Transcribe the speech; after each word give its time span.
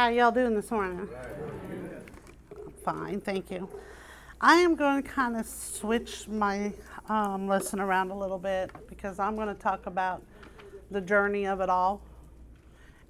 How 0.00 0.08
y'all 0.08 0.32
doing 0.32 0.54
this 0.54 0.70
morning? 0.70 1.06
Fine, 2.82 3.20
thank 3.20 3.50
you. 3.50 3.68
I 4.40 4.54
am 4.54 4.74
going 4.74 5.02
to 5.02 5.06
kind 5.06 5.36
of 5.36 5.44
switch 5.44 6.26
my 6.26 6.72
um, 7.10 7.46
lesson 7.46 7.80
around 7.80 8.10
a 8.10 8.16
little 8.16 8.38
bit 8.38 8.70
because 8.88 9.18
I'm 9.18 9.36
going 9.36 9.48
to 9.48 9.62
talk 9.62 9.84
about 9.84 10.22
the 10.90 11.02
journey 11.02 11.46
of 11.46 11.60
it 11.60 11.68
all. 11.68 12.00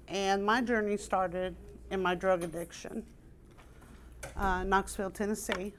And 0.09 0.45
my 0.45 0.59
journey 0.59 0.97
started 0.97 1.55
in 1.91 2.01
my 2.01 2.13
drug 2.13 2.43
addiction, 2.43 3.05
uh, 4.35 4.63
Knoxville, 4.65 5.11
Tennessee, 5.11 5.71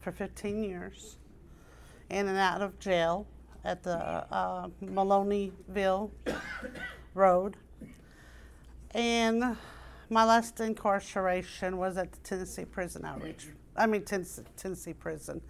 for 0.00 0.10
15 0.10 0.64
years, 0.64 1.18
in 2.10 2.26
and 2.26 2.38
out 2.38 2.60
of 2.60 2.80
jail 2.80 3.24
at 3.64 3.84
the 3.84 3.96
uh, 4.34 4.66
Maloneyville 4.82 6.10
Road. 7.14 7.56
And 8.90 9.56
my 10.10 10.24
last 10.24 10.60
incarceration 10.60 11.76
was 11.76 11.96
at 11.96 12.12
the 12.12 12.18
Tennessee 12.18 12.64
Prison 12.64 13.04
Outreach. 13.04 13.46
I 13.76 13.86
mean 13.86 14.02
Tennessee, 14.04 14.42
Tennessee 14.56 14.92
Prison, 14.92 15.40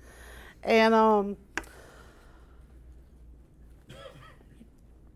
and 0.62 0.94
um, 0.94 1.36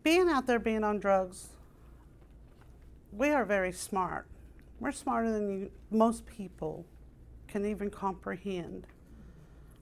being 0.02 0.28
out 0.28 0.46
there, 0.46 0.58
being 0.58 0.84
on 0.84 0.98
drugs, 0.98 1.48
we 3.12 3.30
are 3.30 3.44
very 3.44 3.72
smart. 3.72 4.26
We're 4.80 4.92
smarter 4.92 5.30
than 5.30 5.50
you, 5.50 5.70
most 5.90 6.26
people 6.26 6.86
can 7.46 7.66
even 7.66 7.90
comprehend 7.90 8.86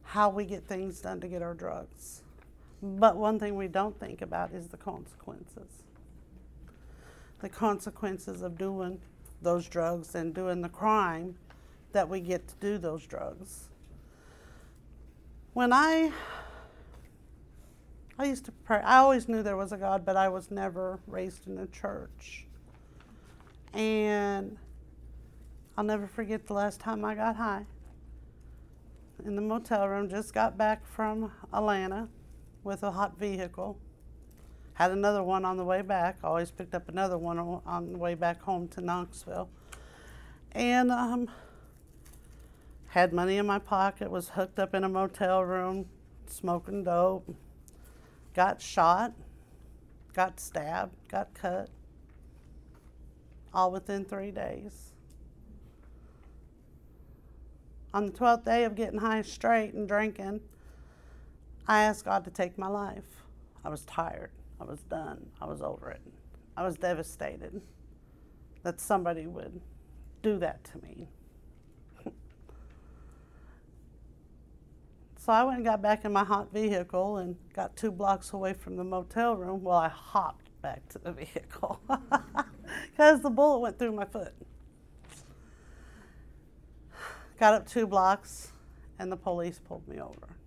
how 0.02 0.28
we 0.28 0.44
get 0.44 0.66
things 0.66 1.00
done 1.00 1.20
to 1.20 1.28
get 1.28 1.40
our 1.40 1.54
drugs. 1.54 2.22
But 2.82 3.16
one 3.16 3.38
thing 3.38 3.54
we 3.56 3.68
don't 3.68 3.98
think 4.00 4.22
about 4.22 4.52
is 4.52 4.68
the 4.68 4.76
consequences. 4.76 5.84
The 7.40 7.48
consequences 7.48 8.42
of 8.42 8.58
doing 8.58 9.00
those 9.42 9.68
drugs 9.68 10.14
and 10.14 10.34
doing 10.34 10.60
the 10.60 10.68
crime 10.68 11.36
that 11.92 12.08
we 12.08 12.20
get 12.20 12.46
to 12.48 12.54
do 12.60 12.78
those 12.78 13.06
drugs. 13.06 13.68
When 15.52 15.72
I 15.72 16.12
I 18.18 18.24
used 18.24 18.44
to 18.44 18.52
pray, 18.52 18.80
I 18.80 18.98
always 18.98 19.28
knew 19.28 19.42
there 19.42 19.56
was 19.56 19.72
a 19.72 19.78
God, 19.78 20.04
but 20.04 20.16
I 20.16 20.28
was 20.28 20.50
never 20.50 21.00
raised 21.06 21.46
in 21.46 21.58
a 21.58 21.66
church. 21.66 22.46
And 23.72 24.58
I'll 25.76 25.84
never 25.84 26.06
forget 26.06 26.46
the 26.46 26.54
last 26.54 26.80
time 26.80 27.04
I 27.04 27.14
got 27.14 27.36
high 27.36 27.64
in 29.24 29.36
the 29.36 29.42
motel 29.42 29.88
room, 29.88 30.08
just 30.08 30.32
got 30.34 30.56
back 30.56 30.86
from 30.86 31.30
Atlanta 31.52 32.08
with 32.64 32.82
a 32.82 32.90
hot 32.90 33.18
vehicle. 33.18 33.78
Had 34.80 34.92
another 34.92 35.22
one 35.22 35.44
on 35.44 35.58
the 35.58 35.64
way 35.64 35.82
back. 35.82 36.16
Always 36.24 36.50
picked 36.50 36.74
up 36.74 36.88
another 36.88 37.18
one 37.18 37.38
on 37.38 37.92
the 37.92 37.98
way 37.98 38.14
back 38.14 38.40
home 38.40 38.66
to 38.68 38.80
Knoxville. 38.80 39.50
And 40.52 40.90
um, 40.90 41.28
had 42.86 43.12
money 43.12 43.36
in 43.36 43.44
my 43.44 43.58
pocket, 43.58 44.10
was 44.10 44.30
hooked 44.30 44.58
up 44.58 44.74
in 44.74 44.82
a 44.82 44.88
motel 44.88 45.44
room, 45.44 45.84
smoking 46.24 46.82
dope, 46.82 47.28
got 48.32 48.62
shot, 48.62 49.12
got 50.14 50.40
stabbed, 50.40 50.96
got 51.08 51.34
cut, 51.34 51.68
all 53.52 53.70
within 53.70 54.06
three 54.06 54.30
days. 54.30 54.94
On 57.92 58.06
the 58.06 58.12
12th 58.12 58.46
day 58.46 58.64
of 58.64 58.74
getting 58.74 59.00
high 59.00 59.20
straight 59.20 59.74
and 59.74 59.86
drinking, 59.86 60.40
I 61.68 61.82
asked 61.82 62.06
God 62.06 62.24
to 62.24 62.30
take 62.30 62.56
my 62.56 62.68
life. 62.68 63.24
I 63.62 63.68
was 63.68 63.82
tired. 63.82 64.30
I 64.60 64.64
was 64.64 64.80
done. 64.82 65.26
I 65.40 65.46
was 65.46 65.62
over 65.62 65.90
it. 65.90 66.02
I 66.56 66.64
was 66.64 66.76
devastated 66.76 67.62
that 68.62 68.80
somebody 68.80 69.26
would 69.26 69.60
do 70.22 70.38
that 70.38 70.62
to 70.64 70.78
me. 70.82 71.08
so 75.16 75.32
I 75.32 75.42
went 75.44 75.56
and 75.56 75.64
got 75.64 75.80
back 75.80 76.04
in 76.04 76.12
my 76.12 76.24
hot 76.24 76.52
vehicle 76.52 77.16
and 77.18 77.36
got 77.54 77.74
two 77.76 77.90
blocks 77.90 78.32
away 78.32 78.52
from 78.52 78.76
the 78.76 78.84
motel 78.84 79.36
room. 79.36 79.62
Well, 79.62 79.78
I 79.78 79.88
hopped 79.88 80.50
back 80.60 80.86
to 80.90 80.98
the 80.98 81.12
vehicle 81.24 81.80
because 82.90 83.22
the 83.22 83.30
bullet 83.30 83.60
went 83.60 83.78
through 83.78 83.92
my 83.92 84.04
foot. 84.04 84.34
Got 87.38 87.54
up 87.54 87.66
two 87.66 87.86
blocks 87.86 88.52
and 88.98 89.10
the 89.10 89.16
police 89.16 89.58
pulled 89.58 89.88
me 89.88 89.98
over. 90.00 90.39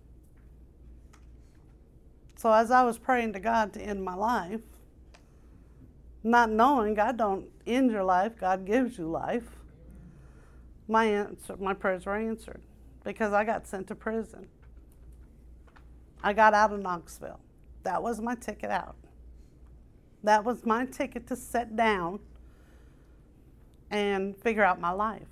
So 2.44 2.52
as 2.52 2.70
I 2.70 2.82
was 2.82 2.98
praying 2.98 3.32
to 3.32 3.40
God 3.40 3.72
to 3.72 3.80
end 3.80 4.04
my 4.04 4.12
life, 4.12 4.60
not 6.22 6.50
knowing 6.50 6.92
God 6.92 7.16
don't 7.16 7.46
end 7.66 7.90
your 7.90 8.04
life, 8.04 8.32
God 8.38 8.66
gives 8.66 8.98
you 8.98 9.06
life 9.06 9.48
my 10.86 11.06
answer, 11.06 11.56
my 11.56 11.72
prayers 11.72 12.04
were 12.04 12.16
answered 12.16 12.60
because 13.02 13.32
I 13.32 13.44
got 13.44 13.66
sent 13.66 13.86
to 13.86 13.94
prison. 13.94 14.46
I 16.22 16.34
got 16.34 16.52
out 16.52 16.70
of 16.70 16.80
Knoxville. 16.80 17.40
That 17.82 18.02
was 18.02 18.20
my 18.20 18.34
ticket 18.34 18.70
out. 18.70 18.96
That 20.22 20.44
was 20.44 20.66
my 20.66 20.84
ticket 20.84 21.26
to 21.28 21.36
sit 21.36 21.74
down 21.74 22.18
and 23.90 24.36
figure 24.36 24.64
out 24.64 24.78
my 24.78 24.90
life. 24.90 25.22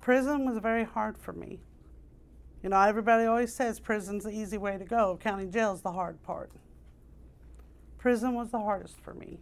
Prison 0.00 0.48
was 0.48 0.58
very 0.58 0.84
hard 0.84 1.18
for 1.18 1.32
me. 1.32 1.58
You 2.62 2.68
know, 2.68 2.80
everybody 2.80 3.24
always 3.24 3.54
says 3.54 3.80
prison's 3.80 4.24
the 4.24 4.30
easy 4.30 4.58
way 4.58 4.76
to 4.76 4.84
go, 4.84 5.18
county 5.22 5.46
jail's 5.46 5.80
the 5.80 5.92
hard 5.92 6.22
part. 6.22 6.50
Prison 7.96 8.34
was 8.34 8.50
the 8.50 8.58
hardest 8.58 9.00
for 9.00 9.14
me. 9.14 9.38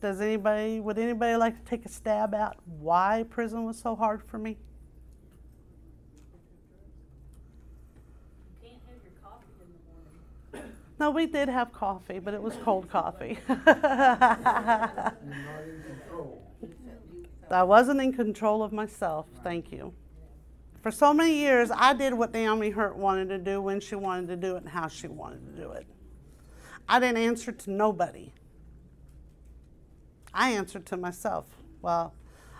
Does 0.00 0.20
anybody, 0.20 0.80
would 0.80 0.98
anybody 0.98 1.36
like 1.36 1.56
to 1.56 1.64
take 1.68 1.84
a 1.84 1.88
stab 1.88 2.34
at 2.34 2.56
why 2.64 3.24
prison 3.30 3.64
was 3.64 3.78
so 3.78 3.94
hard 3.94 4.22
for 4.22 4.38
me? 4.38 4.56
No, 10.98 11.10
we 11.10 11.26
did 11.26 11.50
have 11.50 11.72
coffee, 11.74 12.18
but 12.18 12.32
it 12.32 12.40
was 12.40 12.54
cold 12.64 12.88
coffee. 12.88 13.38
I 17.50 17.62
wasn't 17.62 18.00
in 18.00 18.14
control 18.14 18.62
of 18.62 18.72
myself, 18.72 19.26
thank 19.44 19.70
you. 19.70 19.92
For 20.86 20.92
so 20.92 21.12
many 21.12 21.34
years, 21.34 21.72
I 21.74 21.94
did 21.94 22.14
what 22.14 22.32
Naomi 22.32 22.70
Hurt 22.70 22.96
wanted 22.96 23.28
to 23.30 23.38
do 23.38 23.60
when 23.60 23.80
she 23.80 23.96
wanted 23.96 24.28
to 24.28 24.36
do 24.36 24.54
it 24.54 24.58
and 24.58 24.68
how 24.68 24.86
she 24.86 25.08
wanted 25.08 25.44
to 25.44 25.60
do 25.60 25.72
it. 25.72 25.84
I 26.88 27.00
didn't 27.00 27.16
answer 27.16 27.50
to 27.50 27.70
nobody. 27.72 28.32
I 30.32 30.50
answered 30.50 30.86
to 30.86 30.96
myself. 30.96 31.46
Well, 31.82 32.14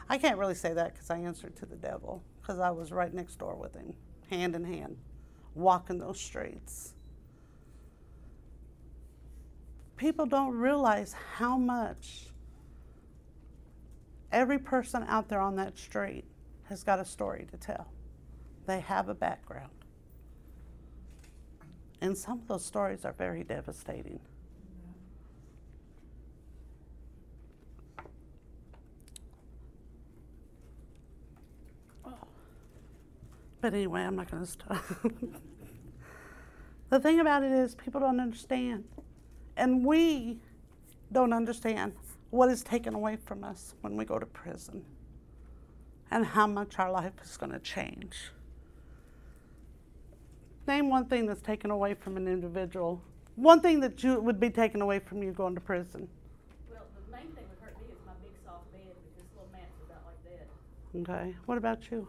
I 0.08 0.18
can't 0.18 0.38
really 0.38 0.56
say 0.56 0.72
that 0.72 0.94
because 0.94 1.08
I 1.08 1.18
answered 1.18 1.54
to 1.58 1.66
the 1.66 1.76
devil 1.76 2.20
because 2.42 2.58
I 2.58 2.72
was 2.72 2.90
right 2.90 3.14
next 3.14 3.36
door 3.38 3.54
with 3.54 3.76
him, 3.76 3.94
hand 4.28 4.56
in 4.56 4.64
hand, 4.64 4.96
walking 5.54 6.00
those 6.00 6.20
streets. 6.20 6.94
People 9.96 10.26
don't 10.26 10.52
realize 10.52 11.14
how 11.36 11.56
much 11.56 12.26
every 14.32 14.58
person 14.58 15.04
out 15.06 15.28
there 15.28 15.40
on 15.40 15.54
that 15.54 15.78
street 15.78 16.24
has 16.64 16.82
got 16.82 16.98
a 16.98 17.04
story 17.04 17.46
to 17.52 17.56
tell. 17.56 17.86
They 18.66 18.80
have 18.80 19.08
a 19.08 19.14
background. 19.14 19.70
And 22.00 22.16
some 22.16 22.40
of 22.40 22.48
those 22.48 22.64
stories 22.64 23.04
are 23.04 23.12
very 23.12 23.44
devastating. 23.44 24.20
But 33.60 33.74
anyway, 33.74 34.02
I'm 34.02 34.14
not 34.14 34.30
going 34.30 34.44
to 34.44 34.50
stop. 34.50 34.84
the 36.90 37.00
thing 37.00 37.18
about 37.18 37.42
it 37.42 37.50
is, 37.50 37.74
people 37.74 38.00
don't 38.00 38.20
understand. 38.20 38.84
And 39.56 39.84
we 39.84 40.38
don't 41.10 41.32
understand 41.32 41.94
what 42.30 42.50
is 42.50 42.62
taken 42.62 42.94
away 42.94 43.16
from 43.16 43.42
us 43.42 43.74
when 43.80 43.96
we 43.96 44.04
go 44.04 44.18
to 44.18 44.26
prison 44.26 44.84
and 46.10 46.24
how 46.26 46.46
much 46.46 46.78
our 46.78 46.92
life 46.92 47.14
is 47.24 47.36
going 47.36 47.52
to 47.52 47.58
change. 47.58 48.30
Name 50.66 50.90
one 50.90 51.06
thing 51.06 51.26
that's 51.26 51.40
taken 51.40 51.70
away 51.70 51.94
from 51.94 52.16
an 52.16 52.26
individual. 52.26 53.00
One 53.36 53.60
thing 53.60 53.80
that 53.80 54.02
you, 54.02 54.20
would 54.20 54.40
be 54.40 54.50
taken 54.50 54.82
away 54.82 54.98
from 54.98 55.22
you 55.22 55.30
going 55.30 55.54
to 55.54 55.60
prison. 55.60 56.08
Well, 56.70 56.82
the 57.06 57.12
main 57.16 57.26
thing 57.26 57.44
that 57.50 57.64
hurt 57.64 57.76
me 57.78 57.86
is 57.92 57.98
my 58.04 58.12
big 58.22 58.32
soft 58.44 58.72
bed 58.72 58.80
with 58.82 59.16
this 59.16 59.24
little 59.34 59.48
mat's 59.52 59.78
about 59.86 60.02
like 60.06 61.04
that. 61.04 61.12
Okay. 61.12 61.36
What 61.46 61.58
about 61.58 61.90
you? 61.90 62.08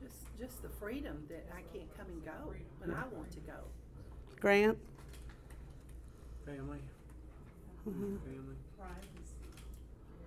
just 0.00 0.16
just 0.38 0.62
the 0.62 0.68
freedom 0.68 1.24
that 1.28 1.46
I 1.52 1.62
can't 1.76 1.96
come 1.96 2.06
and 2.06 2.24
go 2.24 2.52
when 2.78 2.90
I 2.96 3.02
want 3.14 3.30
to 3.32 3.40
go. 3.40 3.58
Grant? 4.38 4.78
Family. 6.46 6.78
Mhm. 7.88 8.18
Family. 8.20 8.56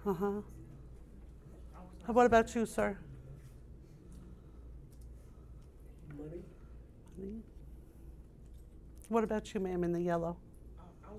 Uh 0.06 0.14
huh. 0.14 0.42
What 2.08 2.25
about 2.25 2.54
you, 2.54 2.66
sir? 2.66 2.98
Money. 7.24 7.42
What 9.10 9.24
about 9.24 9.54
you, 9.54 9.60
ma'am, 9.60 9.84
in 9.84 9.94
the 9.94 10.02
yellow? 10.02 10.36
I, 10.80 10.84
I 11.08 11.14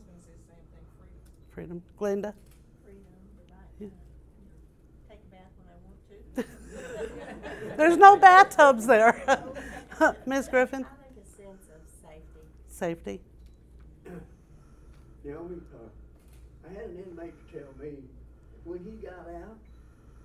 freedom. 1.51 1.83
Glenda? 1.99 2.35
freedom, 2.83 3.05
the 3.39 3.55
right 3.55 3.79
to 3.79 3.91
take 5.09 5.21
a 5.21 5.35
bath 5.35 5.53
when 5.57 5.69
I 5.71 5.77
want 5.85 5.99
to. 6.37 7.77
There's 7.77 7.97
no 7.97 8.17
bathtubs 8.17 8.87
there. 8.87 9.23
Miss 10.27 10.49
Griffin? 10.49 10.85
I 10.85 11.05
think 11.05 11.25
a 11.25 11.37
sense 11.37 11.69
of 11.75 11.81
safety. 12.03 12.41
Safety. 12.69 13.21
The 15.25 15.39
only, 15.39 15.57
uh, 15.75 16.69
I 16.69 16.73
had 16.73 16.91
an 16.91 17.05
inmate 17.09 17.35
tell 17.53 17.73
me, 17.81 17.93
when 18.65 18.79
he 18.81 19.07
got 19.07 19.27
out, 19.43 19.59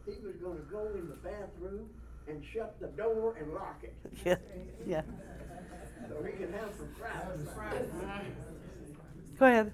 he 0.05 0.11
was 0.25 0.35
gonna 0.41 0.59
go 0.71 0.87
in 0.97 1.07
the 1.07 1.15
bathroom 1.15 1.89
and 2.27 2.43
shut 2.53 2.75
the 2.79 2.87
door 2.87 3.35
and 3.39 3.53
lock 3.53 3.81
it, 3.83 3.93
Yeah. 4.25 4.35
Yeah. 4.87 5.01
He 6.25 6.31
could 6.31 6.51
have 6.53 6.69
some 6.77 6.89
privacy. 6.99 7.45
Go 9.39 9.45
ahead. 9.45 9.71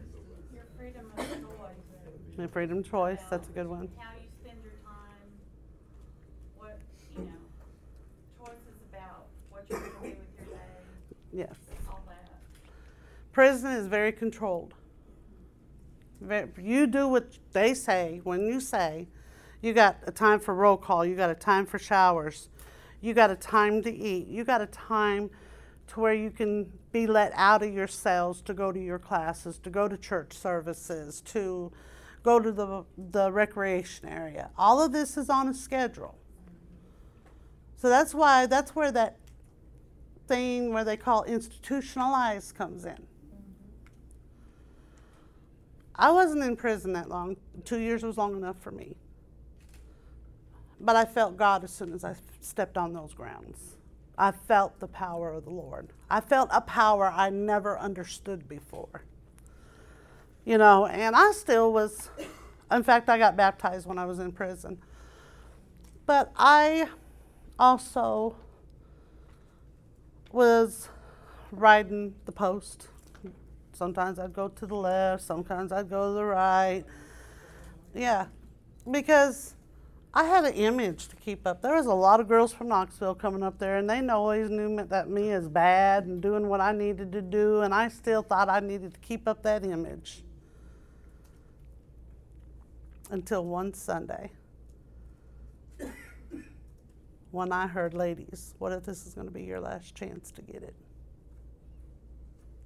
Your 0.54 0.64
freedom 0.78 1.06
of 1.18 1.26
choice, 1.28 2.38
My 2.38 2.48
freedom 2.48 2.84
choice. 2.84 3.20
That's 3.30 3.48
a 3.48 3.52
good 3.52 3.68
one. 3.68 3.90
how 3.98 4.12
you 4.14 4.28
spend 4.44 4.60
your 4.64 4.74
time, 4.86 5.30
what, 6.58 6.78
you 7.18 7.24
know, 7.26 7.32
choices 8.46 8.78
about 8.92 9.26
what 9.50 9.66
you're 9.70 9.80
gonna 9.80 9.92
do 10.02 10.10
with 10.20 10.48
your 10.48 10.56
day, 10.56 10.62
Yes. 11.34 11.56
all 11.90 12.04
that. 12.08 12.30
Prison 13.32 13.72
is 13.72 13.88
very 13.88 14.12
controlled. 14.12 14.74
Ve- 16.22 16.46
You 16.62 16.88
do 16.88 17.08
what 17.08 17.38
they 17.54 17.74
say 17.74 18.22
when 18.24 18.46
you 18.46 18.60
say. 18.60 19.08
You 19.62 19.74
got 19.74 19.98
a 20.06 20.12
time 20.12 20.40
for 20.40 20.54
roll 20.54 20.78
call. 20.78 21.06
You 21.06 21.16
got 21.16 21.30
a 21.32 21.36
time 21.36 21.66
for 21.66 21.80
showers. 21.80 22.50
You 23.02 23.14
got 23.14 23.32
a 23.32 23.36
time 23.36 23.82
to 23.84 23.92
eat. 23.94 24.28
You 24.28 24.44
got 24.44 24.62
a 24.62 24.68
time 24.68 25.30
to 25.88 26.00
where 26.00 26.14
you 26.14 26.32
can 26.32 26.72
be 26.92 27.08
let 27.08 27.32
out 27.36 27.64
of 27.64 27.74
your 27.74 27.88
cells 27.88 28.42
to 28.44 28.54
go 28.54 28.72
to 28.72 28.80
your 28.80 29.00
classes, 29.00 29.60
to 29.60 29.70
go 29.70 29.88
to 29.88 29.98
church 29.98 30.34
services, 30.34 31.22
to 31.22 31.72
go 32.24 32.40
to 32.40 32.52
the, 32.52 32.84
the 33.12 33.32
recreation 33.32 34.08
area. 34.10 34.50
All 34.58 34.82
of 34.82 34.92
this 34.92 35.16
is 35.18 35.30
on 35.30 35.48
a 35.48 35.54
schedule. 35.54 36.18
So 37.76 37.90
that's 37.90 38.14
why, 38.16 38.48
that's 38.48 38.76
where 38.76 38.92
that 38.92 39.18
thing 40.28 40.74
where 40.74 40.84
they 40.84 40.98
call 40.98 41.24
institutionalized 41.24 42.56
comes 42.56 42.86
in. 42.86 43.06
I 45.96 46.12
wasn't 46.12 46.44
in 46.44 46.56
prison 46.56 46.94
that 46.94 47.10
long. 47.10 47.38
Two 47.64 47.80
years 47.80 48.04
was 48.04 48.18
long 48.18 48.36
enough 48.36 48.58
for 48.60 48.72
me. 48.72 48.96
But 50.80 50.96
I 50.96 51.06
felt 51.06 51.38
God 51.38 51.64
as 51.64 51.72
soon 51.72 51.94
as 51.94 52.04
I 52.04 52.16
stepped 52.42 52.78
on 52.78 52.94
those 52.94 53.14
grounds. 53.14 53.76
I 54.18 54.32
felt 54.32 54.80
the 54.80 54.88
power 54.88 55.32
of 55.32 55.46
the 55.46 55.52
Lord. 55.52 55.90
I 56.10 56.22
felt 56.22 56.50
a 56.52 56.62
power 56.62 57.12
I 57.14 57.30
never 57.30 57.78
understood 57.78 58.48
before. 58.48 59.04
You 60.46 60.58
know, 60.58 60.86
and 60.86 61.16
I 61.16 61.32
still 61.32 61.74
was, 61.74 62.10
in 62.72 62.84
fact, 62.84 63.10
I 63.10 63.18
got 63.18 63.36
baptized 63.36 63.88
when 63.88 63.98
I 63.98 64.06
was 64.06 64.20
in 64.20 64.32
prison. 64.32 64.78
But 66.06 66.32
I 66.36 66.88
also 67.58 68.36
was 70.32 70.90
riding 71.52 72.14
the 72.26 72.32
post. 72.32 72.88
Sometimes 73.74 74.20
I'd 74.20 74.34
go 74.34 74.48
to 74.50 74.66
the 74.66 74.76
left, 74.76 75.24
sometimes 75.24 75.72
I'd 75.72 75.90
go 75.90 76.10
to 76.10 76.14
the 76.14 76.24
right. 76.24 76.84
Yeah, 77.94 78.28
because 78.90 79.56
I 80.18 80.24
had 80.24 80.46
an 80.46 80.54
image 80.54 81.10
to 81.10 81.16
keep 81.18 81.46
up. 81.46 81.62
There 81.62 81.76
was 81.76 81.88
a 81.88 81.94
lot 81.94 82.22
of 82.22 82.30
girls 82.30 82.54
from 82.54 82.70
Knoxville 82.70 83.16
coming 83.16 83.44
up 83.44 83.60
there, 83.60 83.76
and 83.76 83.90
they 83.90 84.00
always 84.08 84.50
knew 84.50 84.82
that 84.82 85.10
me 85.10 85.32
as 85.32 85.50
bad 85.50 86.06
and 86.06 86.22
doing 86.22 86.48
what 86.48 86.62
I 86.62 86.72
needed 86.72 87.12
to 87.12 87.22
do, 87.22 87.62
and 87.62 87.74
I 87.74 87.90
still 87.90 88.22
thought 88.22 88.48
I 88.48 88.62
needed 88.62 88.94
to 88.94 89.00
keep 89.02 89.28
up 89.28 89.44
that 89.44 89.66
image. 89.66 90.24
Until 93.12 93.44
one 93.44 93.74
Sunday, 93.74 94.32
when 97.32 97.52
I 97.52 97.68
heard, 97.68 97.94
ladies, 97.94 98.56
what 98.58 98.72
if 98.72 98.86
this 98.86 99.06
is 99.06 99.14
going 99.14 99.28
to 99.28 99.34
be 99.34 99.44
your 99.44 99.60
last 99.60 99.96
chance 99.96 100.32
to 100.32 100.42
get 100.42 100.64
it? 100.64 100.76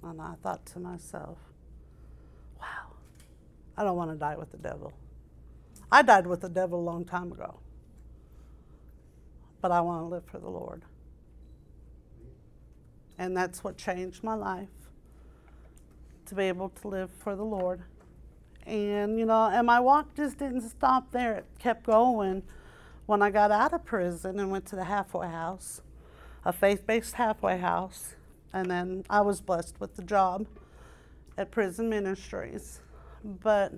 And 0.04 0.22
I 0.22 0.34
thought 0.40 0.64
to 0.66 0.78
myself, 0.78 1.36
wow, 2.60 2.94
I 3.76 3.82
don't 3.82 3.96
want 3.96 4.12
to 4.12 4.16
die 4.16 4.36
with 4.36 4.52
the 4.52 4.58
devil. 4.58 4.92
I 5.92 6.02
died 6.02 6.26
with 6.26 6.40
the 6.40 6.48
devil 6.48 6.80
a 6.80 6.82
long 6.82 7.04
time 7.04 7.32
ago. 7.32 7.58
But 9.60 9.72
I 9.72 9.80
want 9.80 10.02
to 10.02 10.06
live 10.06 10.24
for 10.24 10.38
the 10.38 10.48
Lord. 10.48 10.82
And 13.18 13.36
that's 13.36 13.62
what 13.62 13.76
changed 13.76 14.24
my 14.24 14.34
life 14.34 14.68
to 16.26 16.34
be 16.34 16.44
able 16.44 16.70
to 16.70 16.88
live 16.88 17.10
for 17.10 17.36
the 17.36 17.44
Lord. 17.44 17.82
And, 18.66 19.18
you 19.18 19.26
know, 19.26 19.50
and 19.52 19.66
my 19.66 19.80
walk 19.80 20.14
just 20.14 20.38
didn't 20.38 20.62
stop 20.62 21.10
there. 21.10 21.34
It 21.34 21.46
kept 21.58 21.84
going 21.84 22.42
when 23.06 23.20
I 23.20 23.30
got 23.30 23.50
out 23.50 23.72
of 23.72 23.84
prison 23.84 24.38
and 24.38 24.50
went 24.50 24.66
to 24.66 24.76
the 24.76 24.84
halfway 24.84 25.26
house, 25.26 25.82
a 26.44 26.52
faith 26.52 26.86
based 26.86 27.14
halfway 27.14 27.58
house. 27.58 28.14
And 28.52 28.70
then 28.70 29.04
I 29.10 29.20
was 29.20 29.40
blessed 29.40 29.80
with 29.80 29.96
the 29.96 30.02
job 30.02 30.46
at 31.36 31.50
Prison 31.50 31.88
Ministries. 31.88 32.80
But 33.24 33.74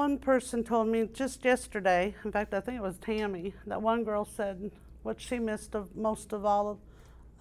one 0.00 0.16
person 0.16 0.64
told 0.64 0.88
me 0.88 1.06
just 1.12 1.44
yesterday, 1.44 2.14
in 2.24 2.32
fact, 2.32 2.54
I 2.54 2.60
think 2.60 2.78
it 2.78 2.82
was 2.82 2.96
Tammy, 2.96 3.52
that 3.66 3.82
one 3.82 4.02
girl 4.02 4.24
said 4.24 4.70
what 5.02 5.20
she 5.20 5.38
missed 5.38 5.74
of 5.74 5.94
most 5.94 6.32
of 6.32 6.46
all 6.46 6.80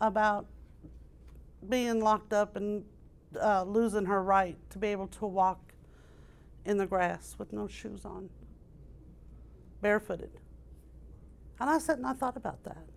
about 0.01 0.45
being 1.69 2.01
locked 2.01 2.33
up 2.33 2.57
and 2.57 2.83
uh, 3.41 3.63
losing 3.63 4.03
her 4.07 4.21
right 4.21 4.57
to 4.71 4.77
be 4.77 4.89
able 4.89 5.07
to 5.07 5.25
walk 5.25 5.71
in 6.65 6.77
the 6.77 6.85
grass 6.85 7.35
with 7.37 7.53
no 7.53 7.65
shoes 7.65 8.03
on, 8.03 8.29
barefooted. 9.81 10.31
And 11.61 11.69
I 11.69 11.79
sat 11.79 11.95
and 11.95 12.07
I 12.07 12.11
thought 12.11 12.35
about 12.35 12.61
that. 12.65 12.89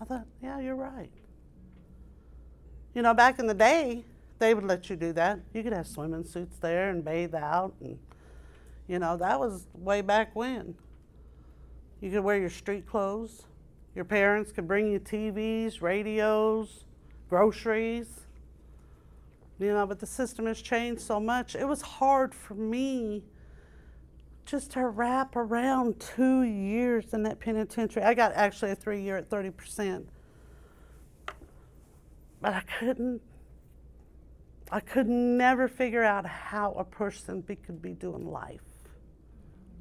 I 0.00 0.04
thought, 0.04 0.26
yeah, 0.40 0.60
you're 0.60 0.76
right. 0.76 1.10
You 2.94 3.02
know, 3.02 3.12
back 3.12 3.40
in 3.40 3.48
the 3.48 3.54
day, 3.54 4.04
they 4.38 4.54
would 4.54 4.62
let 4.62 4.88
you 4.88 4.94
do 4.94 5.12
that. 5.14 5.40
You 5.52 5.64
could 5.64 5.72
have 5.72 5.88
swimming 5.88 6.22
suits 6.22 6.58
there 6.58 6.90
and 6.90 7.04
bathe 7.04 7.34
out, 7.34 7.74
and 7.80 7.98
you 8.88 8.98
know 8.98 9.16
that 9.18 9.38
was 9.38 9.66
way 9.74 10.00
back 10.00 10.34
when. 10.34 10.74
You 12.00 12.10
could 12.10 12.20
wear 12.20 12.38
your 12.38 12.50
street 12.50 12.86
clothes. 12.86 13.42
Your 13.94 14.04
parents 14.04 14.52
could 14.52 14.66
bring 14.66 14.90
you 14.90 15.00
TVs, 15.00 15.82
radios, 15.82 16.84
groceries. 17.28 18.20
You 19.58 19.72
know, 19.72 19.86
but 19.86 19.98
the 19.98 20.06
system 20.06 20.46
has 20.46 20.62
changed 20.62 21.02
so 21.02 21.18
much. 21.18 21.56
It 21.56 21.66
was 21.66 21.82
hard 21.82 22.34
for 22.34 22.54
me 22.54 23.24
just 24.46 24.70
to 24.72 24.86
wrap 24.86 25.34
around 25.34 25.98
two 25.98 26.42
years 26.42 27.12
in 27.12 27.24
that 27.24 27.40
penitentiary. 27.40 28.04
I 28.04 28.14
got 28.14 28.32
actually 28.34 28.70
a 28.70 28.76
three 28.76 29.02
year 29.02 29.16
at 29.16 29.28
30%. 29.28 30.06
But 32.40 32.54
I 32.54 32.62
couldn't, 32.78 33.20
I 34.70 34.78
could 34.78 35.08
never 35.08 35.66
figure 35.66 36.04
out 36.04 36.24
how 36.24 36.72
a 36.74 36.84
person 36.84 37.40
be, 37.40 37.56
could 37.56 37.82
be 37.82 37.92
doing 37.94 38.30
life 38.30 38.67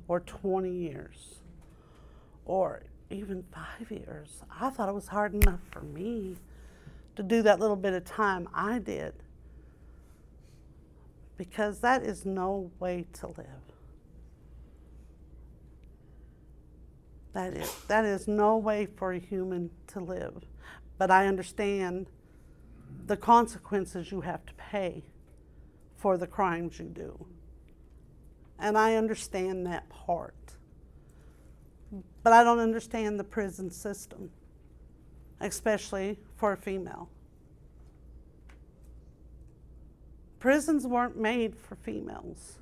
or 0.08 0.20
20 0.22 0.72
years 0.72 1.42
or 2.46 2.84
even 3.10 3.44
five 3.54 3.92
years. 3.92 4.42
I 4.60 4.70
thought 4.70 4.90
it 4.90 4.96
was 4.96 5.08
hard 5.08 5.34
enough 5.34 5.60
for 5.72 5.82
me 5.82 6.38
to 7.16 7.24
do 7.24 7.42
that 7.42 7.60
little 7.60 7.76
bit 7.76 7.94
of 7.94 8.06
time 8.06 8.48
I 8.54 8.80
did 8.80 9.14
because 11.38 11.80
that 11.80 12.04
is 12.04 12.26
no 12.26 12.72
way 12.80 13.06
to 13.14 13.28
live. 13.28 13.46
That 17.34 17.54
is, 17.54 17.72
that 17.88 18.04
is 18.04 18.28
no 18.28 18.58
way 18.58 18.88
for 18.96 19.14
a 19.14 19.20
human 19.20 19.70
to 19.88 20.00
live. 20.00 20.44
But 20.98 21.12
I 21.12 21.28
understand 21.28 22.08
the 23.06 23.18
consequences 23.18 24.12
you 24.12 24.22
have 24.22 24.46
to 24.48 24.54
pay 24.56 25.04
for 25.96 26.18
the 26.18 26.26
crimes 26.26 26.80
you 26.80 26.86
do. 26.86 27.28
And 28.60 28.78
I 28.78 28.96
understand 28.96 29.66
that 29.68 29.88
part. 29.90 30.34
But 32.24 32.34
I 32.34 32.44
don't 32.44 32.60
understand 32.60 33.20
the 33.20 33.24
prison 33.24 33.72
system, 33.72 34.32
especially 35.40 36.18
for 36.36 36.54
a 36.54 36.58
female. 36.58 37.10
Prisons 40.40 40.86
weren't 40.86 41.18
made 41.18 41.56
for 41.56 41.76
females. 41.76 42.58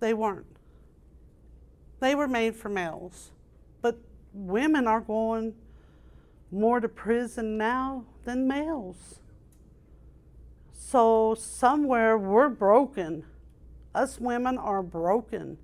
They 0.00 0.14
weren't. 0.14 0.46
They 2.00 2.14
were 2.14 2.28
made 2.28 2.56
for 2.56 2.68
males. 2.68 3.30
But 3.82 3.98
women 4.32 4.86
are 4.86 5.00
going 5.00 5.54
more 6.50 6.80
to 6.80 6.88
prison 6.88 7.56
now 7.56 8.04
than 8.24 8.46
males. 8.48 9.20
So 10.72 11.34
somewhere 11.38 12.18
we're 12.18 12.48
broken. 12.48 13.24
Us 13.94 14.20
women 14.20 14.58
are 14.58 14.82
broken. 14.82 15.58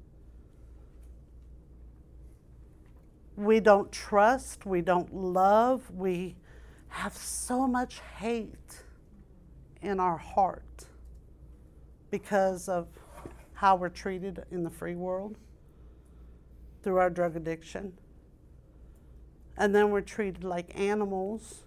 We 3.37 3.61
don't 3.61 3.93
trust, 3.93 4.67
we 4.67 4.81
don't 4.81 5.15
love, 5.15 5.91
we 5.91 6.37
have 6.89 7.13
so 7.15 7.67
much 7.67 8.01
hate 8.19 8.83
in 9.83 10.01
our 10.01 10.17
heart. 10.17 10.87
because 12.11 12.69
of 12.69 12.87
how 13.55 13.77
we're 13.77 13.89
treated 13.89 14.45
in 14.51 14.63
the 14.63 14.71
free 14.71 14.95
world 14.95 15.37
through 16.83 16.99
our 16.99 17.11
drug 17.11 17.37
addiction. 17.37 17.93
And 19.57 19.75
then 19.75 19.91
we're 19.91 20.03
treated 20.03 20.45
like 20.45 20.79
animals 20.79 21.65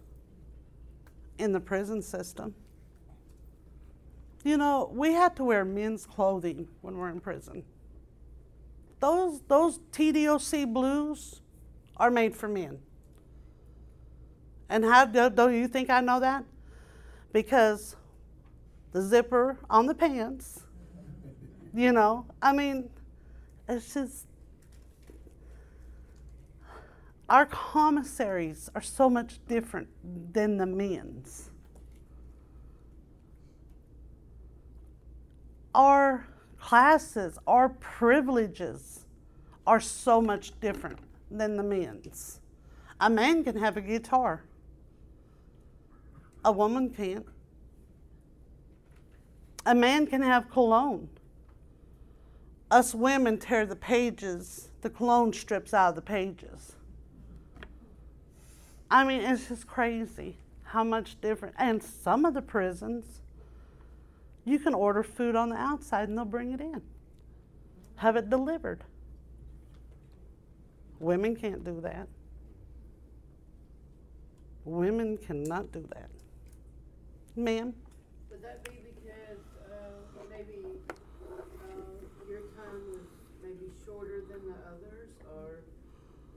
in 1.38 1.52
the 1.52 1.60
prison 1.60 2.02
system. 2.02 2.56
You 4.44 4.58
know, 4.58 4.90
we 4.94 5.14
had 5.14 5.36
to 5.38 5.44
wear 5.44 5.66
men's 5.66 6.06
clothing 6.06 6.68
when 6.82 6.98
we're 6.98 7.10
in 7.10 7.20
prison. 7.20 7.64
Those 9.00 9.42
those 9.48 9.80
TDOC 9.92 10.74
blues 10.74 11.42
are 11.98 12.12
made 12.12 12.36
for 12.36 12.48
men. 12.48 12.80
And 14.70 14.86
how 14.86 15.06
do, 15.06 15.30
do 15.30 15.50
you 15.50 15.68
think 15.68 15.90
I 15.90 16.00
know 16.00 16.20
that? 16.20 16.46
Because 17.34 17.96
the 18.92 19.02
zipper 19.02 19.58
on 19.70 19.88
the 19.88 19.96
pants, 19.96 20.62
you 21.74 21.92
know, 21.92 22.26
I 22.42 22.54
mean, 22.54 22.90
it's 23.68 23.94
just 23.94 24.26
our 27.28 27.46
commissaries 27.46 28.70
are 28.74 28.82
so 28.82 29.10
much 29.10 29.40
different 29.48 29.88
than 30.34 30.58
the 30.58 30.66
men's. 30.66 31.49
Our 35.74 36.28
classes, 36.60 37.38
our 37.48 37.70
privileges 37.70 39.06
are 39.66 39.80
so 39.80 40.22
much 40.22 40.60
different 40.60 41.00
than 41.30 41.58
the 41.58 41.64
men's. 41.64 42.40
A 43.00 43.10
man 43.10 43.44
can 43.44 43.58
have 43.58 43.78
a 43.78 43.82
guitar, 43.82 44.44
a 46.44 46.52
woman 46.52 46.90
can't. 46.90 47.26
A 49.66 49.76
man 49.76 50.08
can 50.08 50.22
have 50.22 50.50
cologne. 50.50 51.10
Us 52.72 52.96
women 52.96 53.38
tear 53.38 53.66
the 53.66 53.76
pages, 53.76 54.70
the 54.82 54.90
cologne 54.90 55.34
strips 55.34 55.74
out 55.74 55.90
of 55.90 55.96
the 55.96 56.02
pages. 56.02 56.76
I 58.90 59.04
mean, 59.04 59.22
it's 59.22 59.48
just 59.50 59.68
crazy 59.68 60.38
how 60.64 60.84
much 60.84 61.20
different. 61.22 61.56
And 61.58 61.84
some 61.84 62.26
of 62.26 62.34
the 62.34 62.42
prisons, 62.42 63.22
you 64.46 64.60
can 64.60 64.74
order 64.74 65.04
food 65.04 65.36
on 65.36 65.50
the 65.50 65.56
outside 65.58 66.10
and 66.10 66.18
they'll 66.18 66.26
bring 66.26 66.52
it 66.52 66.62
in, 66.62 66.82
have 67.98 68.16
it 68.16 68.30
delivered. 68.30 68.84
Women 71.00 71.36
can't 71.36 71.64
do 71.64 71.80
that. 71.82 72.08
Women 74.66 75.18
cannot 75.18 75.72
do 75.72 75.88
that. 75.94 76.10
Ma'am? 77.36 77.74
Would 78.30 78.44
that 78.44 78.64
be 78.66 78.72
because, 78.84 79.40
uh, 79.72 80.24
maybe, 80.30 80.66
uh, 80.90 82.30
your 82.30 82.42
time 82.58 82.82
was 82.92 83.08
maybe 83.42 83.72
shorter 83.86 84.22
than 84.30 84.42
the 84.46 84.56
others, 84.68 85.10
or, 85.34 85.62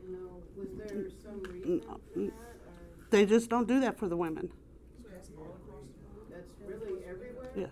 you 0.06 0.12
know, 0.16 0.42
was 0.56 0.68
there 0.78 1.10
some 1.24 1.42
reason 1.42 1.80
for 1.80 2.20
that, 2.20 2.30
or 2.30 3.06
They 3.10 3.26
just 3.26 3.50
don't 3.50 3.66
do 3.66 3.80
that 3.80 3.98
for 3.98 4.08
the 4.08 4.16
women. 4.16 4.50
that's 6.30 6.50
really 6.64 7.04
everywhere? 7.04 7.50
Yeah. 7.56 7.66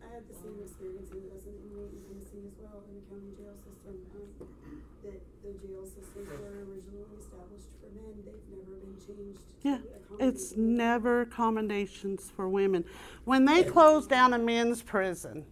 I 0.00 0.14
had 0.14 0.24
the 0.28 0.34
same 0.34 0.56
experience 0.64 1.10
and 1.12 1.22
as 1.36 1.44
an 1.44 1.54
inmate 1.66 1.92
in 1.92 2.00
Tennessee 2.08 2.46
as 2.48 2.54
well, 2.62 2.80
in 2.88 2.94
the 2.96 3.04
county 3.10 3.32
jail 3.36 3.56
system, 3.60 3.96
um, 4.16 4.80
that 5.04 5.20
the 5.44 5.52
jail 5.60 5.84
systems 5.84 6.28
were 6.40 6.56
originally 6.64 7.16
established 7.20 7.68
for 7.80 7.90
men, 7.92 8.14
they've 8.24 8.48
never 8.48 8.74
been 8.80 8.96
changed 8.96 9.44
to 9.44 9.55
Yeah, 9.66 9.78
it's 10.20 10.56
never 10.56 11.22
accommodations 11.22 12.30
for 12.36 12.48
women. 12.48 12.84
When 13.24 13.44
they 13.44 13.64
close 13.64 14.06
down 14.06 14.32
a 14.32 14.38
men's 14.38 14.80
prison 14.80 15.44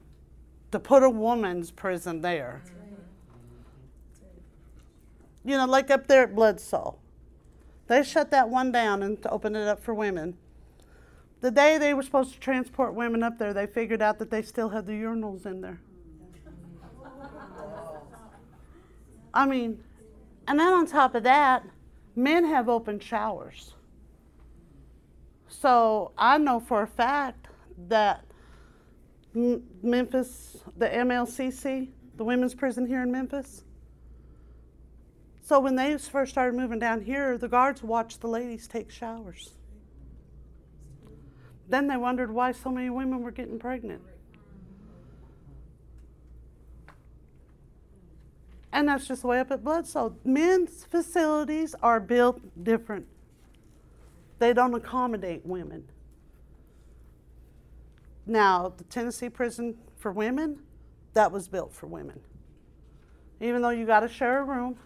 to 0.71 0.78
put 0.78 1.02
a 1.02 1.11
woman's 1.11 1.73
prison 1.73 2.21
there, 2.21 2.62
you 5.44 5.56
know, 5.56 5.66
like 5.66 5.90
up 5.90 6.06
there 6.06 6.23
at 6.23 6.35
Bledsoe, 6.37 6.97
they 7.88 8.04
shut 8.04 8.30
that 8.30 8.49
one 8.49 8.71
down 8.71 9.02
and 9.02 9.21
to 9.23 9.30
open 9.30 9.56
it 9.56 9.66
up 9.66 9.83
for 9.83 9.92
women. 9.92 10.37
The 11.40 11.50
day 11.50 11.76
they 11.76 11.92
were 11.92 12.04
supposed 12.04 12.35
to 12.35 12.38
transport 12.38 12.94
women 12.94 13.25
up 13.25 13.37
there, 13.37 13.52
they 13.52 13.66
figured 13.66 14.00
out 14.00 14.21
that 14.21 14.30
they 14.30 14.42
still 14.42 14.68
had 14.68 14.87
the 14.87 14.92
urinals 14.92 15.44
in 15.44 15.61
there. 15.61 15.80
I 19.35 19.44
mean, 19.44 19.83
and 20.47 20.61
then 20.61 20.73
on 20.73 20.87
top 20.87 21.16
of 21.16 21.25
that, 21.25 21.64
men 22.14 22.44
have 22.44 22.68
open 22.68 23.00
showers. 23.00 23.75
So 25.61 26.12
I 26.18 26.38
know 26.38 26.61
for 26.61 26.82
a 26.82 26.87
fact 26.87 27.49
that 27.88 28.25
Memphis, 29.34 30.58
the 30.76 30.88
MLCC, 30.88 31.88
the 32.16 32.25
women's 32.25 32.54
prison 32.54 32.87
here 32.87 33.02
in 33.02 33.11
Memphis. 33.11 33.64
So 35.42 35.61
when 35.61 35.76
they 35.76 35.96
first 35.99 36.32
started 36.32 36.56
moving 36.58 36.78
down 36.78 37.02
here, 37.02 37.38
the 37.38 37.49
guards 37.49 37.82
watched 37.82 38.20
the 38.20 38.28
ladies 38.28 38.66
take 38.68 38.90
showers. 38.90 39.52
Then 41.68 41.87
they 41.87 41.96
wondered 41.96 42.30
why 42.30 42.52
so 42.52 42.70
many 42.70 42.90
women 42.90 43.23
were 43.23 43.30
getting 43.30 43.58
pregnant. 43.58 44.02
And 48.73 48.88
that's 48.88 49.06
just 49.06 49.23
the 49.23 49.28
way 49.28 49.38
up 49.38 49.50
at 49.50 49.87
So 49.87 50.16
Men's 50.25 50.84
facilities 50.84 51.75
are 51.82 52.00
built 52.00 52.40
different. 52.64 53.06
They 54.44 54.52
don't 54.52 54.74
accommodate 54.74 55.40
women. 55.46 55.84
Now, 58.26 58.74
the 58.76 58.84
Tennessee 58.84 59.30
prison 59.30 59.74
for 59.96 60.12
women, 60.12 60.58
that 61.14 61.32
was 61.32 61.48
built 61.48 61.72
for 61.72 61.86
women. 61.86 62.20
Even 63.40 63.62
though 63.62 63.70
you 63.70 63.86
got 63.86 64.00
to 64.00 64.08
share 64.08 64.40
a 64.40 64.44
room, 64.44 64.76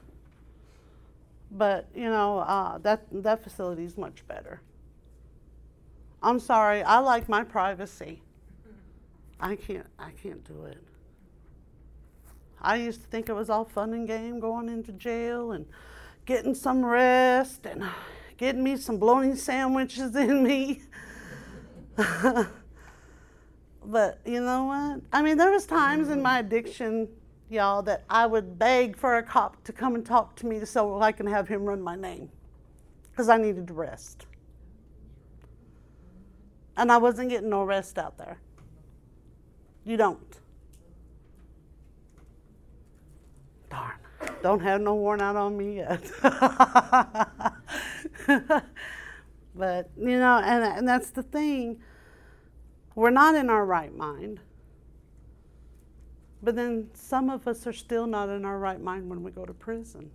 but 1.51 1.89
you 1.93 2.05
know 2.05 2.39
uh, 2.39 2.79
that 2.79 3.03
that 3.11 3.43
facility 3.43 3.83
is 3.83 3.99
much 3.99 4.25
better. 4.29 4.61
I'm 6.23 6.39
sorry, 6.39 6.85
I 6.85 6.99
like 7.01 7.29
my 7.29 7.43
privacy. 7.43 8.23
I 9.41 9.57
can't 9.57 9.89
I 9.99 10.13
can't 10.23 10.45
do 10.45 10.67
it. 10.67 10.85
I 12.63 12.77
used 12.77 13.03
to 13.03 13.09
think 13.09 13.29
it 13.29 13.35
was 13.35 13.51
all 13.51 13.65
fun 13.65 13.93
and 13.93 14.07
game 14.07 14.39
going 14.39 14.69
into 14.69 14.93
jail 14.93 15.51
and 15.51 15.67
getting 16.27 16.55
some 16.55 16.87
rest 16.87 17.67
and 17.67 17.83
getting 18.39 18.63
me 18.63 18.77
some 18.77 18.99
bologna 18.99 19.37
sandwiches 19.37 20.17
in 20.17 20.43
me. 20.43 20.81
but 23.85 24.21
you 24.25 24.41
know 24.41 24.65
what? 24.65 25.01
I 25.13 25.21
mean, 25.23 25.37
there 25.37 25.51
was 25.51 25.67
times 25.67 26.09
in 26.09 26.23
my 26.23 26.39
addiction, 26.39 27.09
y'all, 27.51 27.83
that 27.83 28.05
I 28.09 28.27
would 28.27 28.59
beg 28.59 28.97
for 28.97 29.19
a 29.19 29.23
cop 29.23 29.63
to 29.65 29.73
come 29.73 29.97
and 29.97 30.07
talk 30.07 30.37
to 30.37 30.47
me 30.47 30.65
so 30.65 31.03
I 31.03 31.13
can 31.13 31.27
have 31.27 31.49
him 31.49 31.65
run 31.65 31.83
my 31.83 31.97
name 31.97 32.31
because 33.11 33.29
I 33.29 33.37
needed 33.37 33.67
to 33.67 33.75
rest. 33.75 34.27
And 36.77 36.93
I 36.93 36.97
wasn't 36.97 37.31
getting 37.31 37.51
no 37.51 37.65
rest 37.65 37.99
out 37.99 38.17
there. 38.17 38.39
You 39.85 39.97
don't. 39.97 40.39
Darn. 43.69 43.97
Don't 44.43 44.61
have 44.61 44.81
no 44.81 44.95
worn 44.95 45.21
out 45.21 45.35
on 45.35 45.57
me 45.57 45.77
yet. 45.79 46.09
but, 49.55 49.91
you 49.97 50.19
know, 50.19 50.41
and, 50.45 50.65
and 50.65 50.89
that's 50.89 51.11
the 51.11 51.23
thing. 51.23 51.81
We're 52.95 53.11
not 53.11 53.35
in 53.35 53.49
our 53.51 53.65
right 53.65 53.95
mind. 53.95 54.41
But 56.43 56.57
then 56.57 56.91
some 56.95 57.31
of 57.31 57.49
us 57.49 57.67
are 57.67 57.73
still 57.73 58.07
not 58.07 58.29
in 58.29 58.45
our 58.45 58.59
right 58.59 58.81
mind 58.81 59.09
when 59.09 59.23
we 59.23 59.31
go 59.31 59.45
to 59.45 59.53
prison. 59.53 60.11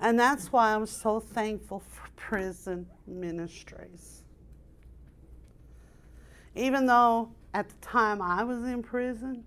And 0.00 0.18
that's 0.18 0.50
why 0.52 0.74
I'm 0.74 0.86
so 0.86 1.20
thankful 1.20 1.80
for 1.80 2.08
prison 2.16 2.86
ministries. 3.06 4.22
Even 6.54 6.86
though 6.86 7.30
at 7.54 7.68
the 7.68 7.76
time 7.76 8.20
I 8.20 8.44
was 8.44 8.64
in 8.64 8.82
prison, 8.82 9.44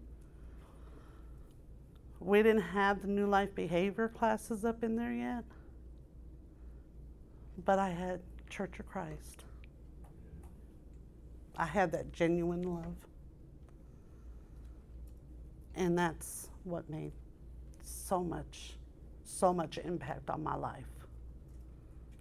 we 2.25 2.41
didn't 2.41 2.63
have 2.63 3.03
the 3.03 3.08
new 3.08 3.27
life 3.27 3.53
behavior 3.53 4.08
classes 4.08 4.65
up 4.65 4.84
in 4.84 4.96
there 4.96 5.13
yet. 5.13 5.44
But 7.63 7.77
I 7.77 7.89
had 7.89 8.20
Church 8.50 8.79
of 8.79 8.88
Christ. 8.88 9.44
I 11.55 11.65
had 11.65 11.91
that 11.91 12.12
genuine 12.12 12.63
love. 12.63 12.96
And 15.75 15.98
that's 15.98 16.50
what 16.63 16.89
made 16.89 17.12
so 17.84 18.24
much, 18.24 18.74
so 19.24 19.53
much 19.53 19.77
impact 19.77 20.32
on 20.32 20.44
my 20.44 20.55
life. 20.55 20.84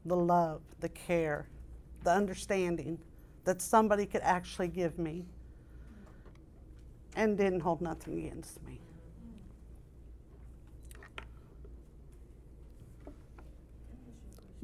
The 0.05 0.17
love, 0.17 0.61
the 0.81 0.91
care, 0.91 1.49
the 2.03 2.11
understanding 2.11 2.99
that 3.45 3.63
somebody 3.63 4.05
could 4.05 4.23
actually 4.23 4.69
give 4.69 4.99
me 4.99 5.25
and 7.17 7.39
didn't 7.39 7.61
hold 7.61 7.81
nothing 7.81 8.19
against 8.19 8.63
me. 8.65 8.84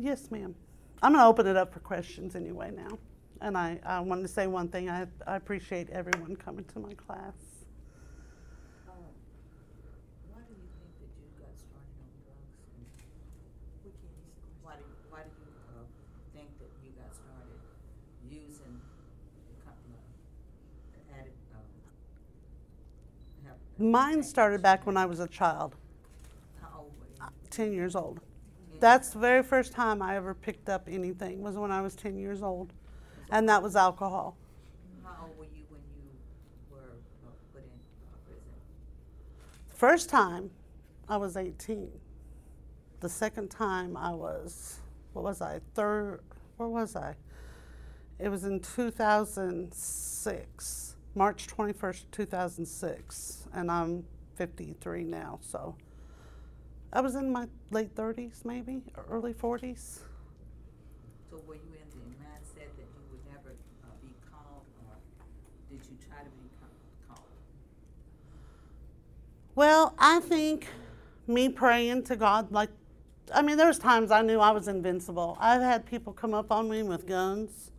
Yes, 0.00 0.30
ma'am. 0.30 0.54
I'm 1.02 1.12
going 1.12 1.22
to 1.22 1.26
open 1.28 1.46
it 1.46 1.58
up 1.58 1.74
for 1.74 1.80
questions 1.80 2.34
anyway 2.34 2.70
now. 2.74 2.98
And 3.42 3.56
I, 3.56 3.78
I 3.84 4.00
wanted 4.00 4.22
to 4.22 4.28
say 4.28 4.46
one 4.46 4.68
thing. 4.68 4.88
I, 4.88 5.06
I 5.26 5.36
appreciate 5.36 5.90
everyone 5.90 6.36
coming 6.36 6.64
to 6.72 6.78
my 6.80 6.94
class. 6.94 7.34
Um, 8.88 8.94
why 10.32 10.40
do 10.48 10.54
you 10.56 10.68
think 10.80 10.88
that 11.00 11.12
you 11.20 11.28
got 11.36 11.52
started 11.52 12.00
on 12.00 12.08
drugs? 12.24 12.64
And 12.76 13.92
why 14.62 14.72
do, 14.76 14.84
why 15.10 15.20
do 15.20 15.28
you, 15.36 15.52
uh, 15.68 15.84
think 16.34 16.48
that 16.60 16.70
you 16.82 16.92
got 16.96 17.12
started 17.12 17.60
using 18.30 18.80
the 19.52 19.56
co- 19.66 19.76
uh, 21.12 21.12
the 21.12 21.28
um, 21.56 21.68
have? 23.44 23.56
Mine 23.78 24.22
started 24.22 24.62
back 24.62 24.86
when 24.86 24.96
I 24.96 25.04
was 25.04 25.20
a 25.20 25.28
child, 25.28 25.76
How 26.62 26.68
old 26.80 26.92
were 26.98 27.06
you? 27.26 27.30
10 27.50 27.74
years 27.74 27.94
old. 27.94 28.20
That's 28.80 29.10
the 29.10 29.18
very 29.18 29.42
first 29.42 29.74
time 29.74 30.00
I 30.00 30.16
ever 30.16 30.32
picked 30.32 30.70
up 30.70 30.88
anything 30.88 31.42
was 31.42 31.56
when 31.56 31.70
I 31.70 31.82
was 31.82 31.94
10 31.94 32.16
years 32.16 32.42
old. 32.42 32.72
And 33.30 33.46
that 33.48 33.62
was 33.62 33.76
alcohol. 33.76 34.36
How 35.04 35.26
old 35.26 35.36
were 35.38 35.44
you 35.44 35.64
when 35.68 35.82
you 35.94 36.00
were, 36.70 36.96
uh, 37.26 37.30
put 37.52 37.62
in, 37.62 37.68
uh, 38.10 38.16
prison? 38.26 38.48
First 39.66 40.08
time 40.08 40.50
I 41.08 41.18
was 41.18 41.36
18. 41.36 41.90
The 43.00 43.08
second 43.08 43.50
time 43.50 43.98
I 43.98 44.14
was, 44.14 44.80
what 45.12 45.24
was 45.24 45.42
I? 45.42 45.60
Third, 45.74 46.20
where 46.56 46.68
was 46.68 46.96
I? 46.96 47.16
It 48.18 48.30
was 48.30 48.44
in 48.44 48.60
2006, 48.60 50.96
March 51.14 51.46
21st, 51.48 52.04
2006. 52.12 53.46
And 53.52 53.70
I'm 53.70 54.06
53 54.36 55.04
now, 55.04 55.38
so 55.42 55.76
I 56.92 57.00
was 57.00 57.14
in 57.14 57.30
my 57.30 57.46
late 57.70 57.94
30s, 57.94 58.44
maybe, 58.44 58.82
or 58.96 59.04
early 59.08 59.32
40s. 59.32 60.00
So 61.30 61.40
were 61.46 61.54
you 61.54 61.60
in 61.72 61.88
the 61.90 62.16
mindset 62.16 62.66
that 62.76 62.88
you 62.96 63.02
would 63.12 63.24
never, 63.30 63.54
uh, 63.84 63.86
be 64.02 64.12
called, 64.28 64.64
or 64.88 64.96
did 65.70 65.78
you 65.86 65.96
try 66.08 66.18
to 66.18 66.30
be 66.30 66.50
called? 67.08 67.22
Well, 69.54 69.94
I 70.00 70.18
think 70.18 70.66
me 71.28 71.48
praying 71.48 72.02
to 72.04 72.16
God, 72.16 72.50
like, 72.50 72.70
I 73.32 73.42
mean, 73.42 73.56
there's 73.56 73.78
times 73.78 74.10
I 74.10 74.22
knew 74.22 74.40
I 74.40 74.50
was 74.50 74.66
invincible. 74.66 75.38
I've 75.38 75.62
had 75.62 75.86
people 75.86 76.12
come 76.12 76.34
up 76.34 76.50
on 76.50 76.68
me 76.68 76.82
with 76.82 77.06
guns. 77.06 77.70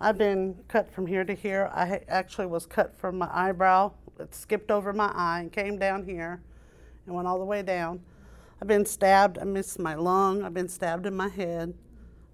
I've 0.00 0.16
been 0.16 0.56
cut 0.68 0.90
from 0.90 1.06
here 1.06 1.24
to 1.24 1.34
here. 1.34 1.70
I 1.74 2.00
actually 2.08 2.46
was 2.46 2.64
cut 2.64 2.96
from 2.96 3.18
my 3.18 3.28
eyebrow. 3.30 3.92
It 4.18 4.34
skipped 4.34 4.70
over 4.70 4.94
my 4.94 5.12
eye 5.14 5.40
and 5.40 5.52
came 5.52 5.78
down 5.78 6.04
here 6.04 6.40
and 7.04 7.14
went 7.14 7.28
all 7.28 7.38
the 7.38 7.44
way 7.44 7.60
down. 7.60 8.00
I've 8.60 8.68
been 8.68 8.84
stabbed. 8.86 9.38
I 9.38 9.44
missed 9.44 9.78
my 9.78 9.94
lung. 9.94 10.42
I've 10.42 10.54
been 10.54 10.68
stabbed 10.68 11.06
in 11.06 11.16
my 11.16 11.28
head. 11.28 11.74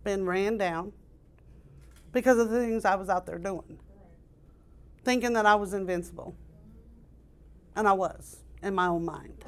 Been 0.05 0.27
ran 0.27 0.59
down 0.59 0.93
because 2.13 2.39
of 2.39 2.51
the 2.51 2.61
things 2.61 2.85
I 2.85 2.95
was 2.95 3.09
out 3.09 3.27
there 3.27 3.39
doing. 3.39 3.79
Thinking 5.05 5.33
that 5.35 5.47
I 5.47 5.55
was 5.55 5.75
invincible. 5.75 6.35
And 7.77 7.89
I 7.89 7.93
was 7.93 8.39
in 8.63 8.75
my 8.75 8.87
own 8.87 9.05
mind. 9.05 9.45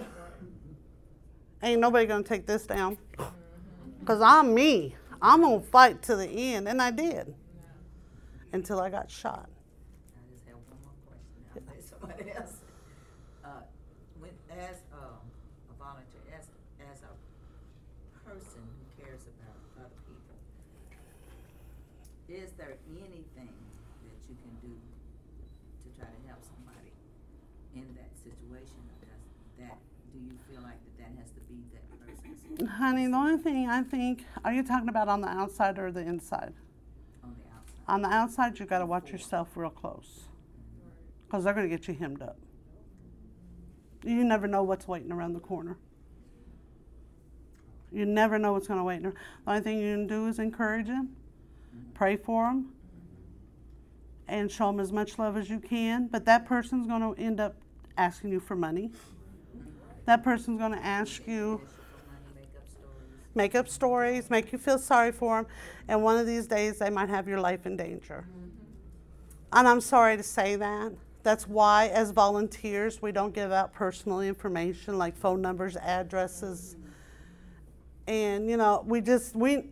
Ain't 1.62 1.80
nobody 1.80 2.06
gonna 2.06 2.22
take 2.22 2.46
this 2.46 2.66
down. 2.66 2.98
Because 4.00 4.20
I'm 4.20 4.54
me. 4.54 4.94
I'm 5.20 5.40
gonna 5.40 5.60
fight 5.60 6.02
to 6.02 6.16
the 6.16 6.28
end. 6.28 6.68
And 6.68 6.80
I 6.80 6.90
did. 6.90 7.34
Until 8.52 8.78
I 8.80 8.90
got 8.90 9.10
shot. 9.10 9.48
I'll 11.68 11.82
somebody 11.82 12.30
else. 12.30 12.62
Uh, 13.44 13.48
when, 14.20 14.30
as, 14.50 14.76
um, 14.92 15.18
a 15.70 15.74
volunteer, 15.78 16.22
as, 16.38 16.46
as 16.78 17.02
a 17.02 17.12
person 18.28 18.62
who 18.62 19.02
cares 19.02 19.22
about 19.26 19.58
other 19.80 20.00
people, 20.06 20.36
is 22.28 22.52
there 22.58 22.76
anything 22.86 23.54
that 24.06 24.18
you 24.28 24.36
can 24.38 24.54
do 24.62 24.74
to 24.76 25.88
try 25.98 26.06
to 26.06 26.20
help 26.28 26.44
somebody 26.44 26.92
in 27.74 27.90
that 27.96 28.12
situation? 28.22 28.78
Or 28.86 28.96
does 29.02 29.24
that, 29.66 29.78
do 30.12 30.18
you 30.20 30.38
feel 30.46 30.62
like 30.62 30.78
that 30.78 30.96
that 31.06 31.12
has 31.22 31.30
to 31.32 31.40
be 31.46 31.62
that 31.72 31.86
person's 32.02 32.42
Honey, 32.76 33.06
the 33.06 33.16
only 33.16 33.42
thing 33.42 33.68
I 33.68 33.82
think, 33.82 34.24
are 34.44 34.52
you 34.52 34.62
talking 34.62 34.88
about 34.88 35.08
on 35.08 35.20
the 35.22 35.28
outside 35.28 35.78
or 35.78 35.90
the 35.90 36.00
inside? 36.00 36.52
on 37.24 37.34
the 37.38 37.56
outside? 37.56 37.82
On 37.88 38.02
the 38.02 38.08
outside, 38.08 38.58
you 38.58 38.66
gotta 38.66 38.86
watch 38.86 39.10
yourself 39.10 39.48
real 39.56 39.70
close. 39.70 40.24
Because 41.26 41.44
they're 41.44 41.54
gonna 41.54 41.68
get 41.68 41.88
you 41.88 41.94
hemmed 41.94 42.20
up. 42.22 42.36
You 44.04 44.24
never 44.24 44.46
know 44.46 44.62
what's 44.62 44.86
waiting 44.86 45.10
around 45.10 45.32
the 45.32 45.40
corner. 45.40 45.78
You 47.90 48.04
never 48.04 48.38
know 48.38 48.52
what's 48.52 48.68
gonna 48.68 48.84
wait. 48.84 49.02
The 49.02 49.12
only 49.46 49.60
thing 49.62 49.80
you 49.80 49.94
can 49.94 50.06
do 50.06 50.28
is 50.28 50.38
encourage 50.38 50.86
them, 50.88 51.16
pray 51.94 52.16
for 52.16 52.44
them, 52.44 52.72
and 54.28 54.50
show 54.50 54.66
them 54.66 54.80
as 54.80 54.92
much 54.92 55.18
love 55.18 55.36
as 55.36 55.48
you 55.48 55.60
can. 55.60 56.08
But 56.08 56.26
that 56.26 56.44
person's 56.44 56.86
gonna 56.86 57.14
end 57.14 57.40
up 57.40 57.54
asking 57.96 58.32
you 58.32 58.40
for 58.40 58.54
money. 58.54 58.90
That 60.04 60.22
person's 60.22 60.58
gonna 60.60 60.76
ask 60.82 61.26
you 61.26 61.62
Ask 61.62 61.62
you 61.62 61.66
for 61.66 62.06
money, 62.06 62.22
make 62.36 62.44
up 62.56 62.68
stories. 62.68 63.25
Make 63.36 63.54
up 63.54 63.68
stories, 63.68 64.30
make 64.30 64.50
you 64.52 64.58
feel 64.58 64.78
sorry 64.78 65.12
for 65.12 65.36
them, 65.36 65.46
and 65.88 66.02
one 66.02 66.16
of 66.16 66.26
these 66.26 66.46
days 66.46 66.78
they 66.78 66.90
might 66.90 67.08
have 67.08 67.28
your 67.28 67.40
life 67.40 67.66
in 67.66 67.76
danger. 67.76 68.26
Mm-hmm. 68.28 68.48
And 69.52 69.68
I'm 69.68 69.80
sorry 69.80 70.16
to 70.16 70.22
say 70.22 70.56
that. 70.56 70.92
That's 71.22 71.46
why, 71.48 71.88
as 71.88 72.10
volunteers, 72.12 73.02
we 73.02 73.12
don't 73.12 73.34
give 73.34 73.52
out 73.52 73.72
personal 73.72 74.20
information 74.20 74.96
like 74.96 75.16
phone 75.16 75.40
numbers, 75.40 75.76
addresses. 75.76 76.76
Mm-hmm. 76.78 76.90
And, 78.08 78.50
you 78.50 78.56
know, 78.56 78.84
we 78.86 79.00
just, 79.00 79.34
we, 79.34 79.64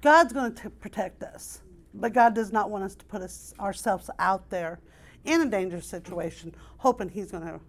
God's 0.00 0.32
going 0.32 0.54
to 0.54 0.70
protect 0.70 1.22
us, 1.22 1.62
but 1.94 2.12
God 2.12 2.34
does 2.34 2.52
not 2.52 2.70
want 2.70 2.84
us 2.84 2.94
to 2.96 3.04
put 3.04 3.22
us, 3.22 3.54
ourselves 3.60 4.10
out 4.18 4.50
there 4.50 4.80
in 5.24 5.40
a 5.40 5.46
dangerous 5.50 5.86
situation, 5.86 6.54
hoping 6.78 7.08
He's 7.08 7.30
going 7.30 7.44
to, 7.44 7.60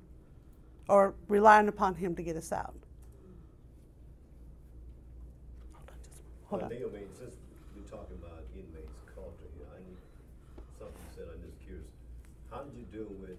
or 0.89 1.15
relying 1.27 1.67
upon 1.67 1.95
Him 1.95 2.15
to 2.15 2.23
get 2.23 2.35
us 2.35 2.51
out. 2.51 2.75
Hold 5.73 5.89
on, 5.89 5.95
just 6.03 6.21
hold 6.49 6.63
on. 6.63 6.71
I 6.71 6.75
mean, 6.75 7.09
since 7.17 7.35
we're 7.75 7.87
talking 7.89 8.17
about 8.21 8.43
inmates 8.55 8.95
culture 9.13 9.47
here, 9.55 9.67
I 9.71 9.79
need, 9.83 9.99
something 10.79 11.07
said, 11.15 11.27
I'm 11.31 11.41
just 11.43 11.59
curious. 11.63 11.87
How 12.51 12.63
did 12.63 12.73
you 12.75 12.87
deal 12.91 13.09
with 13.19 13.37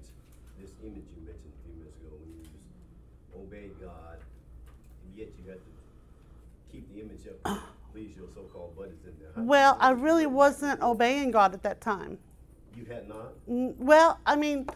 this 0.60 0.72
image 0.84 1.08
you 1.16 1.24
mentioned 1.24 1.52
a 1.52 1.60
few 1.64 1.74
minutes 1.80 1.96
ago 2.00 2.12
when 2.18 2.28
you 2.36 2.44
just 2.44 2.54
obeyed 3.34 3.72
God, 3.80 4.18
and 4.20 5.08
yet 5.16 5.28
you 5.38 5.44
had 5.48 5.58
to 5.58 5.72
keep 6.70 6.84
the 6.92 7.00
image 7.00 7.24
up, 7.26 7.62
please 7.92 8.12
your 8.16 8.28
so-called 8.34 8.76
buddies 8.76 9.00
in 9.06 9.14
there? 9.18 9.32
How 9.34 9.40
did 9.40 9.44
you 9.44 9.48
Well, 9.48 9.72
deal 9.74 9.82
I 9.82 9.92
with 9.92 10.02
really 10.02 10.24
that? 10.24 10.30
wasn't 10.30 10.82
obeying 10.82 11.30
God 11.30 11.54
at 11.54 11.62
that 11.62 11.80
time. 11.80 12.18
You 12.76 12.84
had 12.84 13.08
not? 13.08 13.32
Well, 13.46 14.20
I 14.26 14.36
mean, 14.36 14.68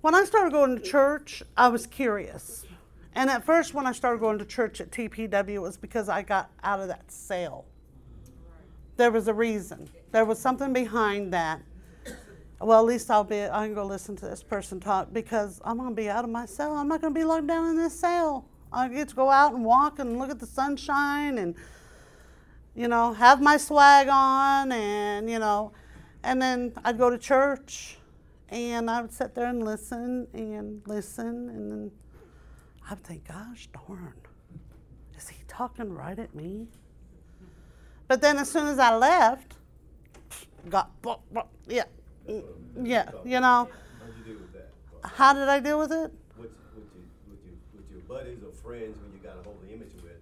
when 0.00 0.14
I 0.14 0.24
started 0.24 0.52
going 0.52 0.76
to 0.76 0.82
church, 0.82 1.42
I 1.56 1.68
was 1.68 1.86
curious. 1.86 2.64
And 3.14 3.30
at 3.30 3.44
first, 3.44 3.74
when 3.74 3.86
I 3.86 3.92
started 3.92 4.20
going 4.20 4.38
to 4.38 4.44
church 4.44 4.80
at 4.80 4.90
TPW, 4.90 5.50
it 5.50 5.58
was 5.62 5.76
because 5.76 6.08
I 6.08 6.22
got 6.22 6.50
out 6.62 6.80
of 6.80 6.88
that 6.88 7.10
cell. 7.10 7.64
There 8.96 9.10
was 9.10 9.28
a 9.28 9.34
reason. 9.34 9.88
There 10.10 10.24
was 10.24 10.38
something 10.38 10.72
behind 10.72 11.32
that. 11.32 11.60
Well, 12.60 12.80
at 12.80 12.86
least 12.86 13.10
I'll 13.10 13.24
be. 13.24 13.42
I 13.42 13.66
can 13.66 13.74
go 13.74 13.84
listen 13.84 14.16
to 14.16 14.26
this 14.26 14.42
person 14.42 14.80
talk 14.80 15.12
because 15.12 15.60
I'm 15.64 15.76
gonna 15.76 15.94
be 15.94 16.08
out 16.08 16.24
of 16.24 16.30
my 16.30 16.46
cell. 16.46 16.74
I'm 16.74 16.88
not 16.88 17.00
gonna 17.00 17.14
be 17.14 17.24
locked 17.24 17.46
down 17.46 17.70
in 17.70 17.76
this 17.76 17.98
cell. 17.98 18.46
I 18.72 18.88
get 18.88 19.08
to 19.10 19.14
go 19.14 19.30
out 19.30 19.54
and 19.54 19.64
walk 19.64 19.98
and 19.98 20.18
look 20.18 20.30
at 20.30 20.40
the 20.40 20.46
sunshine 20.46 21.38
and, 21.38 21.54
you 22.74 22.88
know, 22.88 23.12
have 23.12 23.40
my 23.42 23.56
swag 23.56 24.08
on 24.10 24.72
and 24.72 25.28
you 25.28 25.38
know, 25.38 25.72
and 26.22 26.40
then 26.40 26.72
I'd 26.84 26.98
go 26.98 27.10
to 27.10 27.18
church 27.18 27.98
and 28.48 28.90
I 28.90 29.02
would 29.02 29.12
sit 29.12 29.34
there 29.34 29.46
and 29.46 29.64
listen 29.64 30.26
and 30.32 30.82
listen 30.86 31.48
and 31.50 31.70
then 31.70 31.90
I'd 32.90 33.02
think, 33.02 33.26
gosh 33.28 33.68
darn, 33.88 34.14
is 35.16 35.28
he 35.28 35.42
talking 35.48 35.92
right 35.94 36.18
at 36.18 36.34
me? 36.34 36.68
But 38.08 38.20
then 38.20 38.36
as 38.38 38.50
soon 38.50 38.66
as 38.68 38.78
I 38.78 38.94
left, 38.96 39.54
got, 40.68 40.90
yeah, 41.66 41.84
yeah, 42.82 43.10
you 43.24 43.40
know, 43.40 43.68
How'd 44.00 44.18
you 44.18 44.24
deal 44.24 44.40
with 44.42 44.52
that? 44.52 44.70
how 45.02 45.32
did 45.32 45.48
I 45.48 45.60
deal 45.60 45.78
with 45.78 45.92
it? 45.92 46.12
With, 46.36 46.50
with 46.74 46.84
your, 46.94 47.04
with 47.30 47.40
your, 47.44 47.54
with 47.74 47.90
your 47.90 48.00
buddies 48.00 48.42
or 48.42 48.52
friends 48.52 48.98
when 49.00 49.12
you 49.12 49.18
got 49.22 49.38
a 49.38 49.42
hold 49.42 49.56
of 49.62 49.68
the 49.68 49.74
image 49.74 49.92
with, 50.02 50.20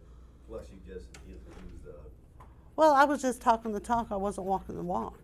plus 0.48 0.66
you 0.70 0.78
just 0.86 1.06
used, 1.28 1.40
used, 1.46 1.88
uh, 1.88 2.42
Well, 2.76 2.92
I 2.94 3.04
was 3.04 3.20
just 3.22 3.40
talking 3.42 3.72
the 3.72 3.80
talk, 3.80 4.08
I 4.12 4.16
wasn't 4.16 4.46
walking 4.46 4.76
the 4.76 4.82
walk. 4.82 5.18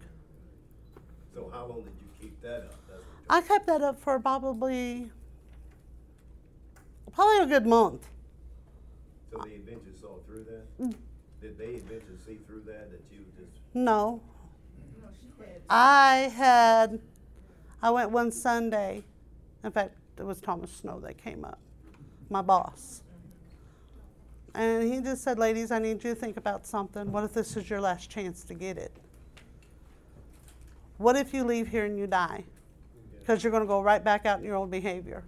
so 1.35 1.49
how 1.53 1.67
long 1.67 1.83
did 1.83 1.93
you 2.01 2.09
keep 2.21 2.43
that 2.43 2.63
up? 2.63 2.75
I 3.31 3.43
kept 3.43 3.67
that 3.67 3.83
up 3.83 4.01
for 4.01 4.19
probably, 4.19 5.11
probably 7.11 7.45
a 7.45 7.47
good 7.47 7.67
month. 7.67 8.07
So 9.31 9.39
the 9.39 9.55
eventually 9.55 9.97
saw 10.01 10.19
through 10.27 10.45
that? 10.45 10.81
Mm. 10.81 10.95
Did 11.41 11.59
they 11.59 11.65
eventually 11.65 12.19
see 12.27 12.39
through 12.47 12.63
that, 12.67 12.91
that 12.91 13.03
you 13.11 13.25
just, 13.37 13.53
No. 13.75 14.21
I 15.71 16.33
had, 16.35 16.99
I 17.83 17.91
went 17.91 18.11
one 18.11 18.33
Sunday. 18.33 19.05
In 19.63 19.71
fact, 19.71 19.95
it 20.17 20.25
was 20.25 20.41
Thomas 20.41 20.71
Snow 20.71 20.99
that 21.01 21.23
came 21.23 21.45
up, 21.45 21.59
my 22.31 22.43
boss. 22.43 23.03
And 24.55 24.93
he 24.93 25.01
just 25.01 25.23
said, 25.23 25.39
Ladies, 25.39 25.71
I 25.71 25.79
need 25.79 26.03
you 26.03 26.15
to 26.15 26.15
think 26.15 26.37
about 26.37 26.67
something. 26.67 27.13
What 27.13 27.25
if 27.25 27.35
this 27.35 27.57
is 27.57 27.69
your 27.69 27.81
last 27.81 28.11
chance 28.11 28.43
to 28.45 28.55
get 28.55 28.79
it? 28.79 28.93
What 30.97 31.17
if 31.17 31.33
you 31.33 31.45
leave 31.45 31.69
here 31.69 31.85
and 31.85 31.99
you 31.99 32.07
die? 32.07 32.45
Because 33.21 33.45
you're 33.45 33.51
going 33.51 33.63
to 33.63 33.69
go 33.69 33.81
right 33.81 34.03
back 34.03 34.27
out 34.27 34.39
in 34.39 34.45
your 34.45 34.57
old 34.57 34.71
behavior. 34.71 35.23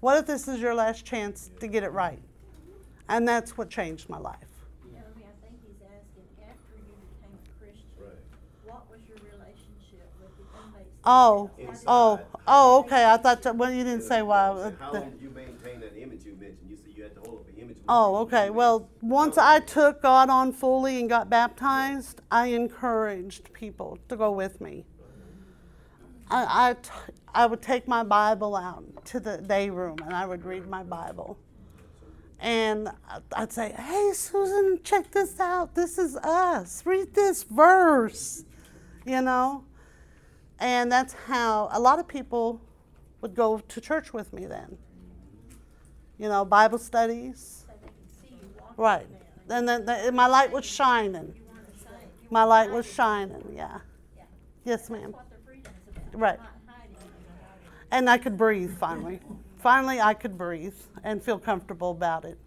What 0.00 0.18
if 0.18 0.26
this 0.26 0.46
is 0.48 0.60
your 0.60 0.74
last 0.74 1.04
chance 1.04 1.50
to 1.60 1.66
get 1.68 1.82
it 1.82 1.90
right? 1.92 2.20
And 3.08 3.26
that's 3.26 3.56
what 3.56 3.68
changed 3.70 4.08
my 4.08 4.18
life. 4.18 4.36
Tell 4.92 5.00
me, 5.16 5.24
I 5.24 5.46
think 5.46 5.58
he's 5.66 5.82
asking, 5.82 6.24
after 6.46 6.76
you 6.76 6.84
became 7.10 7.34
a 7.34 7.58
Christian, 7.58 7.88
Right. 7.98 8.12
what 8.64 8.90
was 8.90 9.00
your 9.08 9.16
relationship 9.16 10.06
with 10.20 10.36
the 10.36 10.44
inmates? 10.62 10.94
Oh, 11.04 11.50
Inside. 11.58 11.84
oh, 11.88 12.20
oh, 12.46 12.78
okay. 12.80 13.04
I 13.10 13.16
thought, 13.16 13.42
that- 13.42 13.56
well, 13.56 13.72
you 13.72 13.82
didn't 13.82 14.02
say 14.04 14.22
why. 14.22 14.50
I 14.50 14.56
said, 14.62 14.76
How 14.78 14.92
the- 14.92 15.00
long 15.00 15.10
did 15.10 15.22
you 15.22 15.30
maintain 15.30 15.80
that 15.80 15.96
image 16.00 16.24
you 16.24 16.32
mentioned? 16.36 16.68
You 16.70 16.76
said 16.76 16.92
you 16.94 17.02
had 17.02 17.14
to 17.14 17.20
hold 17.20 17.40
up 17.40 17.48
an 17.48 17.54
image. 17.56 17.78
Oh, 17.88 18.16
okay. 18.18 18.50
Well, 18.50 18.88
once 19.00 19.36
I 19.38 19.58
took 19.60 20.02
God 20.02 20.28
on 20.30 20.52
fully 20.52 21.00
and 21.00 21.08
got 21.08 21.28
baptized, 21.30 22.20
I 22.30 22.48
encouraged 22.48 23.52
people 23.52 23.98
to 24.08 24.16
go 24.16 24.30
with 24.30 24.60
me. 24.60 24.84
I, 26.30 26.70
I, 26.70 26.72
t- 26.74 26.90
I 27.34 27.46
would 27.46 27.62
take 27.62 27.88
my 27.88 28.02
Bible 28.02 28.54
out 28.54 29.04
to 29.06 29.20
the 29.20 29.38
day 29.38 29.70
room 29.70 29.98
and 30.04 30.14
I 30.14 30.26
would 30.26 30.44
read 30.44 30.66
my 30.68 30.82
Bible. 30.82 31.38
And 32.40 32.88
I'd 33.32 33.52
say, 33.52 33.74
Hey, 33.76 34.12
Susan, 34.14 34.80
check 34.84 35.10
this 35.10 35.40
out. 35.40 35.74
This 35.74 35.98
is 35.98 36.16
us. 36.16 36.84
Read 36.86 37.14
this 37.14 37.42
verse. 37.42 38.44
You 39.06 39.22
know? 39.22 39.64
And 40.60 40.90
that's 40.90 41.12
how 41.12 41.68
a 41.72 41.80
lot 41.80 41.98
of 41.98 42.06
people 42.06 42.60
would 43.20 43.34
go 43.34 43.58
to 43.58 43.80
church 43.80 44.12
with 44.12 44.32
me 44.32 44.46
then. 44.46 44.76
You 46.18 46.28
know, 46.28 46.44
Bible 46.44 46.78
studies. 46.78 47.64
Right. 48.76 49.06
And 49.48 49.68
then 49.68 49.84
the, 49.84 50.12
my 50.12 50.26
light 50.26 50.52
was 50.52 50.64
shining. 50.64 51.34
My 52.30 52.44
light 52.44 52.70
was 52.70 52.86
shining. 52.86 53.52
Yeah. 53.54 53.78
Yes, 54.64 54.90
ma'am. 54.90 55.14
Right. 56.14 56.38
Not 56.38 56.48
hiding 56.66 56.96
anymore. 56.96 57.10
And 57.90 58.10
I 58.10 58.18
could 58.18 58.36
breathe 58.36 58.76
finally. 58.78 59.20
Finally, 59.58 60.00
I 60.00 60.14
could 60.14 60.38
breathe 60.38 60.74
and 61.04 61.22
feel 61.22 61.38
comfortable 61.38 61.90
about 61.90 62.24
it. 62.24 62.38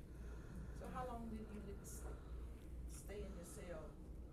So 0.79 0.85
how 0.93 1.05
long 1.07 1.23
did 1.29 1.39
you 1.39 1.61
stay 1.85 3.15
in 3.15 3.21
the 3.21 3.45
cell, 3.53 3.79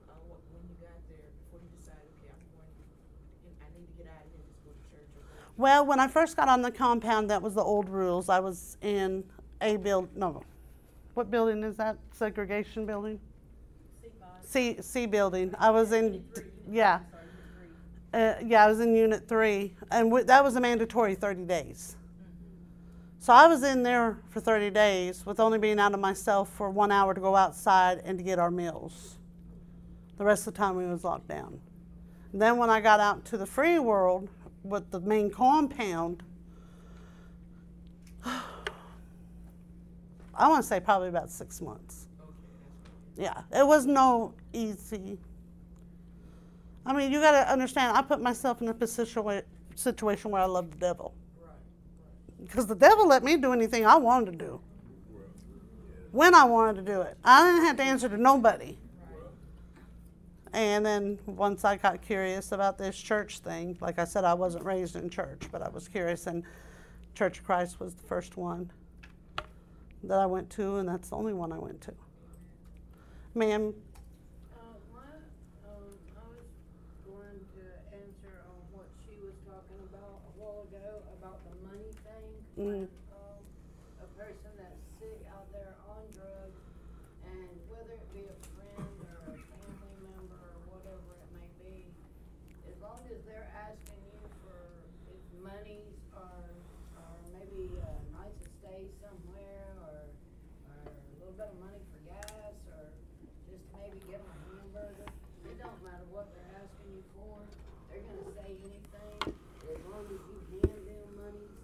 uh, 0.08 0.12
when 0.52 0.62
you 0.68 0.76
got 0.80 0.96
there, 1.08 1.18
before 1.44 1.60
you 1.60 1.68
decided, 1.78 2.06
okay, 2.22 2.32
I'm 2.32 2.42
going, 2.54 2.70
I 3.60 3.68
need 3.78 3.86
to 3.86 4.02
get 4.02 4.06
out 4.12 4.22
of 4.24 4.30
here, 4.32 4.44
just 4.46 4.64
go 4.64 4.70
to 4.70 4.96
church? 4.96 5.08
Well, 5.56 5.84
when 5.86 5.98
I 5.98 6.06
first 6.06 6.36
got 6.36 6.48
on 6.48 6.62
the 6.62 6.70
compound, 6.70 7.30
that 7.30 7.42
was 7.42 7.54
the 7.54 7.64
old 7.64 7.88
rules. 7.88 8.28
I 8.28 8.40
was 8.40 8.76
in 8.82 9.24
a 9.60 9.76
build, 9.76 10.08
no, 10.16 10.42
what 11.14 11.30
building 11.30 11.64
is 11.64 11.76
that? 11.76 11.98
Segregation 12.12 12.86
building? 12.86 13.18
C, 14.42 14.76
C 14.80 15.04
building. 15.04 15.54
I 15.58 15.70
was 15.70 15.92
in, 15.92 16.24
yeah. 16.70 17.00
Uh, 18.12 18.34
yeah, 18.44 18.64
I 18.64 18.68
was 18.68 18.80
in 18.80 18.96
Unit 18.96 19.28
3, 19.28 19.74
and 19.90 20.08
w- 20.08 20.24
that 20.24 20.42
was 20.42 20.56
a 20.56 20.60
mandatory 20.60 21.14
30 21.14 21.44
days. 21.44 21.96
So 23.18 23.32
I 23.32 23.46
was 23.46 23.62
in 23.62 23.82
there 23.82 24.18
for 24.30 24.40
30 24.40 24.70
days 24.70 25.26
with 25.26 25.40
only 25.40 25.58
being 25.58 25.78
out 25.78 25.92
of 25.92 26.00
myself 26.00 26.48
for 26.50 26.70
one 26.70 26.90
hour 26.90 27.12
to 27.12 27.20
go 27.20 27.36
outside 27.36 28.00
and 28.04 28.16
to 28.16 28.24
get 28.24 28.38
our 28.38 28.50
meals. 28.50 29.18
The 30.16 30.24
rest 30.24 30.46
of 30.46 30.54
the 30.54 30.58
time 30.58 30.76
we 30.76 30.86
was 30.86 31.04
locked 31.04 31.28
down. 31.28 31.60
Then 32.32 32.56
when 32.56 32.70
I 32.70 32.80
got 32.80 33.00
out 33.00 33.24
to 33.26 33.36
the 33.36 33.46
free 33.46 33.78
world 33.78 34.28
with 34.62 34.90
the 34.90 35.00
main 35.00 35.30
compound, 35.30 36.22
I 38.24 38.38
want 40.48 40.62
to 40.62 40.68
say 40.68 40.80
probably 40.80 41.08
about 41.08 41.30
six 41.30 41.60
months. 41.60 42.06
Yeah, 43.16 43.42
it 43.52 43.66
was 43.66 43.84
no 43.84 44.32
easy. 44.52 45.18
I 46.88 46.92
mean, 46.92 47.12
you 47.12 47.20
got 47.20 47.32
to 47.32 47.52
understand. 47.52 47.96
I 47.96 48.02
put 48.02 48.20
myself 48.20 48.62
in 48.62 48.68
a 48.68 48.74
position 48.74 49.22
where, 49.22 49.42
situation 49.76 50.30
where 50.30 50.42
I 50.42 50.46
love 50.46 50.70
the 50.70 50.78
devil. 50.78 51.14
Because 52.42 52.66
the 52.66 52.74
devil 52.74 53.06
let 53.06 53.22
me 53.22 53.36
do 53.36 53.52
anything 53.52 53.84
I 53.86 53.96
wanted 53.96 54.38
to 54.38 54.44
do. 54.44 54.60
When 56.10 56.34
I 56.34 56.44
wanted 56.44 56.84
to 56.84 56.92
do 56.92 57.02
it, 57.02 57.16
I 57.22 57.46
didn't 57.46 57.64
have 57.66 57.76
to 57.76 57.82
answer 57.82 58.08
to 58.08 58.16
nobody. 58.16 58.78
And 60.54 60.84
then 60.84 61.18
once 61.26 61.64
I 61.64 61.76
got 61.76 62.00
curious 62.00 62.52
about 62.52 62.78
this 62.78 62.96
church 62.96 63.40
thing, 63.40 63.76
like 63.80 63.98
I 63.98 64.04
said, 64.04 64.24
I 64.24 64.32
wasn't 64.34 64.64
raised 64.64 64.96
in 64.96 65.10
church, 65.10 65.42
but 65.52 65.60
I 65.60 65.68
was 65.68 65.88
curious, 65.88 66.26
and 66.26 66.42
Church 67.14 67.40
of 67.40 67.44
Christ 67.44 67.80
was 67.80 67.94
the 67.94 68.06
first 68.06 68.36
one 68.36 68.70
that 70.04 70.18
I 70.18 70.26
went 70.26 70.48
to, 70.50 70.76
and 70.76 70.88
that's 70.88 71.10
the 71.10 71.16
only 71.16 71.34
one 71.34 71.52
I 71.52 71.58
went 71.58 71.80
to. 71.82 71.92
Ma'am, 73.34 73.74
my, 74.94 75.00
um, 75.02 75.90
I 76.14 76.22
was 76.30 76.46
going 77.04 77.40
to 77.58 77.66
answer 77.90 78.34
on 78.46 78.62
what 78.70 78.86
she 79.04 79.18
was 79.20 79.34
talking 79.44 79.82
about 79.90 80.22
a 80.26 80.32
while 80.38 80.62
ago, 80.70 81.02
about 81.18 81.40
the 81.50 81.54
money 81.66 81.90
thing. 82.58 82.66
Mm. 82.66 82.90
Um, 83.14 83.38
a 84.02 84.08
person 84.18 84.50
that's 84.58 84.82
sick 84.98 85.22
out 85.30 85.46
there 85.54 85.74
on 85.86 86.02
drugs, 86.10 86.58
and 87.22 87.54
whether 87.70 87.94
it 87.94 88.10
be 88.10 88.26
a 88.26 88.34
friend 88.58 88.98
or 89.06 89.30
a 89.30 89.38
family 89.38 89.94
member 90.02 90.42
or 90.42 90.58
whatever 90.74 91.10
it 91.22 91.30
may 91.38 91.50
be, 91.62 91.86
as 92.66 92.74
long 92.82 92.98
as 93.06 93.22
they're 93.30 93.46
asking 93.54 94.02
you 94.10 94.26
for 94.42 94.58
if 95.06 95.22
monies 95.38 96.02
or, 96.18 96.42
or 96.98 97.14
maybe 97.30 97.70
a 97.78 97.94
night 98.10 98.34
to 98.42 98.48
stay 98.58 98.90
somewhere, 99.06 99.70
or, 99.86 100.10
or 100.66 100.82
a 100.82 101.14
little 101.22 101.38
bit 101.38 101.46
of 101.54 101.58
money 101.62 101.82
for 101.94 102.00
gas, 102.10 102.58
or 102.74 102.90
just 103.46 103.62
maybe 103.78 104.02
get 104.10 104.18
them 104.18 104.34
a 104.34 104.38
hamburger, 104.50 105.06
it 105.46 105.56
don't 105.62 105.78
matter 105.86 106.06
what 106.10 106.26
they're 106.34 106.58
asking 106.58 106.90
you 106.90 107.06
for, 107.14 107.38
they're 107.86 108.02
gonna 108.02 108.34
say 108.34 108.50
anything, 108.66 109.30
as 109.62 109.78
long 109.86 110.10
as 110.10 110.22
you 110.26 110.38
hand 110.58 110.82
them 110.90 111.06
monies, 111.22 111.54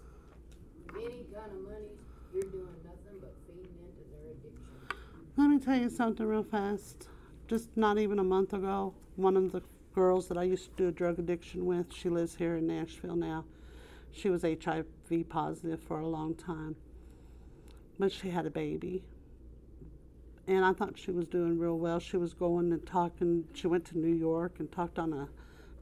of 1.50 1.62
monies, 1.62 1.98
you're 2.32 2.44
doing 2.44 2.68
nothing 2.84 3.18
but 3.20 3.34
feeding 3.46 3.74
into 3.78 4.02
their 4.10 4.30
addiction. 4.32 4.96
let 5.36 5.48
me 5.48 5.58
tell 5.58 5.76
you 5.76 5.90
something 5.90 6.26
real 6.26 6.42
fast. 6.42 7.08
Just 7.46 7.76
not 7.76 7.98
even 7.98 8.18
a 8.18 8.24
month 8.24 8.52
ago, 8.52 8.94
one 9.16 9.36
of 9.36 9.52
the 9.52 9.62
girls 9.94 10.28
that 10.28 10.38
I 10.38 10.44
used 10.44 10.76
to 10.76 10.82
do 10.82 10.88
a 10.88 10.92
drug 10.92 11.18
addiction 11.18 11.66
with, 11.66 11.92
she 11.92 12.08
lives 12.08 12.34
here 12.36 12.56
in 12.56 12.66
Nashville 12.66 13.16
now. 13.16 13.44
She 14.12 14.30
was 14.30 14.42
HIV 14.42 14.86
positive 15.28 15.80
for 15.80 16.00
a 16.00 16.06
long 16.06 16.34
time, 16.34 16.76
but 17.98 18.12
she 18.12 18.30
had 18.30 18.46
a 18.46 18.50
baby. 18.50 19.04
And 20.46 20.64
I 20.64 20.72
thought 20.72 20.98
she 20.98 21.10
was 21.10 21.26
doing 21.26 21.58
real 21.58 21.78
well. 21.78 21.98
She 21.98 22.16
was 22.16 22.34
going 22.34 22.72
and 22.72 22.84
talking, 22.86 23.44
she 23.54 23.66
went 23.66 23.84
to 23.86 23.98
New 23.98 24.14
York 24.14 24.56
and 24.58 24.70
talked 24.70 24.98
on 24.98 25.12
a 25.12 25.28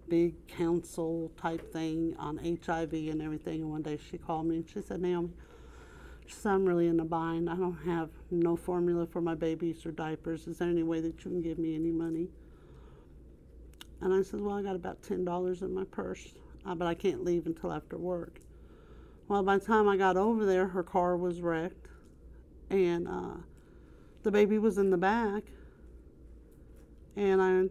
big 0.08 0.46
council 0.46 1.32
type 1.40 1.72
thing 1.72 2.14
on 2.18 2.38
HIV 2.38 2.92
and 2.92 3.22
everything. 3.22 3.62
And 3.62 3.70
one 3.70 3.82
day 3.82 3.98
she 4.10 4.18
called 4.18 4.46
me 4.46 4.56
and 4.56 4.68
she 4.68 4.80
said, 4.80 5.00
Naomi, 5.00 5.30
said, 6.28 6.52
I'm 6.52 6.64
really 6.64 6.86
in 6.86 7.00
a 7.00 7.04
bind. 7.04 7.48
I 7.50 7.56
don't 7.56 7.78
have 7.84 8.10
no 8.30 8.56
formula 8.56 9.06
for 9.06 9.20
my 9.20 9.34
babies 9.34 9.84
or 9.84 9.92
diapers. 9.92 10.46
Is 10.46 10.58
there 10.58 10.68
any 10.68 10.82
way 10.82 11.00
that 11.00 11.24
you 11.24 11.30
can 11.30 11.42
give 11.42 11.58
me 11.58 11.74
any 11.74 11.90
money? 11.90 12.28
And 14.00 14.12
I 14.12 14.22
said, 14.22 14.40
Well, 14.40 14.56
I 14.56 14.62
got 14.62 14.76
about 14.76 15.02
$10 15.02 15.62
in 15.62 15.74
my 15.74 15.84
purse, 15.84 16.34
uh, 16.66 16.74
but 16.74 16.86
I 16.86 16.94
can't 16.94 17.24
leave 17.24 17.46
until 17.46 17.72
after 17.72 17.96
work. 17.96 18.40
Well, 19.28 19.42
by 19.42 19.58
the 19.58 19.64
time 19.64 19.88
I 19.88 19.96
got 19.96 20.16
over 20.16 20.44
there, 20.44 20.66
her 20.68 20.82
car 20.82 21.16
was 21.16 21.40
wrecked, 21.40 21.88
and 22.70 23.06
uh, 23.06 23.36
the 24.22 24.30
baby 24.30 24.58
was 24.58 24.78
in 24.78 24.90
the 24.90 24.98
back. 24.98 25.44
And 27.16 27.40
I 27.40 27.68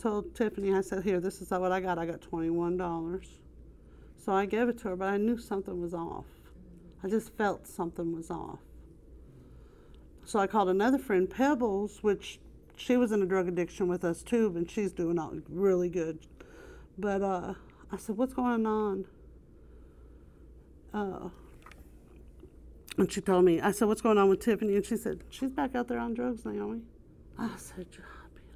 told 0.00 0.34
Tiffany, 0.34 0.74
I 0.74 0.80
said, 0.80 1.04
Here, 1.04 1.20
this 1.20 1.40
is 1.42 1.50
what 1.50 1.72
I 1.72 1.80
got. 1.80 1.98
I 1.98 2.06
got 2.06 2.20
$21. 2.20 3.26
So 4.16 4.32
I 4.32 4.46
gave 4.46 4.68
it 4.68 4.78
to 4.78 4.88
her, 4.88 4.96
but 4.96 5.08
I 5.08 5.18
knew 5.18 5.36
something 5.36 5.80
was 5.80 5.92
off. 5.92 6.24
I 7.04 7.08
just 7.08 7.36
felt 7.36 7.66
something 7.66 8.16
was 8.16 8.30
off. 8.30 8.60
So 10.24 10.38
I 10.38 10.46
called 10.46 10.70
another 10.70 10.96
friend, 10.96 11.28
Pebbles, 11.28 12.02
which 12.02 12.40
she 12.76 12.96
was 12.96 13.12
in 13.12 13.20
a 13.20 13.26
drug 13.26 13.46
addiction 13.46 13.88
with 13.88 14.04
us 14.04 14.22
too, 14.22 14.52
and 14.56 14.70
she's 14.70 14.90
doing 14.90 15.18
all 15.18 15.34
really 15.50 15.90
good. 15.90 16.26
But 16.96 17.20
uh, 17.20 17.54
I 17.92 17.96
said, 17.98 18.16
"What's 18.16 18.32
going 18.32 18.64
on?" 18.64 19.04
Uh, 20.94 21.28
and 22.96 23.12
she 23.12 23.20
told 23.20 23.44
me. 23.44 23.60
I 23.60 23.70
said, 23.70 23.86
"What's 23.86 24.00
going 24.00 24.16
on 24.16 24.30
with 24.30 24.40
Tiffany?" 24.40 24.74
And 24.76 24.86
she 24.86 24.96
said, 24.96 25.24
"She's 25.28 25.50
back 25.50 25.74
out 25.74 25.88
there 25.88 25.98
on 25.98 26.14
drugs, 26.14 26.46
Naomi." 26.46 26.80
I 27.38 27.50
said, 27.58 27.86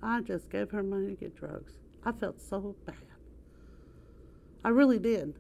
"I 0.02 0.22
just 0.22 0.48
gave 0.48 0.70
her 0.70 0.82
money 0.82 1.08
to 1.08 1.14
get 1.14 1.36
drugs." 1.36 1.74
I 2.02 2.12
felt 2.12 2.40
so 2.40 2.74
bad. 2.86 2.96
I 4.64 4.70
really 4.70 4.98
did. 4.98 5.34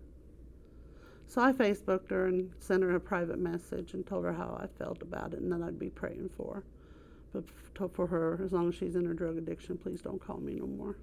So 1.28 1.42
I 1.42 1.52
Facebooked 1.52 2.10
her 2.10 2.26
and 2.26 2.50
sent 2.58 2.82
her 2.82 2.96
a 2.96 3.00
private 3.00 3.38
message 3.38 3.92
and 3.92 4.06
told 4.06 4.24
her 4.24 4.32
how 4.32 4.58
I 4.60 4.66
felt 4.78 5.02
about 5.02 5.34
it 5.34 5.40
and 5.40 5.52
that 5.52 5.62
I'd 5.62 5.78
be 5.78 5.90
praying 5.90 6.30
for 6.36 6.54
her. 6.54 6.64
But 7.34 7.92
for 7.94 8.06
her, 8.06 8.40
as 8.42 8.52
long 8.52 8.70
as 8.70 8.74
she's 8.74 8.96
in 8.96 9.04
her 9.04 9.12
drug 9.12 9.36
addiction, 9.36 9.76
please 9.76 10.00
don't 10.00 10.18
call 10.18 10.38
me 10.38 10.54
no 10.54 10.66
more. 10.66 10.96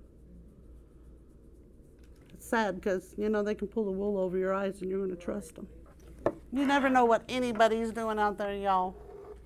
It's 2.33 2.47
sad 2.47 2.75
because, 2.75 3.13
you 3.17 3.29
know, 3.29 3.43
they 3.43 3.53
can 3.53 3.67
pull 3.67 3.85
the 3.85 3.91
wool 3.91 4.17
over 4.17 4.35
your 4.35 4.53
eyes 4.53 4.81
and 4.81 4.89
you're 4.89 4.99
going 4.99 5.15
to 5.15 5.15
trust 5.15 5.55
them. 5.55 5.67
You 6.51 6.65
never 6.65 6.89
know 6.89 7.05
what 7.05 7.23
anybody's 7.29 7.91
doing 7.91 8.17
out 8.17 8.39
there, 8.39 8.55
y'all. 8.55 8.95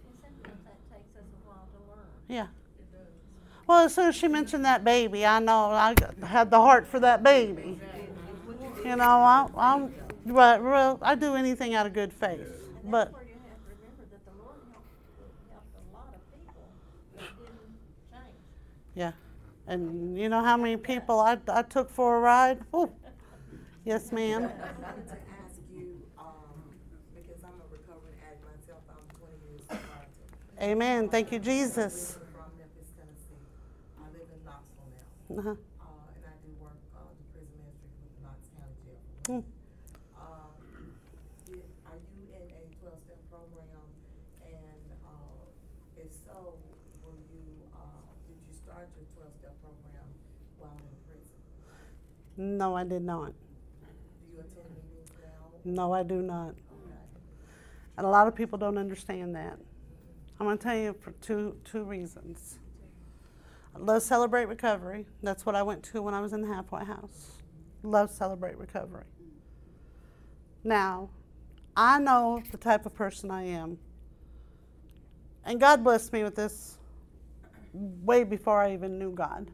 And 0.08 0.18
sometimes 0.22 0.64
that 0.64 0.90
takes 0.90 1.16
us 1.18 1.24
a 1.24 1.48
while 1.48 1.68
to 1.74 1.92
learn. 1.92 2.08
Yeah. 2.30 2.48
Well, 3.68 3.86
as 3.86 3.94
soon 3.94 4.08
as 4.08 4.16
she 4.16 4.30
mentioned 4.30 4.64
that 4.64 4.86
baby, 4.86 5.26
I 5.26 5.40
know 5.40 5.72
I 5.72 5.94
had 6.26 6.50
the 6.50 6.60
heart 6.60 6.88
for 6.88 7.02
that 7.02 7.22
baby. 7.22 7.80
You 8.84 8.96
know, 8.96 9.04
I, 9.04 9.48
I'm, 9.58 9.94
right, 10.32 10.62
well, 10.62 11.00
I 11.02 11.16
do 11.16 11.36
anything 11.36 11.74
out 11.74 11.86
of 11.86 11.94
good 11.94 12.14
faith. 12.14 12.40
And 12.40 12.92
But 12.92 13.06
that's 13.06 13.14
where 13.16 13.24
you 13.24 13.36
have 13.50 13.60
to 13.60 13.72
remember 13.76 14.06
that 14.12 14.26
the 14.26 14.32
Lord 14.44 14.58
helped, 14.72 14.88
helped 15.52 15.76
a 15.76 15.96
lot 15.96 16.14
of 16.14 16.22
people 16.32 16.70
that 17.16 17.30
didn't 17.38 17.76
change. 18.12 18.36
yeah, 18.96 19.12
and 19.68 20.18
you 20.18 20.30
know 20.30 20.44
how 20.44 20.58
many 20.58 20.78
people 20.78 21.20
I, 21.20 21.38
I 21.48 21.62
took 21.64 21.90
for 21.90 22.18
a 22.18 22.20
ride? 22.20 22.60
Ooh. 22.76 22.92
Yes, 23.86 24.12
ma'am. 24.12 24.44
I 24.44 24.46
wanted 24.82 25.08
to 25.08 25.14
ask 25.14 25.58
you, 25.74 26.04
um, 26.20 26.36
because 27.16 27.42
I'm 27.44 27.58
a 27.58 27.68
recovering 27.72 28.20
addict 28.22 28.44
myself, 28.46 28.84
I'm 28.90 29.02
twenty 29.18 29.40
years 29.50 29.62
sober. 29.66 29.82
Amen. 30.62 31.08
Thank 31.10 31.32
you, 31.32 31.40
Jesus. 31.40 32.20
From 32.36 32.52
Memphis, 32.60 32.92
Tennessee. 32.94 33.40
I 33.98 34.12
live 34.14 34.28
in 34.30 34.44
Knoxville 34.44 34.92
now. 34.94 35.40
Uh-huh. 35.40 35.56
Uh, 35.56 36.16
and 36.20 36.26
I 36.28 36.36
do 36.44 36.52
work, 36.60 36.76
uh, 36.94 37.08
the 37.18 37.26
prison 37.32 37.56
ministry 37.64 37.90
with 38.04 38.12
the 38.14 38.22
Knox 38.28 38.40
County 38.60 38.78
Jail. 38.84 39.00
Hmm. 39.26 39.48
Um, 40.20 40.52
did, 41.48 41.64
are 41.88 41.98
you 41.98 42.30
in 42.36 42.46
a 42.52 42.64
twelve-step 42.84 43.22
program? 43.32 43.88
And, 44.44 44.86
uh, 45.08 45.48
if 45.98 46.12
so, 46.28 46.60
will 47.02 47.18
you, 47.32 47.42
uh, 47.74 48.06
did 48.28 48.38
you 48.38 48.54
start 48.54 48.92
your 49.00 49.08
twelve-step 49.16 49.56
program 49.64 50.12
while 50.60 50.78
in 50.78 50.94
prison? 51.08 51.40
No, 52.40 52.74
I 52.74 52.86
did 52.86 53.02
not. 53.02 53.34
No, 55.66 55.92
I 55.92 56.04
do 56.04 56.22
not. 56.22 56.56
And 57.98 58.08
a 58.08 58.10
lot 58.10 58.30
of 58.30 58.36
people 58.36 58.58
don't 58.58 58.78
understand 58.78 59.36
that. 59.36 59.60
I'm 60.40 60.46
going 60.46 60.58
to 60.58 60.64
tell 60.64 60.78
you 60.78 60.96
for 61.02 61.12
two, 61.12 61.58
two 61.66 61.84
reasons. 61.84 62.60
Love 63.78 64.04
Celebrate 64.04 64.46
Recovery. 64.46 65.06
That's 65.22 65.46
what 65.46 65.54
I 65.54 65.64
went 65.64 65.84
to 65.92 66.02
when 66.02 66.14
I 66.14 66.22
was 66.22 66.32
in 66.32 66.42
the 66.42 66.48
halfway 66.48 66.86
house. 66.86 67.42
Love 67.84 68.10
Celebrate 68.10 68.58
Recovery. 68.58 69.04
Now, 70.64 71.10
I 71.76 72.00
know 72.00 72.42
the 72.52 72.58
type 72.58 72.86
of 72.86 72.96
person 72.96 73.32
I 73.32 73.44
am. 73.48 73.80
And 75.44 75.60
God 75.60 75.84
blessed 75.84 76.14
me 76.14 76.24
with 76.24 76.36
this 76.36 76.78
way 77.74 78.24
before 78.24 78.62
I 78.62 78.72
even 78.72 78.98
knew 78.98 79.12
God. 79.12 79.52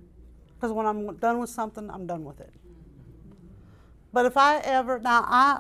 Because 0.54 0.72
when 0.72 0.86
I'm 0.86 1.16
done 1.18 1.40
with 1.40 1.50
something, 1.50 1.90
I'm 1.90 2.06
done 2.06 2.24
with 2.24 2.40
it. 2.40 2.54
But 4.16 4.26
if 4.26 4.38
I 4.38 4.60
ever, 4.60 4.98
now 4.98 5.26
I, 5.28 5.60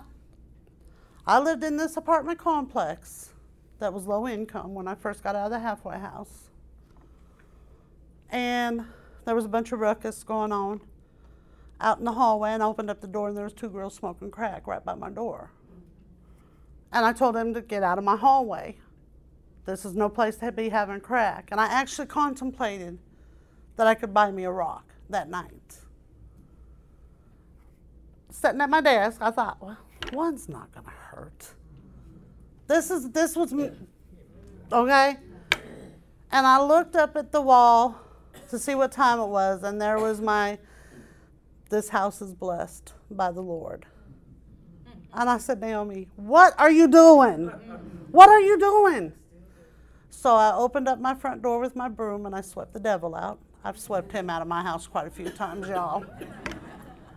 I 1.28 1.40
lived 1.40 1.62
in 1.62 1.76
this 1.76 1.98
apartment 1.98 2.40
complex 2.40 3.34
that 3.80 3.92
was 3.92 4.08
low 4.08 4.30
income 4.30 4.74
when 4.74 4.88
I 4.88 4.96
first 4.96 5.22
got 5.22 5.36
out 5.36 5.48
of 5.48 5.52
the 5.52 5.60
halfway 5.60 6.00
house. 6.00 6.52
And 8.30 8.86
there 9.26 9.36
was 9.36 9.44
a 9.44 9.50
bunch 9.50 9.74
of 9.74 9.80
ruckus 9.82 10.24
going 10.24 10.54
on 10.54 10.80
out 11.82 12.00
in 12.00 12.06
the 12.06 12.14
hallway 12.14 12.52
and 12.52 12.64
I 12.64 12.68
opened 12.68 12.90
up 12.90 13.02
the 13.02 13.08
door 13.08 13.28
and 13.28 13.36
there 13.36 13.44
was 13.44 13.52
two 13.52 13.68
girls 13.68 13.94
smoking 13.94 14.32
crack 14.32 14.68
right 14.68 14.86
by 14.86 14.96
my 14.96 15.10
door. 15.10 15.52
And 16.94 17.06
I 17.06 17.12
told 17.12 17.36
them 17.36 17.54
to 17.56 17.62
get 17.62 17.84
out 17.84 17.98
of 17.98 18.06
my 18.06 18.16
hallway. 18.16 18.78
This 19.66 19.84
is 19.84 19.96
no 19.96 20.08
place 20.08 20.38
to 20.38 20.54
be 20.54 20.70
having 20.70 21.02
crack. 21.02 21.50
And 21.52 21.60
I 21.60 21.66
actually 21.66 22.08
contemplated 22.08 23.00
that 23.76 23.86
I 23.86 23.96
could 23.96 24.14
buy 24.14 24.32
me 24.32 24.46
a 24.46 24.52
rock 24.52 24.94
that 25.10 25.30
night. 25.30 25.82
Sitting 28.36 28.60
at 28.60 28.70
my 28.70 28.82
desk, 28.82 29.22
I 29.22 29.32
thought, 29.32 29.58
well, 29.62 29.78
one's 30.12 30.50
not 30.50 30.70
going 30.74 30.86
to 30.86 30.92
hurt. 30.92 31.54
This 32.68 32.92
is 32.92 33.10
this 33.12 33.36
was 33.36 33.54
me, 33.54 33.72
okay. 34.72 35.16
And 36.32 36.46
I 36.46 36.62
looked 36.62 36.98
up 36.98 37.16
at 37.16 37.32
the 37.32 37.40
wall 37.40 37.98
to 38.50 38.60
see 38.60 38.76
what 38.76 38.92
time 38.92 39.20
it 39.20 39.28
was, 39.28 39.64
and 39.64 39.82
there 39.82 40.00
was 40.00 40.20
my. 40.20 40.60
This 41.70 41.90
house 41.90 42.22
is 42.22 42.34
blessed 42.34 42.94
by 43.10 43.32
the 43.32 43.42
Lord. 43.42 43.86
And 45.14 45.30
I 45.30 45.38
said, 45.38 45.62
Naomi, 45.62 46.10
what 46.18 46.54
are 46.60 46.70
you 46.70 46.90
doing? 46.90 47.48
What 48.12 48.30
are 48.30 48.42
you 48.42 48.60
doing? 48.60 49.14
So 50.10 50.36
I 50.36 50.54
opened 50.54 50.90
up 50.90 51.00
my 51.00 51.16
front 51.16 51.42
door 51.42 51.60
with 51.60 51.76
my 51.76 51.88
broom 51.88 52.26
and 52.26 52.36
I 52.36 52.42
swept 52.42 52.74
the 52.74 52.80
devil 52.80 53.16
out. 53.16 53.40
I've 53.64 53.80
swept 53.80 54.12
him 54.12 54.30
out 54.30 54.42
of 54.42 54.48
my 54.48 54.62
house 54.62 54.88
quite 54.88 55.08
a 55.08 55.10
few 55.10 55.30
times, 55.30 55.68
y'all. 55.70 56.06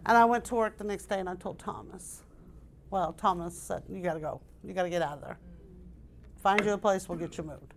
And 0.08 0.16
I 0.16 0.24
went 0.24 0.46
to 0.46 0.54
work 0.54 0.78
the 0.78 0.84
next 0.84 1.04
day 1.04 1.20
and 1.20 1.28
I 1.28 1.34
told 1.34 1.58
Thomas. 1.58 2.22
Well, 2.90 3.12
Thomas 3.12 3.56
said, 3.56 3.82
You 3.90 4.02
got 4.02 4.14
to 4.14 4.20
go. 4.20 4.40
You 4.64 4.72
got 4.72 4.84
to 4.84 4.90
get 4.90 5.02
out 5.02 5.18
of 5.18 5.20
there. 5.20 5.38
Find 6.42 6.64
you 6.64 6.72
a 6.72 6.78
place, 6.78 7.08
we'll 7.08 7.18
get 7.18 7.36
you 7.36 7.44
moved. 7.44 7.74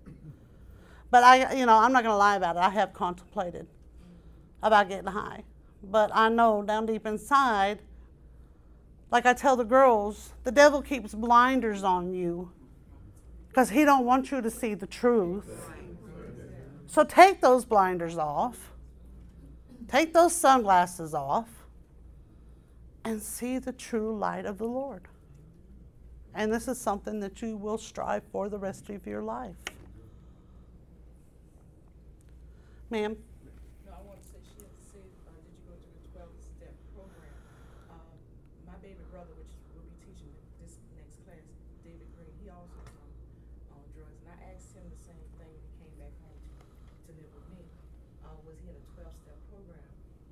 But 1.10 1.24
I, 1.26 1.54
you 1.56 1.66
know, 1.66 1.78
I'm 1.78 1.92
not 1.92 2.04
going 2.04 2.14
to 2.14 2.18
lie 2.18 2.38
about 2.38 2.56
it. 2.56 2.60
I 2.60 2.70
have 2.70 2.94
contemplated 2.94 3.68
about 4.64 4.88
getting 4.88 5.08
high. 5.08 5.44
But 5.84 6.10
I 6.14 6.30
know 6.30 6.64
down 6.64 6.86
deep 6.86 7.06
inside, 7.06 7.80
like 9.12 9.26
I 9.26 9.34
tell 9.34 9.58
the 9.58 9.66
girls, 9.66 10.32
the 10.46 10.52
devil 10.52 10.82
keeps 10.82 11.14
blinders 11.14 11.84
on 11.84 12.14
you 12.14 12.52
because 13.50 13.72
he 13.72 13.84
don't 13.84 14.06
want 14.06 14.32
you 14.32 14.40
to 14.42 14.50
see 14.50 14.74
the 14.74 14.88
truth. 14.88 15.70
So 16.86 17.04
take 17.04 17.42
those 17.42 17.66
blinders 17.66 18.18
off. 18.18 18.72
Take 19.90 20.14
those 20.14 20.34
sunglasses 20.34 21.14
off 21.14 21.61
and 23.04 23.22
see 23.22 23.58
the 23.58 23.74
true 23.74 24.16
light 24.16 24.46
of 24.46 24.58
the 24.58 24.68
Lord. 24.68 25.08
And 26.34 26.54
this 26.54 26.68
is 26.68 26.80
something 26.80 27.20
that 27.20 27.42
you 27.42 27.58
will 27.58 27.78
strive 27.78 28.24
for 28.32 28.48
the 28.48 28.58
rest 28.58 28.90
of 28.90 29.06
your 29.06 29.22
life. 29.22 29.58
Ma'am? 32.90 33.18
No, 33.84 33.92
I 33.92 34.02
want 34.08 34.22
to 34.22 34.28
say, 34.28 34.40
she 34.44 34.64
had 34.64 34.76
said, 34.80 35.08
uh, 35.28 35.36
did 35.44 35.52
you 35.52 35.64
go 35.68 35.76
to 35.76 35.90
the 35.92 36.04
twelve-step 36.12 36.76
program? 36.96 37.36
Um, 37.92 38.16
my 38.68 38.78
baby 38.80 39.04
brother, 39.12 39.32
which 39.40 39.52
will 39.76 39.84
be 39.84 39.96
teaching 40.08 40.32
this 40.64 40.80
next 40.96 41.20
class, 41.28 41.44
David 41.84 42.08
Green, 42.16 42.32
he 42.44 42.48
also 42.48 42.80
was 42.84 42.96
on, 43.76 43.80
on 43.80 43.84
drugs. 43.92 44.20
And 44.24 44.32
I 44.32 44.56
asked 44.56 44.72
him 44.72 44.88
the 44.88 45.02
same 45.04 45.24
thing 45.36 45.52
when 45.52 45.64
he 45.68 45.72
came 45.84 45.96
back 46.00 46.16
home 46.24 46.36
to, 46.36 46.56
to 46.64 47.12
live 47.16 47.32
with 47.32 47.48
me. 47.56 47.64
Uh, 48.24 48.36
was 48.48 48.56
he 48.60 48.72
in 48.72 48.76
a 48.76 48.86
twelve-step 48.96 49.40
program? 49.52 49.88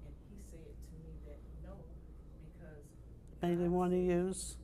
And 0.08 0.14
he 0.32 0.40
said 0.48 0.68
to 0.68 0.96
me 1.00 1.12
that 1.28 1.40
no, 1.64 1.76
because. 2.44 2.88
They 3.42 3.50
didn't 3.50 3.72
want 3.72 3.92
to 3.92 3.98
use. 3.98 4.58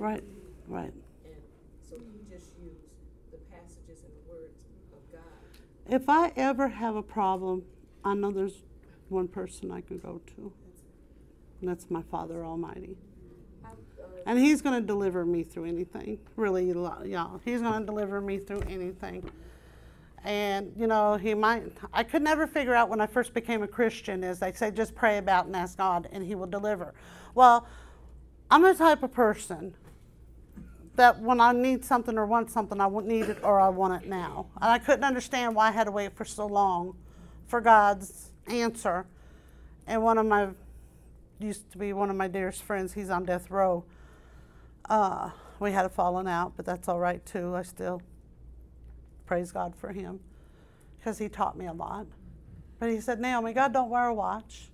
Right, 0.00 0.24
right. 0.66 0.94
And 1.26 1.34
so 1.86 1.96
he 1.96 2.34
just 2.34 2.52
used 2.58 2.88
the 3.30 3.36
passages 3.52 4.02
and 4.02 4.12
the 4.14 4.32
words 4.32 4.56
of 4.94 5.12
God. 5.12 5.94
If 5.94 6.08
I 6.08 6.32
ever 6.36 6.68
have 6.68 6.96
a 6.96 7.02
problem, 7.02 7.64
I 8.02 8.14
know 8.14 8.30
there's 8.30 8.62
one 9.10 9.28
person 9.28 9.70
I 9.70 9.82
can 9.82 9.98
go 9.98 10.22
to. 10.36 10.52
And 11.60 11.68
that's 11.68 11.90
my 11.90 12.00
Father 12.10 12.46
Almighty. 12.46 12.96
And 14.26 14.38
He's 14.38 14.62
going 14.62 14.80
to 14.80 14.86
deliver 14.86 15.26
me 15.26 15.42
through 15.42 15.66
anything. 15.66 16.18
Really, 16.36 16.68
y'all. 16.70 17.40
He's 17.44 17.60
going 17.60 17.80
to 17.80 17.86
deliver 17.86 18.22
me 18.22 18.38
through 18.38 18.62
anything. 18.70 19.30
And, 20.24 20.72
you 20.76 20.86
know, 20.86 21.16
He 21.16 21.34
might, 21.34 21.72
I 21.92 22.02
could 22.02 22.22
never 22.22 22.46
figure 22.46 22.74
out 22.74 22.88
when 22.88 23.00
I 23.00 23.06
first 23.06 23.32
became 23.32 23.62
a 23.62 23.68
Christian 23.68 24.22
is 24.22 24.38
they 24.38 24.52
say 24.52 24.70
just 24.70 24.94
pray 24.94 25.18
about 25.18 25.46
and 25.46 25.56
ask 25.56 25.78
God 25.78 26.08
and 26.12 26.24
He 26.24 26.34
will 26.34 26.46
deliver. 26.46 26.94
Well, 27.34 27.66
I'm 28.50 28.62
the 28.62 28.74
type 28.74 29.02
of 29.02 29.12
person 29.12 29.74
that 30.96 31.20
when 31.20 31.40
I 31.40 31.52
need 31.52 31.84
something 31.84 32.18
or 32.18 32.26
want 32.26 32.50
something, 32.50 32.80
I 32.80 32.88
need 32.88 33.26
it 33.26 33.38
or 33.42 33.60
I 33.60 33.68
want 33.68 34.02
it 34.02 34.08
now. 34.08 34.46
And 34.60 34.70
I 34.70 34.78
couldn't 34.78 35.04
understand 35.04 35.54
why 35.54 35.68
I 35.68 35.70
had 35.70 35.84
to 35.84 35.90
wait 35.90 36.14
for 36.14 36.24
so 36.24 36.46
long 36.46 36.96
for 37.46 37.60
God's 37.60 38.30
answer. 38.48 39.06
And 39.86 40.02
one 40.02 40.18
of 40.18 40.26
my, 40.26 40.48
used 41.38 41.70
to 41.72 41.78
be 41.78 41.92
one 41.92 42.10
of 42.10 42.16
my 42.16 42.28
dearest 42.28 42.62
friends, 42.62 42.92
he's 42.92 43.08
on 43.08 43.24
death 43.24 43.50
row. 43.50 43.84
Uh, 44.88 45.30
we 45.58 45.72
had 45.72 45.86
a 45.86 45.88
falling 45.88 46.26
out, 46.26 46.52
but 46.56 46.66
that's 46.66 46.88
all 46.88 46.98
right 46.98 47.24
too. 47.24 47.54
I 47.54 47.62
still 47.62 48.02
praise 49.30 49.52
God 49.52 49.76
for 49.76 49.92
him 49.92 50.18
because 50.98 51.18
he 51.18 51.28
taught 51.28 51.56
me 51.56 51.66
a 51.66 51.72
lot. 51.72 52.04
But 52.80 52.90
he 52.90 53.00
said, 53.00 53.20
Naomi, 53.20 53.52
God 53.52 53.72
don't 53.72 53.88
wear 53.88 54.06
a 54.06 54.14
watch. 54.14 54.70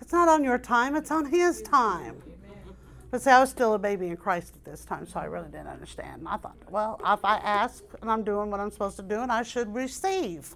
It's 0.00 0.12
not 0.12 0.28
on 0.28 0.44
your 0.44 0.58
time, 0.58 0.94
it's 0.94 1.10
on 1.10 1.26
his 1.26 1.60
time. 1.62 2.22
But 3.10 3.22
see, 3.22 3.30
I 3.30 3.40
was 3.40 3.50
still 3.50 3.74
a 3.74 3.80
baby 3.80 4.06
in 4.06 4.16
Christ 4.16 4.54
at 4.54 4.64
this 4.64 4.84
time, 4.84 5.08
so 5.08 5.18
I 5.18 5.24
really 5.24 5.48
didn't 5.48 5.66
understand. 5.66 6.20
And 6.20 6.28
I 6.28 6.36
thought, 6.36 6.54
well, 6.70 7.00
if 7.04 7.24
I 7.24 7.38
ask 7.38 7.82
and 8.00 8.08
I'm 8.08 8.22
doing 8.22 8.48
what 8.52 8.60
I'm 8.60 8.70
supposed 8.70 8.94
to 8.98 9.02
do, 9.02 9.22
and 9.22 9.32
I 9.32 9.42
should 9.42 9.74
receive. 9.74 10.54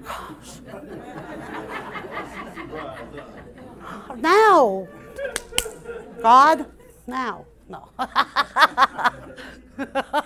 now, 4.16 4.88
God, 6.22 6.64
now, 7.06 7.44
no. 7.68 7.90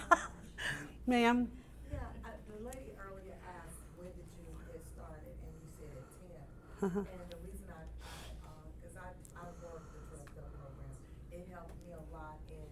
Ma'am, 1.08 1.48
Yeah, 1.92 1.98
I, 2.24 2.30
the 2.50 2.58
lady 2.66 2.90
earlier 2.98 3.36
asked, 3.46 3.78
when 3.96 4.08
did 4.10 4.26
you 4.38 4.44
get 4.66 4.82
started, 4.94 5.34
and 5.42 5.52
you 5.62 5.68
said 5.78 5.90
at 5.96 6.06
ten. 6.18 6.42
And 6.76 6.92
the 7.32 7.40
reason 7.40 7.72
I, 7.72 7.88
I, 8.04 8.20
uh, 8.44 9.00
I, 9.00 9.10
I 9.16 9.46
worked 9.64 9.88
the 9.96 10.00
twelve 10.12 10.28
step 10.28 10.44
program, 10.60 10.96
it 11.32 11.48
helped 11.48 11.72
me 11.80 11.96
a 11.96 12.04
lot 12.12 12.36
in 12.52 12.68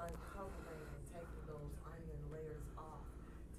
uncovering 0.00 0.84
and 0.88 1.04
taking 1.12 1.44
those 1.44 1.72
onion 1.84 2.22
layers 2.32 2.64
off 2.80 3.04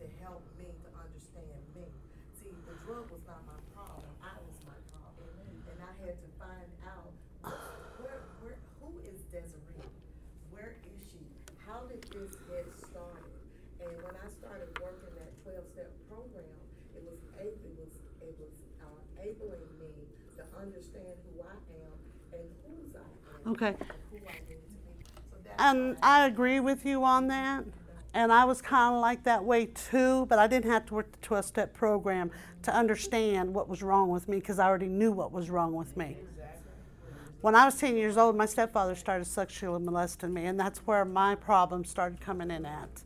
to 0.01 0.09
help 0.25 0.41
me 0.57 0.65
to 0.65 0.89
understand 0.97 1.61
me. 1.77 1.85
See, 2.41 2.49
the 2.65 2.73
drug 2.89 3.05
was 3.13 3.21
not 3.29 3.45
my 3.45 3.59
problem, 3.77 4.13
twelve-step 15.43 15.91
program, 16.07 16.55
it 16.95 17.03
was 17.03 17.19
able, 17.35 17.67
it 17.67 17.75
was, 17.75 17.93
it 18.23 18.35
was, 18.39 18.55
uh, 18.79 18.87
enabling 19.19 19.67
me 19.75 19.91
to 20.39 20.43
understand 20.55 21.15
who 21.27 21.43
I 21.43 21.55
am 21.83 21.95
and 22.31 22.47
whose 22.63 22.95
I 22.95 23.03
am. 23.03 23.32
Okay. 23.45 23.75
and 25.59 25.97
I 26.01 26.25
agree 26.25 26.59
with 26.59 26.85
you 26.85 27.03
on 27.03 27.27
that. 27.27 27.65
And 28.15 28.31
I 28.31 28.45
was 28.45 28.61
kind 28.61 28.93
of 28.95 29.01
like 29.01 29.23
that 29.23 29.43
way 29.43 29.65
too, 29.65 30.27
but 30.27 30.37
I 30.37 30.45
didn't 30.45 30.69
have 30.69 30.85
to 30.87 30.93
work 30.93 31.11
the 31.11 31.17
12 31.19 31.45
step 31.45 31.73
program 31.73 32.29
to 32.61 32.73
understand 32.73 33.53
what 33.53 33.67
was 33.67 33.81
wrong 33.81 34.09
with 34.09 34.27
me 34.27 34.37
because 34.37 34.59
I 34.59 34.67
already 34.67 34.87
knew 34.87 35.11
what 35.11 35.31
was 35.31 35.49
wrong 35.49 35.73
with 35.73 35.97
me. 35.97 36.17
When 37.41 37.55
I 37.55 37.65
was 37.65 37.75
10 37.75 37.97
years 37.97 38.15
old, 38.15 38.37
my 38.37 38.45
stepfather 38.45 38.95
started 38.95 39.25
sexually 39.25 39.83
molesting 39.83 40.33
me, 40.33 40.45
and 40.45 40.57
that's 40.57 40.79
where 40.79 41.03
my 41.03 41.35
problems 41.35 41.89
started 41.89 42.21
coming 42.21 42.51
in 42.51 42.65
at. 42.65 43.03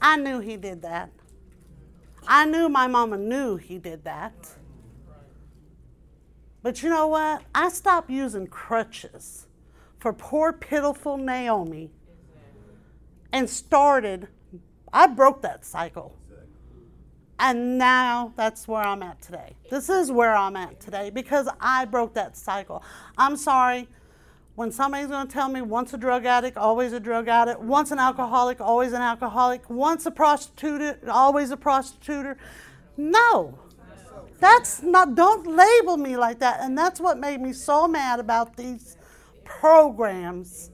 I 0.00 0.16
knew 0.16 0.38
he 0.38 0.56
did 0.56 0.80
that. 0.82 1.10
I 2.26 2.46
knew 2.46 2.68
my 2.68 2.86
mama 2.86 3.18
knew 3.18 3.56
he 3.56 3.78
did 3.78 4.04
that. 4.04 4.50
But 6.62 6.82
you 6.82 6.88
know 6.88 7.08
what? 7.08 7.42
I 7.54 7.68
stopped 7.68 8.10
using 8.10 8.46
crutches 8.46 9.45
for 10.06 10.12
poor, 10.12 10.52
pitiful 10.52 11.16
Naomi 11.16 11.90
and 13.32 13.50
started, 13.50 14.28
I 14.92 15.08
broke 15.08 15.42
that 15.42 15.64
cycle. 15.64 16.16
And 17.40 17.76
now 17.76 18.32
that's 18.36 18.68
where 18.68 18.84
I'm 18.84 19.02
at 19.02 19.20
today. 19.20 19.56
This 19.68 19.88
is 19.88 20.12
where 20.12 20.36
I'm 20.36 20.54
at 20.54 20.78
today 20.78 21.10
because 21.10 21.48
I 21.60 21.86
broke 21.86 22.14
that 22.14 22.36
cycle. 22.36 22.84
I'm 23.18 23.36
sorry. 23.36 23.88
When 24.54 24.70
somebody's 24.70 25.08
going 25.08 25.26
to 25.26 25.32
tell 25.32 25.48
me 25.48 25.60
once 25.60 25.92
a 25.92 25.98
drug 25.98 26.24
addict, 26.24 26.56
always 26.56 26.92
a 26.92 27.00
drug 27.00 27.26
addict, 27.26 27.58
once 27.58 27.90
an 27.90 27.98
alcoholic, 27.98 28.60
always 28.60 28.92
an 28.92 29.02
alcoholic, 29.02 29.68
once 29.68 30.06
a 30.06 30.12
prostitute, 30.12 31.08
always 31.08 31.50
a 31.50 31.56
prostitute. 31.56 32.36
No. 32.96 33.58
That's 34.38 34.84
not, 34.84 35.16
don't 35.16 35.48
label 35.48 35.96
me 35.96 36.16
like 36.16 36.38
that. 36.38 36.60
And 36.60 36.78
that's 36.78 37.00
what 37.00 37.18
made 37.18 37.40
me 37.40 37.52
so 37.52 37.88
mad 37.88 38.20
about 38.20 38.56
these 38.56 38.96
programs. 39.46 40.70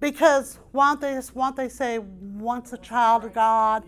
Because 0.00 0.58
why 0.72 0.90
don't 0.90 1.00
they, 1.00 1.14
why 1.32 1.46
don't 1.46 1.56
they 1.56 1.68
say 1.68 1.98
once 1.98 2.72
a 2.72 2.78
child 2.78 3.24
of 3.24 3.34
God, 3.34 3.84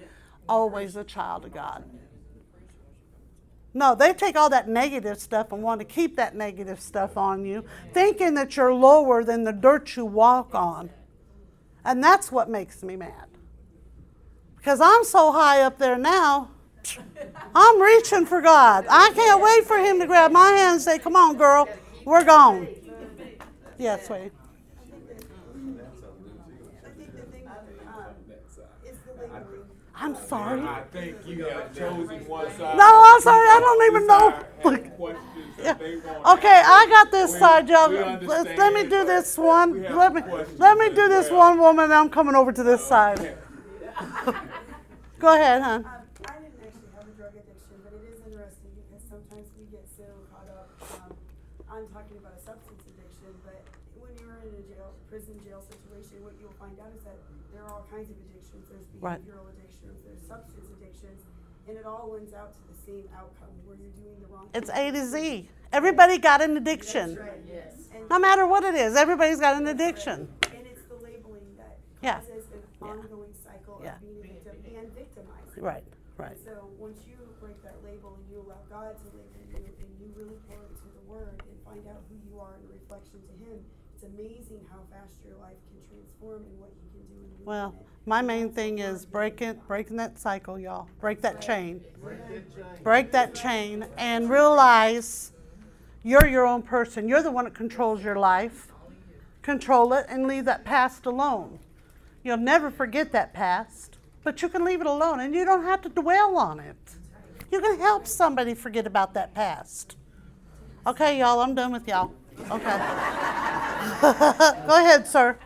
always 0.49 0.97
a 0.97 1.05
child 1.05 1.45
of 1.45 1.55
God? 1.55 1.85
No, 3.73 3.95
they 3.95 4.13
take 4.13 4.37
all 4.37 4.51
that 4.51 4.69
negative 4.69 5.21
stuff 5.21 5.53
and 5.53 5.63
want 5.63 5.81
to 5.81 5.85
keep 5.85 6.17
that 6.17 6.35
negative 6.35 6.81
stuff 6.81 7.17
on 7.17 7.45
you, 7.45 7.65
thinking 7.93 8.35
that 8.35 8.57
you're 8.57 8.75
lower 8.75 9.23
than 9.23 9.45
the 9.45 9.53
dirt 9.53 9.97
you 9.97 10.05
walk 10.05 10.55
on. 10.55 10.91
And 11.85 12.03
that's 12.03 12.33
what 12.33 12.51
makes 12.51 12.83
me 12.83 12.97
mad. 12.97 13.27
Because 14.57 14.81
I'm 14.81 15.05
so 15.05 15.33
high 15.33 15.63
up 15.63 15.79
there 15.79 15.97
now, 15.97 16.51
I'm 17.55 17.81
reaching 17.81 18.27
for 18.27 18.41
God. 18.41 18.87
I 18.91 19.13
can't 19.15 19.41
wait 19.41 19.65
for 19.65 19.79
Him 19.79 20.01
to 20.01 20.07
grab 20.07 20.33
my 20.33 20.49
hand 20.51 20.75
and 20.75 20.83
say, 20.83 20.99
Come 20.99 21.15
on, 21.15 21.37
girl, 21.37 21.69
we're 22.05 22.25
gone. 22.25 22.69
Yes, 23.81 24.07
sweetie. 24.07 24.31
I 24.31 24.91
think 24.91 25.09
the 27.17 27.23
thing, 27.33 27.49
is 28.85 28.97
the 29.07 29.13
labeling. 29.23 29.71
I'm 29.95 30.15
sorry. 30.15 30.61
I 30.63 30.83
think 30.93 31.17
you 31.27 31.45
have 31.45 31.77
chosen 31.77 32.27
one 32.27 32.51
side. 32.57 32.77
No, 32.77 33.03
I'm 33.07 33.21
sorry. 33.21 33.47
I 33.49 33.61
don't 33.61 33.87
even 33.91 34.07
know. 34.07 34.45
Look. 34.65 34.85
Yeah. 35.59 35.65
that 35.65 35.79
they 35.79 35.97
want. 35.97 36.39
Okay, 36.39 36.63
I 36.65 36.87
got 36.89 37.11
this 37.11 37.39
side, 37.39 37.69
y'all. 37.69 37.91
Let's, 37.91 38.59
let 38.59 38.73
me 38.73 38.83
do 38.85 39.05
this 39.05 39.37
one. 39.37 39.83
Let 39.83 40.15
me 40.15 40.23
let 40.59 40.79
me 40.79 40.89
do 40.89 41.09
this 41.09 41.31
one 41.31 41.59
woman. 41.59 41.85
and 41.85 41.95
I'm 41.95 42.09
coming 42.09 42.35
over 42.35 42.53
to 42.53 42.63
this 42.63 42.87
side. 42.87 43.19
Go 45.19 45.35
ahead, 45.35 45.61
hon. 45.61 45.85
Um, 45.85 45.93
I 46.25 46.41
didn't 46.41 46.57
actually 46.65 46.89
have 46.97 47.05
a 47.05 47.13
drug 47.21 47.37
addiction, 47.37 47.77
but 47.85 47.93
it 47.93 48.05
is 48.09 48.25
interesting 48.25 48.73
because 48.81 49.05
sometimes 49.05 49.53
we 49.61 49.69
get 49.69 49.85
so 49.85 50.09
caught 50.33 50.49
up. 50.49 50.69
Um, 50.81 51.13
I'm 51.69 51.85
talking 51.93 52.17
about 52.17 52.41
a 52.41 52.41
substance 52.41 52.81
addiction, 52.89 53.37
but 53.45 53.61
when 54.01 54.17
you're 54.17 54.41
in 54.49 54.57
a 54.57 54.65
jail, 54.65 54.97
prison 55.13 55.37
jail 55.45 55.61
situation, 55.61 56.25
what 56.25 56.33
you'll 56.41 56.57
find 56.57 56.73
out 56.81 56.89
is 56.97 57.05
that 57.05 57.21
there 57.53 57.69
are 57.69 57.85
all 57.85 57.85
kinds 57.93 58.09
of 58.09 58.17
addictions. 58.17 58.65
There's 58.73 58.89
Right. 59.01 59.21
behavioral 59.25 59.49
addictions, 59.57 59.97
there's 60.05 60.21
substance 60.29 60.67
addictions, 60.77 61.23
and 61.69 61.77
it 61.79 61.87
all 61.87 62.11
lends 62.13 62.35
out 62.35 62.53
to 62.53 62.61
the 62.69 62.77
same 62.85 63.09
outcome 63.17 63.49
where 63.65 63.77
you're 63.81 63.97
doing 63.97 64.21
the 64.21 64.29
wrong. 64.29 64.49
It's 64.55 64.71
thing. 64.71 64.89
A 64.89 64.93
to 64.93 65.07
Z. 65.07 65.49
Everybody 65.73 66.19
got 66.19 66.43
an 66.43 66.57
addiction. 66.57 67.15
That's 67.15 67.21
right, 67.21 67.41
yes. 67.47 67.75
And, 67.95 68.09
No 68.11 68.19
matter 68.19 68.47
what 68.47 68.65
it 68.65 68.75
is, 68.75 68.97
everybody's 68.97 69.41
got 69.41 69.57
an 69.57 69.69
addiction. 69.69 70.29
and 70.53 70.67
it's 70.67 70.83
the 70.89 70.97
labeling 70.97 71.57
that 71.57 71.79
Yeah. 72.03 72.21
causes 72.21 72.45
an 72.53 72.63
Yeah. 72.83 72.87
ongoing 72.89 73.33
cycle 73.35 73.81
Yeah. 73.83 73.95
of 73.97 74.01
being 74.03 74.19
a 74.21 74.41
victim 74.41 74.77
and 74.77 74.93
victimized. 74.93 75.57
Right, 75.59 75.85
right. 76.19 76.37
So 76.45 76.69
once 76.79 77.07
you 77.07 77.17
break 77.41 77.63
that 77.63 77.83
label 77.85 78.15
and 78.21 78.29
you 78.29 78.41
allow 78.41 78.61
God 78.69 78.99
to 78.99 79.05
label 79.17 79.41
you 79.49 79.57
and 79.81 80.01
you 80.01 80.13
really 80.17 80.37
pour 80.49 80.59
into 80.69 80.89
the 80.93 81.05
Word 81.09 81.41
and 81.49 81.57
find 81.65 81.87
out 81.89 82.03
who 82.11 82.17
you 82.29 82.39
are 82.41 82.57
in 82.57 82.69
reflection 82.69 83.23
to 83.23 83.33
Him, 83.45 83.65
it's 84.03 84.15
amazing 84.15 84.61
how 84.71 84.79
fast 84.91 85.13
your 85.27 85.37
life 85.39 85.57
can 85.69 85.91
transform 85.91 86.43
and 86.43 86.59
what 86.59 86.71
He 86.81 86.89
can 86.99 87.07
do 87.07 87.23
in 87.23 87.39
you. 87.39 87.45
Well, 87.45 87.75
my 88.07 88.23
main 88.23 88.51
thing 88.51 88.79
is 88.79 89.05
breaking 89.05 89.61
breaking 89.67 89.97
that 89.97 90.19
cycle, 90.19 90.59
y'all. 90.59 90.89
Break 91.01 91.21
that 91.21 91.43
chain. 91.43 91.83
Break 92.83 93.13
that 93.13 93.35
chain 93.35 93.87
and 93.99 94.31
realize 94.31 95.33
you're 96.03 96.27
your 96.27 96.47
own 96.47 96.63
person. 96.63 97.09
You're 97.09 97.23
the 97.23 97.31
one 97.31 97.45
that 97.45 97.55
controls 97.55 98.03
your 98.03 98.17
life. 98.17 98.73
Control 99.43 99.93
it 99.93 100.07
and 100.09 100.27
leave 100.27 100.47
that 100.47 100.65
past 100.65 101.05
alone. 101.05 101.59
You'll 102.25 102.39
never 102.39 102.71
forget 102.71 103.13
that 103.13 103.35
past, 103.35 103.99
but 104.25 104.41
you 104.41 104.49
can 104.49 104.65
leave 104.65 104.81
it 104.81 104.87
alone 104.87 105.21
and 105.21 105.35
you 105.35 105.45
don't 105.45 105.65
have 105.65 105.83
to 105.83 105.91
dwell 105.91 106.39
on 106.39 106.59
it. 106.59 106.97
You 107.53 107.61
can 107.61 107.79
help 107.79 108.07
somebody 108.07 108.55
forget 108.55 108.87
about 108.87 109.13
that 109.13 109.35
past. 109.35 109.97
Okay, 110.87 111.19
y'all, 111.19 111.41
I'm 111.41 111.55
done 111.55 111.73
with 111.73 111.87
y'all. 111.87 112.13
Okay. 112.51 112.79
Go 114.67 114.77
ahead, 114.77 115.07
sir. 115.07 115.37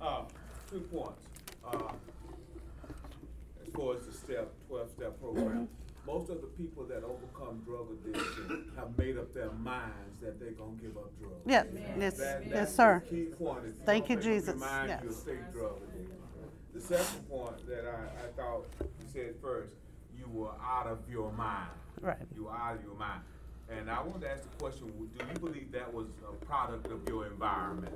Uh, 0.00 0.22
two 0.70 0.80
points. 0.80 1.20
Uh, 1.64 1.92
as 3.64 3.72
far 3.74 3.96
as 3.96 4.06
the 4.06 4.12
step, 4.12 4.52
twelve-step 4.68 5.20
program, 5.20 5.68
most 6.06 6.30
of 6.30 6.40
the 6.40 6.46
people 6.48 6.84
that 6.84 7.02
overcome 7.04 7.62
drug 7.64 7.88
addiction 8.04 8.70
have 8.76 8.96
made 8.98 9.16
up 9.18 9.32
their 9.34 9.50
minds 9.52 10.18
that 10.20 10.38
they're 10.40 10.50
gonna 10.52 10.72
give 10.80 10.96
up 10.96 11.10
drugs. 11.20 11.34
Yes, 11.46 11.66
yes, 11.98 12.16
That- 12.18 12.46
yes, 12.46 12.74
sir. 12.74 13.02
Key 13.08 13.24
point 13.38 13.64
is. 13.66 13.76
Thank 13.84 14.08
you, 14.10 14.16
Jesus. 14.16 14.54
Remind 14.54 14.88
you 14.90 14.96
of 14.96 15.04
Yes. 15.04 15.16
state 15.16 15.52
drug 15.52 15.76
addiction. 15.88 16.16
The 16.74 16.80
second 16.80 17.28
point 17.28 17.66
that 17.68 17.84
I, 17.86 18.26
I 18.26 18.32
thought 18.36 18.64
you 18.80 19.06
said 19.12 19.34
first, 19.42 19.74
you 20.16 20.26
were 20.28 20.50
out 20.62 20.86
of 20.86 20.98
your 21.08 21.30
mind. 21.32 21.70
Right. 22.00 22.16
You 22.34 22.44
were 22.44 22.52
out 22.52 22.76
of 22.76 22.82
your 22.82 22.94
mind. 22.94 23.20
And 23.78 23.90
I 23.90 24.00
wanted 24.02 24.22
to 24.22 24.30
ask 24.30 24.42
the 24.42 24.56
question, 24.58 24.88
do 24.88 25.24
you 25.32 25.38
believe 25.40 25.72
that 25.72 25.92
was 25.92 26.06
a 26.28 26.44
product 26.44 26.86
of 26.86 27.08
your 27.08 27.26
environment? 27.26 27.94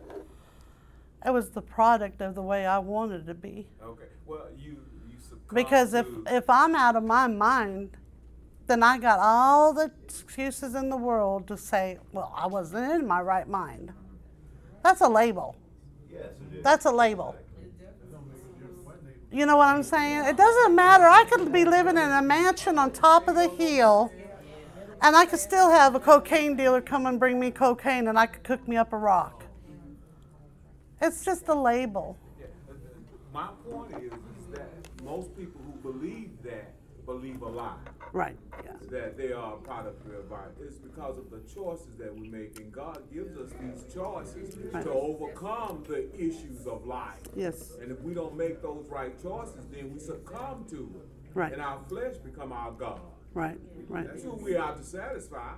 It 1.24 1.30
was 1.30 1.50
the 1.50 1.62
product 1.62 2.20
of 2.20 2.34
the 2.34 2.42
way 2.42 2.66
I 2.66 2.78
wanted 2.78 3.26
to 3.26 3.34
be. 3.34 3.66
Okay, 3.82 4.04
well, 4.26 4.46
you, 4.56 4.76
you 5.08 5.16
succumbed 5.20 5.54
Because 5.54 5.94
if, 5.94 6.06
to- 6.06 6.24
if 6.36 6.48
I'm 6.48 6.74
out 6.74 6.96
of 6.96 7.02
my 7.04 7.26
mind, 7.26 7.90
then 8.66 8.82
I 8.82 8.98
got 8.98 9.18
all 9.20 9.72
the 9.72 9.90
excuses 10.04 10.74
in 10.74 10.88
the 10.88 10.96
world 10.96 11.46
to 11.48 11.56
say, 11.56 11.98
well, 12.12 12.32
I 12.36 12.46
wasn't 12.46 12.92
in 12.92 13.06
my 13.06 13.20
right 13.20 13.48
mind. 13.48 13.92
That's 14.82 15.00
a 15.00 15.08
label. 15.08 15.56
Yes, 16.12 16.26
it 16.52 16.58
is. 16.58 16.64
That's 16.64 16.84
a 16.84 16.92
label. 16.92 17.34
You 19.32 19.44
know 19.44 19.56
what 19.56 19.66
I'm 19.68 19.82
saying? 19.82 20.24
It 20.26 20.36
doesn't 20.36 20.74
matter. 20.74 21.04
I 21.04 21.24
could 21.24 21.52
be 21.52 21.64
living 21.64 21.96
in 21.96 22.10
a 22.10 22.22
mansion 22.22 22.78
on 22.78 22.90
top 22.92 23.28
of 23.28 23.34
the 23.34 23.48
hill, 23.48 24.10
and 25.02 25.16
I 25.16 25.26
could 25.26 25.38
still 25.38 25.70
have 25.70 25.94
a 25.94 26.00
cocaine 26.00 26.56
dealer 26.56 26.80
come 26.80 27.06
and 27.06 27.18
bring 27.18 27.38
me 27.38 27.50
cocaine, 27.50 28.08
and 28.08 28.18
I 28.18 28.26
could 28.26 28.44
cook 28.44 28.66
me 28.68 28.76
up 28.76 28.92
a 28.92 28.96
rock. 28.96 29.44
It's 31.00 31.24
just 31.24 31.48
a 31.48 31.54
label. 31.54 32.16
Yeah, 32.40 32.46
My 33.32 33.48
point 33.70 33.92
is, 34.02 34.12
is 34.12 34.54
that 34.54 34.68
most 35.04 35.36
people 35.36 35.60
who 35.64 35.92
believe 35.92 36.30
that 36.44 36.72
believe 37.04 37.40
a 37.42 37.46
lie. 37.48 37.76
Right. 38.12 38.36
Yeah. 38.64 38.72
That 38.90 39.16
they 39.16 39.32
are 39.32 39.54
a 39.54 39.56
product 39.58 40.04
of 40.04 40.10
their 40.10 40.20
environment. 40.20 40.58
It's 40.66 40.78
because 40.78 41.18
of 41.18 41.30
the 41.30 41.38
choices 41.52 41.94
that 41.98 42.12
we 42.18 42.28
make, 42.28 42.58
and 42.58 42.72
God 42.72 43.02
gives 43.12 43.36
us 43.38 43.50
these 43.60 43.92
choices 43.94 44.56
Right. 44.72 44.82
to 44.84 44.90
overcome 44.90 45.84
the 45.86 46.12
issues 46.14 46.66
of 46.66 46.84
life. 46.86 47.20
Yes. 47.36 47.76
And 47.80 47.92
if 47.92 48.00
we 48.00 48.12
don't 48.14 48.36
make 48.36 48.60
those 48.62 48.88
right 48.88 49.16
choices, 49.22 49.66
then 49.70 49.92
we 49.92 50.00
succumb 50.00 50.64
to 50.70 50.90
it. 50.96 51.08
Right. 51.34 51.52
And 51.52 51.62
our 51.62 51.78
flesh 51.88 52.16
become 52.16 52.52
our 52.52 52.72
God. 52.72 53.00
Right. 53.36 53.58
Right. 53.90 54.06
That's 54.08 54.22
who 54.22 54.32
we 54.32 54.56
are 54.56 54.74
to 54.74 54.82
satisfy. 54.82 55.52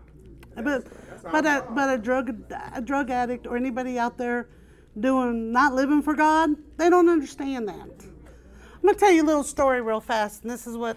But 0.56 0.64
That's 0.64 1.22
but 1.22 1.46
a, 1.46 1.64
but 1.70 1.94
a 1.94 1.96
drug 1.96 2.52
a 2.74 2.82
drug 2.82 3.10
addict 3.10 3.46
or 3.46 3.56
anybody 3.56 4.00
out 4.00 4.18
there 4.18 4.48
doing 4.98 5.52
not 5.52 5.74
living 5.74 6.02
for 6.02 6.14
God, 6.14 6.50
they 6.76 6.90
don't 6.90 7.08
understand 7.08 7.68
that. 7.68 7.76
I'm 7.78 8.82
gonna 8.82 8.98
tell 8.98 9.12
you 9.12 9.22
a 9.22 9.24
little 9.24 9.44
story 9.44 9.80
real 9.80 10.00
fast, 10.00 10.42
and 10.42 10.50
this 10.50 10.66
is 10.66 10.76
what 10.76 10.96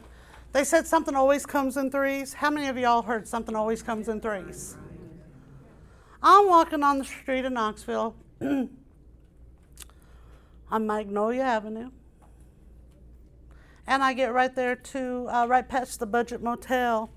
they 0.54 0.64
said. 0.64 0.88
Something 0.88 1.16
always 1.16 1.46
comes 1.46 1.78
in 1.78 1.92
threes. 1.92 2.34
How 2.34 2.50
many 2.50 2.68
of 2.68 2.80
y'all 2.80 3.04
heard 3.04 3.28
something 3.28 3.56
always 3.56 3.84
comes 3.84 4.10
in 4.10 4.20
threes? 4.20 4.76
I'm 6.24 6.48
walking 6.48 6.82
on 6.82 6.98
the 6.98 7.06
street 7.06 7.46
in 7.46 7.54
Knoxville 7.54 8.16
on 8.42 8.70
Magnolia 10.72 11.44
Avenue, 11.44 11.92
And 13.88 14.04
I 14.04 14.14
get 14.14 14.34
right 14.34 14.54
there 14.56 14.76
to 14.76 15.28
uh, 15.30 15.48
right 15.48 15.68
past 15.68 16.00
the 16.00 16.06
Budget 16.06 16.42
Motel, 16.42 17.10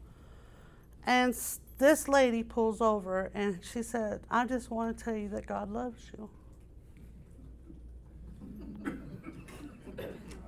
and 1.06 1.36
this 1.78 2.08
lady 2.08 2.42
pulls 2.42 2.80
over 2.80 3.30
and 3.34 3.60
she 3.62 3.82
said, 3.82 4.20
"I 4.30 4.46
just 4.46 4.70
want 4.70 4.96
to 4.96 5.04
tell 5.04 5.14
you 5.14 5.28
that 5.28 5.46
God 5.46 5.70
loves 5.70 6.10
you." 6.16 6.30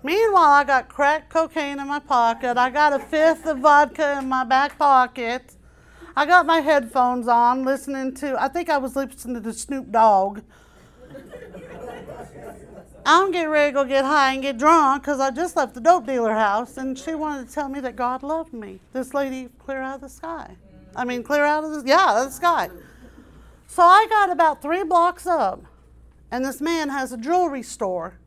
Meanwhile, 0.02 0.50
I 0.50 0.64
got 0.64 0.88
crack 0.88 1.28
cocaine 1.28 1.80
in 1.80 1.88
my 1.88 1.98
pocket. 1.98 2.56
I 2.56 2.70
got 2.70 2.92
a 2.92 2.98
fifth 2.98 3.44
of 3.44 3.58
vodka 3.58 4.18
in 4.20 4.28
my 4.28 4.44
back 4.44 4.78
pocket. 4.78 5.56
I 6.14 6.24
got 6.24 6.46
my 6.46 6.60
headphones 6.60 7.28
on, 7.28 7.64
listening 7.64 8.14
to. 8.14 8.40
I 8.40 8.48
think 8.48 8.70
I 8.70 8.78
was 8.78 8.94
listening 8.94 9.42
to 9.42 9.52
Snoop 9.52 9.90
Dogg. 9.90 10.40
I'm 13.08 13.30
getting 13.30 13.50
ready 13.50 13.70
to 13.70 13.72
go 13.72 13.84
get 13.84 14.04
high 14.04 14.32
and 14.32 14.42
get 14.42 14.58
drunk 14.58 15.04
because 15.04 15.20
I 15.20 15.30
just 15.30 15.54
left 15.54 15.74
the 15.74 15.80
dope 15.80 16.08
dealer 16.08 16.34
house, 16.34 16.76
and 16.76 16.98
she 16.98 17.14
wanted 17.14 17.46
to 17.46 17.54
tell 17.54 17.68
me 17.68 17.78
that 17.78 17.94
God 17.94 18.24
loved 18.24 18.52
me. 18.52 18.80
This 18.92 19.14
lady, 19.14 19.48
clear 19.60 19.80
out 19.80 19.96
of 19.96 20.00
the 20.00 20.08
sky. 20.08 20.56
I 20.96 21.04
mean, 21.04 21.22
clear 21.22 21.44
out 21.44 21.62
of 21.62 21.70
the 21.70 21.88
yeah, 21.88 22.24
the 22.24 22.30
sky. 22.30 22.68
So 23.68 23.84
I 23.84 24.08
got 24.10 24.30
about 24.30 24.60
three 24.60 24.82
blocks 24.82 25.24
up, 25.24 25.62
and 26.32 26.44
this 26.44 26.60
man 26.60 26.88
has 26.88 27.12
a 27.12 27.16
jewelry 27.16 27.62
store. 27.62 28.18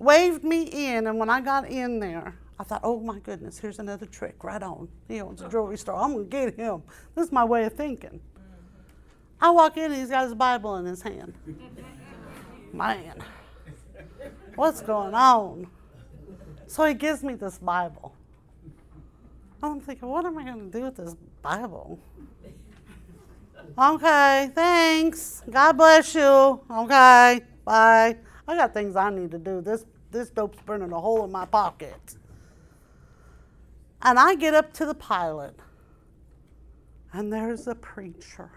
Waved 0.00 0.42
me 0.42 0.62
in, 0.64 1.06
and 1.06 1.16
when 1.16 1.30
I 1.30 1.40
got 1.40 1.70
in 1.70 2.00
there, 2.00 2.34
I 2.58 2.64
thought, 2.64 2.80
oh 2.82 2.98
my 2.98 3.20
goodness, 3.20 3.60
here's 3.60 3.78
another 3.78 4.06
trick. 4.06 4.42
Right 4.42 4.64
on. 4.64 4.88
He 5.06 5.20
owns 5.20 5.42
a 5.42 5.48
jewelry 5.48 5.78
store. 5.78 5.94
I'm 5.94 6.14
gonna 6.14 6.24
get 6.24 6.56
him. 6.56 6.82
This 7.14 7.26
is 7.26 7.32
my 7.32 7.44
way 7.44 7.66
of 7.66 7.74
thinking. 7.74 8.20
I 9.40 9.50
walk 9.50 9.76
in, 9.76 9.92
and 9.92 9.94
he's 9.94 10.10
got 10.10 10.24
his 10.24 10.34
Bible 10.34 10.74
in 10.74 10.86
his 10.86 11.02
hand. 11.02 11.34
Man 12.72 13.22
what's 14.56 14.80
going 14.80 15.14
on? 15.14 15.66
So 16.66 16.84
he 16.84 16.94
gives 16.94 17.22
me 17.22 17.34
this 17.34 17.58
Bible. 17.58 18.14
I'm 19.62 19.80
thinking, 19.80 20.08
what 20.08 20.24
am 20.24 20.38
I 20.38 20.44
going 20.44 20.70
to 20.70 20.78
do 20.78 20.84
with 20.84 20.96
this 20.96 21.14
Bible? 21.42 21.98
Okay, 23.78 24.50
thanks. 24.54 25.42
God 25.48 25.72
bless 25.72 26.14
you. 26.14 26.60
Okay, 26.70 27.40
bye. 27.64 28.16
I 28.46 28.56
got 28.56 28.74
things 28.74 28.96
I 28.96 29.10
need 29.10 29.30
to 29.30 29.38
do. 29.38 29.60
This 29.60 29.86
this 30.10 30.28
dope's 30.28 30.58
burning 30.66 30.92
a 30.92 31.00
hole 31.00 31.24
in 31.24 31.32
my 31.32 31.46
pocket. 31.46 32.16
And 34.02 34.18
I 34.18 34.34
get 34.34 34.52
up 34.52 34.72
to 34.74 34.84
the 34.84 34.94
pilot, 34.94 35.54
and 37.12 37.32
there's 37.32 37.66
a 37.66 37.74
preacher. 37.74 38.50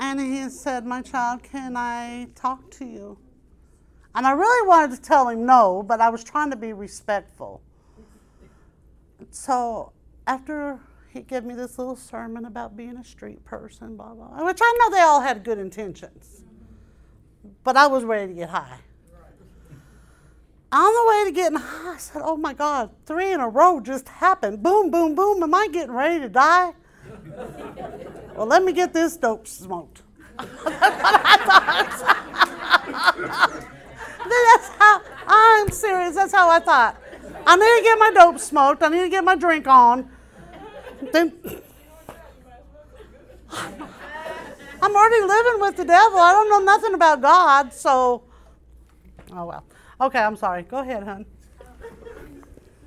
And 0.00 0.18
he 0.18 0.48
said, 0.48 0.86
My 0.86 1.02
child, 1.02 1.42
can 1.42 1.76
I 1.76 2.28
talk 2.34 2.70
to 2.72 2.86
you? 2.86 3.18
And 4.14 4.26
I 4.26 4.32
really 4.32 4.66
wanted 4.66 4.96
to 4.96 5.02
tell 5.02 5.28
him 5.28 5.44
no, 5.44 5.84
but 5.86 6.00
I 6.00 6.08
was 6.08 6.24
trying 6.24 6.50
to 6.50 6.56
be 6.56 6.72
respectful. 6.72 7.60
So 9.30 9.92
after 10.26 10.80
he 11.12 11.20
gave 11.20 11.44
me 11.44 11.54
this 11.54 11.78
little 11.78 11.96
sermon 11.96 12.46
about 12.46 12.76
being 12.76 12.96
a 12.96 13.04
street 13.04 13.44
person, 13.44 13.96
blah, 13.96 14.14
blah, 14.14 14.44
which 14.44 14.58
I 14.60 14.78
know 14.80 14.96
they 14.96 15.02
all 15.02 15.20
had 15.20 15.44
good 15.44 15.58
intentions, 15.58 16.44
but 17.62 17.76
I 17.76 17.86
was 17.86 18.02
ready 18.02 18.28
to 18.28 18.34
get 18.34 18.48
high. 18.48 18.78
On 20.72 20.94
the 20.94 21.10
way 21.10 21.24
to 21.26 21.32
getting 21.32 21.58
high, 21.58 21.94
I 21.94 21.98
said, 21.98 22.22
Oh 22.24 22.38
my 22.38 22.54
God, 22.54 22.90
three 23.04 23.32
in 23.32 23.40
a 23.40 23.48
row 23.48 23.80
just 23.80 24.08
happened. 24.08 24.62
Boom, 24.62 24.90
boom, 24.90 25.14
boom. 25.14 25.42
Am 25.42 25.54
I 25.54 25.68
getting 25.70 25.94
ready 25.94 26.20
to 26.20 26.28
die? 26.30 26.72
Well, 28.36 28.46
let 28.46 28.62
me 28.62 28.72
get 28.72 28.92
this 28.92 29.16
dope 29.16 29.46
smoked. 29.46 30.02
That's 30.38 30.52
what 30.64 30.82
I 30.82 31.36
thought. 32.86 33.66
That's 34.30 34.68
how 34.78 35.02
I'm 35.26 35.70
serious. 35.70 36.14
That's 36.14 36.32
how 36.32 36.48
I 36.48 36.60
thought. 36.60 36.96
I 37.46 37.56
need 37.56 37.78
to 37.78 37.82
get 37.82 37.98
my 37.98 38.10
dope 38.14 38.38
smoked. 38.38 38.82
I 38.82 38.88
need 38.88 39.02
to 39.02 39.08
get 39.08 39.24
my 39.24 39.36
drink 39.36 39.66
on. 39.66 40.10
Then 41.12 41.32
I'm 44.82 44.96
already 44.96 45.22
living 45.22 45.60
with 45.60 45.76
the 45.76 45.84
devil. 45.84 46.18
I 46.18 46.32
don't 46.32 46.48
know 46.48 46.60
nothing 46.60 46.94
about 46.94 47.20
God, 47.20 47.72
so 47.72 48.22
oh 49.32 49.44
well. 49.46 49.64
Okay, 50.00 50.18
I'm 50.18 50.36
sorry. 50.36 50.62
Go 50.62 50.78
ahead, 50.78 51.02
hon. 51.02 51.26
Can 51.58 51.66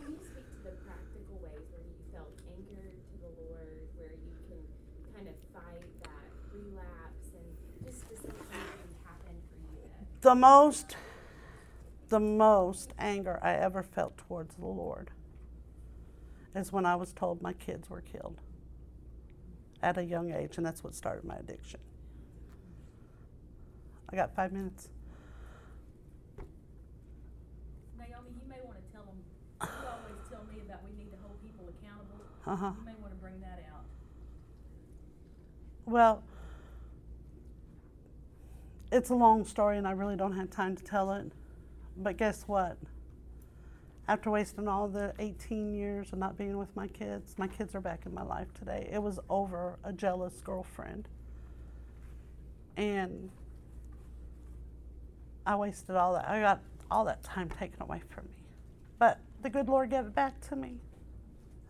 you 0.09 0.17
speak 0.23 0.47
to 0.49 0.63
the 0.65 0.71
practical 0.81 1.37
ways 1.43 1.65
where 1.69 1.85
you 1.85 1.93
felt 2.09 2.33
anchored 2.49 2.97
to 3.11 3.15
the 3.21 3.29
Lord, 3.37 3.77
where 3.97 4.15
you 4.17 4.33
can 4.49 4.61
kind 5.13 5.27
of 5.29 5.35
fight 5.53 5.85
that 6.01 6.25
relapse 6.49 7.29
and 7.37 7.45
just 7.85 8.01
specific 8.01 8.41
things 8.49 8.89
that 8.89 9.05
happened 9.05 9.41
for 9.45 9.57
you 9.61 9.85
that 9.93 10.09
The 10.23 10.35
most 10.35 10.95
the 12.07 12.19
most 12.19 12.93
anger 12.97 13.39
I 13.43 13.55
ever 13.55 13.83
felt 13.83 14.17
towards 14.17 14.55
the 14.55 14.65
Lord 14.65 15.11
is 16.55 16.71
when 16.71 16.85
I 16.85 16.95
was 16.95 17.11
told 17.11 17.41
my 17.41 17.51
kids 17.51 17.89
were 17.89 17.99
killed 17.99 18.39
at 19.81 19.97
a 19.97 20.03
young 20.03 20.31
age, 20.31 20.55
and 20.55 20.65
that's 20.65 20.81
what 20.81 20.95
started 20.95 21.25
my 21.25 21.35
addiction. 21.35 21.81
I 24.09 24.15
got 24.15 24.33
five 24.33 24.53
minutes. 24.53 24.87
Naomi, 27.97 28.29
you 28.29 28.47
may 28.47 28.61
want 28.63 28.77
to 28.77 28.93
tell 28.93 29.03
them, 29.03 29.17
you 29.61 29.67
always 29.67 30.29
tell 30.29 30.45
me 30.45 30.61
about 30.65 30.79
we 30.85 30.95
need 31.03 31.11
to 31.11 31.17
hold 31.21 31.35
people 31.43 31.65
accountable. 31.67 32.21
Uh-huh. 32.47 32.71
You 32.79 32.85
may 32.85 32.95
want 33.01 33.11
to 33.11 33.19
bring 33.19 33.41
that 33.41 33.65
out. 33.73 33.83
Well, 35.85 36.23
it's 38.93 39.09
a 39.09 39.15
long 39.15 39.43
story, 39.43 39.79
and 39.79 39.87
I 39.87 39.91
really 39.91 40.15
don't 40.15 40.37
have 40.37 40.51
time 40.51 40.75
to 40.75 40.83
tell 40.83 41.11
it. 41.13 41.31
But 41.97 42.17
guess 42.17 42.43
what? 42.43 42.77
After 44.07 44.29
wasting 44.29 44.67
all 44.67 44.87
the 44.87 45.13
18 45.17 45.73
years 45.73 46.13
of 46.13 46.19
not 46.19 46.37
being 46.37 46.59
with 46.59 46.75
my 46.75 46.87
kids, 46.87 47.33
my 47.39 47.47
kids 47.47 47.73
are 47.73 47.81
back 47.81 48.05
in 48.05 48.13
my 48.13 48.21
life 48.21 48.53
today. 48.53 48.87
It 48.91 49.01
was 49.01 49.19
over 49.29 49.79
a 49.83 49.91
jealous 49.91 50.41
girlfriend. 50.41 51.07
And 52.77 53.31
I 55.45 55.55
wasted 55.55 55.95
all 55.95 56.13
that. 56.13 56.29
I 56.29 56.39
got 56.41 56.61
all 56.91 57.05
that 57.05 57.23
time 57.23 57.49
taken 57.49 57.81
away 57.81 58.03
from 58.09 58.25
me. 58.25 58.43
But 58.99 59.19
the 59.41 59.49
good 59.49 59.69
Lord 59.69 59.89
gave 59.89 60.05
it 60.05 60.13
back 60.13 60.39
to 60.49 60.55
me. 60.55 60.81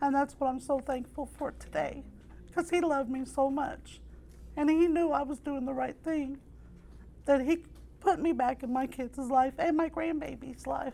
And 0.01 0.13
that's 0.13 0.33
what 0.33 0.47
I'm 0.47 0.59
so 0.59 0.79
thankful 0.79 1.29
for 1.37 1.51
today. 1.51 2.03
Because 2.47 2.69
He 2.69 2.81
loved 2.81 3.09
me 3.09 3.23
so 3.23 3.49
much. 3.49 4.01
And 4.57 4.69
He 4.69 4.87
knew 4.87 5.11
I 5.11 5.23
was 5.23 5.39
doing 5.39 5.65
the 5.65 5.73
right 5.73 5.95
thing. 6.03 6.39
That 7.25 7.41
He 7.41 7.65
put 7.99 8.19
me 8.19 8.33
back 8.33 8.63
in 8.63 8.71
my 8.73 8.87
kids' 8.87 9.17
life 9.17 9.53
and 9.57 9.77
my 9.77 9.89
grandbaby's 9.89 10.67
life. 10.67 10.93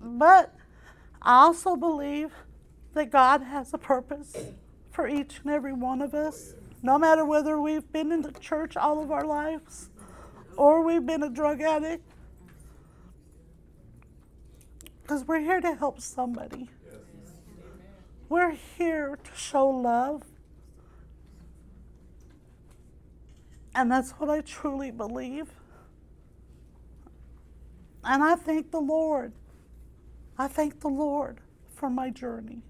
But 0.00 0.54
I 1.22 1.44
also 1.44 1.76
believe 1.76 2.32
that 2.92 3.10
God 3.10 3.42
has 3.42 3.72
a 3.72 3.78
purpose 3.78 4.36
for 4.90 5.08
each 5.08 5.40
and 5.42 5.50
every 5.50 5.72
one 5.72 6.02
of 6.02 6.14
us, 6.14 6.54
no 6.82 6.98
matter 6.98 7.24
whether 7.24 7.60
we've 7.60 7.90
been 7.90 8.12
in 8.12 8.22
the 8.22 8.32
church 8.32 8.76
all 8.76 9.02
of 9.02 9.10
our 9.10 9.24
lives 9.24 9.88
or 10.56 10.82
we've 10.82 11.04
been 11.04 11.22
a 11.22 11.30
drug 11.30 11.60
addict. 11.60 12.04
Because 15.02 15.24
we're 15.26 15.40
here 15.40 15.60
to 15.60 15.74
help 15.74 16.00
somebody. 16.00 16.68
We're 18.28 18.56
here 18.78 19.18
to 19.22 19.30
show 19.36 19.66
love. 19.68 20.22
And 23.74 23.90
that's 23.90 24.12
what 24.12 24.30
I 24.30 24.40
truly 24.40 24.90
believe. 24.90 25.48
And 28.04 28.22
I 28.22 28.36
thank 28.36 28.70
the 28.70 28.80
Lord. 28.80 29.32
I 30.38 30.48
thank 30.48 30.80
the 30.80 30.88
Lord 30.88 31.38
for 31.74 31.90
my 31.90 32.10
journey. 32.10 32.62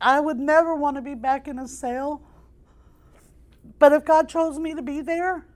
I 0.00 0.20
would 0.20 0.38
never 0.38 0.74
want 0.74 0.96
to 0.96 1.02
be 1.02 1.14
back 1.14 1.48
in 1.48 1.58
a 1.58 1.68
cell. 1.68 2.22
But 3.78 3.92
if 3.92 4.04
God 4.04 4.28
chose 4.28 4.58
me 4.58 4.74
to 4.74 4.82
be 4.82 5.00
there, 5.00 5.46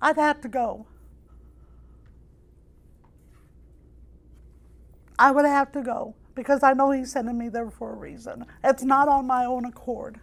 I'd 0.00 0.16
have 0.16 0.40
to 0.42 0.48
go. 0.48 0.86
I 5.18 5.32
would 5.32 5.44
have 5.44 5.72
to 5.72 5.82
go 5.82 6.14
because 6.34 6.62
I 6.62 6.72
know 6.72 6.92
He's 6.92 7.10
sending 7.10 7.36
me 7.36 7.48
there 7.48 7.70
for 7.70 7.92
a 7.92 7.96
reason. 7.96 8.46
It's 8.62 8.84
not 8.84 9.08
on 9.08 9.26
my 9.26 9.44
own 9.44 9.64
accord, 9.64 10.20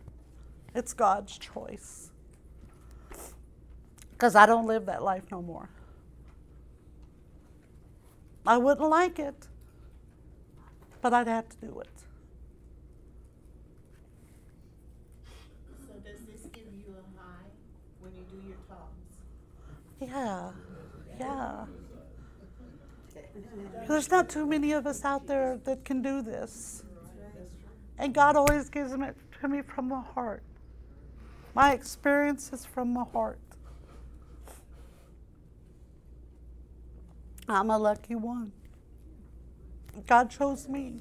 it's 0.74 0.94
God's 0.94 1.38
choice. 1.38 2.12
Because 4.16 4.34
I 4.36 4.46
don't 4.46 4.66
live 4.66 4.86
that 4.86 5.04
life 5.04 5.24
no 5.30 5.42
more. 5.42 5.70
I 8.48 8.58
wouldn't 8.58 8.90
like 8.90 9.20
it, 9.20 9.48
but 11.02 11.14
I'd 11.14 11.28
have 11.28 11.50
to 11.50 11.58
do 11.58 11.80
it. 11.82 11.90
So 15.86 15.94
does 15.96 16.22
this 16.26 16.46
give 16.54 16.64
you 16.78 16.96
a 16.96 17.20
high 17.20 17.50
when 18.00 18.14
you 18.14 18.24
do 18.32 18.48
your 18.48 18.58
talks? 18.70 19.18
Yeah, 20.00 20.52
yeah. 21.20 21.66
There's 23.88 24.10
not 24.10 24.30
too 24.30 24.46
many 24.46 24.72
of 24.72 24.88
us 24.88 25.04
out 25.04 25.28
there 25.28 25.60
that 25.66 25.84
can 25.84 26.02
do 26.02 26.22
this. 26.22 26.84
And 27.98 28.14
God 28.14 28.36
always 28.38 28.70
gives 28.70 28.94
it 28.94 29.00
to 29.42 29.48
me 29.48 29.62
from 29.62 29.90
the 29.90 30.00
heart. 30.00 30.44
My 31.54 31.74
experience 31.74 32.52
is 32.54 32.66
from 32.66 32.94
the 32.94 33.04
heart. 33.04 33.40
I'm 37.48 37.70
a 37.70 37.78
lucky 37.78 38.16
one. 38.16 38.52
God 40.08 40.30
chose 40.30 40.68
me. 40.68 41.00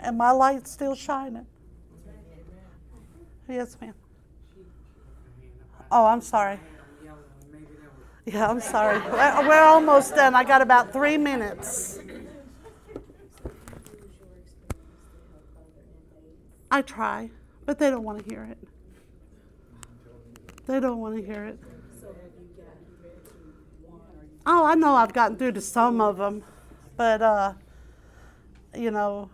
And 0.00 0.16
my 0.16 0.30
light's 0.30 0.70
still 0.70 0.94
shining. 0.94 1.46
Yes, 3.48 3.76
ma'am. 3.80 3.94
Oh, 5.90 6.06
I'm 6.06 6.20
sorry. 6.20 6.60
Yeah, 8.26 8.48
I'm 8.48 8.60
sorry. 8.60 8.98
We're 9.10 9.62
almost 9.62 10.14
done. 10.14 10.34
I 10.34 10.44
got 10.44 10.60
about 10.60 10.92
three 10.92 11.16
minutes. 11.16 11.98
I 16.70 16.82
try, 16.82 17.30
but 17.64 17.78
they 17.78 17.88
don't 17.88 18.04
want 18.04 18.22
to 18.22 18.30
hear 18.30 18.44
it. 18.44 18.58
They 20.66 20.80
don't 20.80 20.98
want 20.98 21.16
to 21.16 21.22
hear 21.22 21.44
it. 21.44 21.58
Oh, 24.46 24.64
I 24.64 24.74
know 24.74 24.94
I've 24.94 25.12
gotten 25.12 25.36
through 25.36 25.52
to 25.52 25.60
some 25.60 26.00
of 26.00 26.16
them, 26.16 26.42
but 26.96 27.20
uh, 27.20 27.54
you 28.74 28.90
know, 28.90 29.30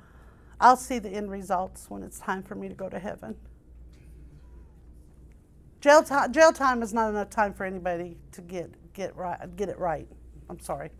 I'll 0.60 0.76
see 0.76 0.98
the 0.98 1.10
end 1.10 1.30
results 1.30 1.86
when 1.88 2.02
it's 2.02 2.18
time 2.18 2.42
for 2.42 2.54
me 2.54 2.68
to 2.68 2.74
go 2.74 2.88
to 2.88 2.98
heaven. 2.98 3.36
Jail 5.80 6.02
time, 6.02 6.32
jail 6.32 6.52
time 6.52 6.82
is 6.82 6.94
not 6.94 7.10
enough 7.10 7.30
time 7.30 7.52
for 7.52 7.64
anybody 7.64 8.16
to 8.32 8.40
get 8.40 8.70
get 8.94 9.14
right, 9.16 9.54
get 9.56 9.68
it 9.68 9.78
right. 9.78 10.08
I'm 10.48 10.58
sorry. 10.58 10.90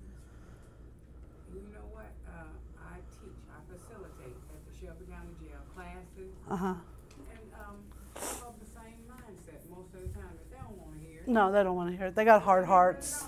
You 1.52 1.60
know 1.72 1.86
what, 1.92 2.12
uh, 2.28 2.44
I 2.78 2.96
teach, 3.20 3.32
I 3.50 3.72
facilitate 3.72 4.36
at 4.52 4.60
the 4.66 4.86
Shelby 4.86 5.06
County 5.10 5.34
Jail 5.40 5.60
classes. 5.74 6.34
Uh 6.50 6.56
huh. 6.56 6.66
And, 6.66 7.54
um, 7.54 7.76
I'm 8.16 8.48
of 8.48 8.54
the 8.60 8.66
same 8.66 9.00
mindset 9.08 9.60
most 9.70 9.94
of 9.94 10.02
the 10.02 10.08
time, 10.08 10.36
that 10.36 10.50
they 10.50 10.58
don't 10.58 10.76
wanna 10.76 10.98
hear 11.00 11.20
it. 11.20 11.28
No, 11.28 11.50
they 11.50 11.62
don't 11.62 11.76
want 11.76 11.90
to 11.90 11.96
hear 11.96 12.06
it. 12.08 12.14
They 12.14 12.24
got 12.24 12.42
hard 12.42 12.66
hearts. 12.66 13.24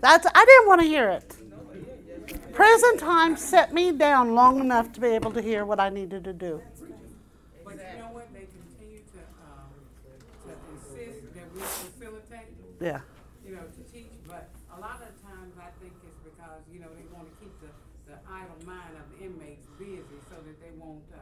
That's 0.00 0.26
I 0.34 0.44
didn't 0.44 0.68
want 0.68 0.80
to 0.80 0.86
hear 0.86 1.08
it. 1.10 1.36
Prison 2.52 2.98
time 2.98 3.36
set 3.36 3.72
me 3.72 3.92
down 3.92 4.34
long 4.34 4.60
enough 4.60 4.92
to 4.92 5.00
be 5.00 5.08
able 5.08 5.32
to 5.32 5.42
hear 5.42 5.64
what 5.64 5.80
I 5.80 5.88
needed 5.88 6.24
to 6.24 6.32
do. 6.32 6.62
But 7.64 7.74
you 7.74 7.98
know 7.98 8.10
what, 8.12 8.32
they 8.32 8.46
continue 8.50 9.02
to, 9.14 9.20
um, 9.44 9.70
to 10.44 10.50
insist 10.74 11.34
that 11.34 11.46
we 11.54 11.60
facilitate. 11.60 12.48
Yeah. 12.80 13.00
You 13.46 13.56
know, 13.56 13.62
to 13.62 13.92
teach, 13.92 14.12
but 14.26 14.48
a 14.76 14.80
lot 14.80 15.00
of 15.02 15.12
times 15.22 15.54
I 15.58 15.70
think 15.80 15.92
it's 16.04 16.20
because, 16.24 16.60
you 16.72 16.80
know, 16.80 16.88
they 16.96 17.06
wanna 17.14 17.30
keep 17.40 17.52
the, 17.60 17.70
the 18.12 18.18
idle 18.28 18.58
mind 18.66 18.94
of 18.98 19.06
the 19.18 19.24
inmates 19.26 19.66
busy 19.78 20.02
so 20.28 20.36
that 20.36 20.60
they 20.60 20.70
won't, 20.78 21.02
uh, 21.14 21.18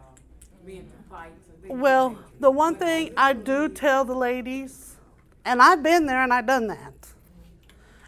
be 0.66 0.76
into 0.76 0.97
fights. 1.11 1.47
Well, 1.68 2.18
the 2.41 2.51
one 2.51 2.74
thing 2.74 3.12
I 3.16 3.33
do 3.33 3.68
tell 3.68 4.05
the 4.05 4.14
ladies, 4.14 4.97
and 5.45 5.62
I've 5.62 5.83
been 5.83 6.07
there 6.07 6.22
and 6.22 6.33
I've 6.33 6.47
done 6.47 6.66
that. 6.68 6.97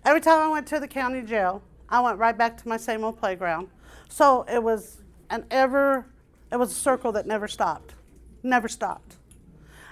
Every 0.05 0.20
time 0.20 0.38
I 0.38 0.48
went 0.48 0.66
to 0.68 0.80
the 0.80 0.88
county 0.88 1.22
jail, 1.22 1.62
I 1.88 2.01
went 2.01 2.18
right 2.18 2.36
back 2.36 2.57
to 2.62 2.68
my 2.68 2.76
same 2.76 3.05
old 3.05 3.18
playground. 3.18 3.68
So 4.09 4.44
it 4.51 4.62
was 4.62 4.98
an 5.30 5.44
ever, 5.51 6.07
it 6.51 6.57
was 6.57 6.72
a 6.72 6.74
circle 6.74 7.12
that 7.12 7.26
never 7.26 7.48
stopped, 7.48 7.94
never 8.42 8.68
stopped. 8.68 9.16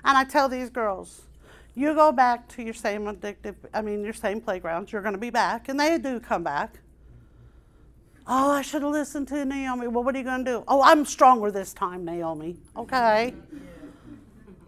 And 0.05 0.17
I 0.17 0.25
tell 0.25 0.49
these 0.49 0.71
girls, 0.71 1.23
you 1.75 1.95
go 1.95 2.11
back 2.11 2.49
to 2.49 2.63
your 2.63 2.75
same 2.75 3.05
addictive, 3.05 3.55
I 3.73 3.83
mean, 3.83 4.03
your 4.03 4.13
same 4.13 4.41
playgrounds, 4.41 4.93
you're 4.93 5.03
going 5.03 5.15
to 5.15 5.21
be 5.21 5.31
back. 5.31 5.69
And 5.69 5.79
they 5.79 5.99
do 5.99 6.19
come 6.19 6.43
back. 6.43 6.81
Oh, 8.27 8.51
I 8.51 8.63
should 8.63 8.83
have 8.83 8.91
listened 8.91 9.29
to 9.29 9.45
Naomi. 9.45 9.89
Well, 9.89 10.05
what 10.05 10.15
are 10.15 10.19
you 10.19 10.25
going 10.25 10.45
to 10.45 10.51
do? 10.51 10.65
Oh, 10.69 10.83
I'm 10.83 11.07
stronger 11.07 11.51
this 11.51 11.73
time, 11.73 12.05
Naomi. 12.05 12.57
Okay. 12.77 13.33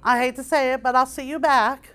I 0.03 0.19
hate 0.19 0.37
to 0.37 0.43
say 0.43 0.73
it, 0.73 0.83
but 0.83 0.97
I'll 0.97 1.05
see 1.05 1.29
you 1.29 1.39
back. 1.39 1.91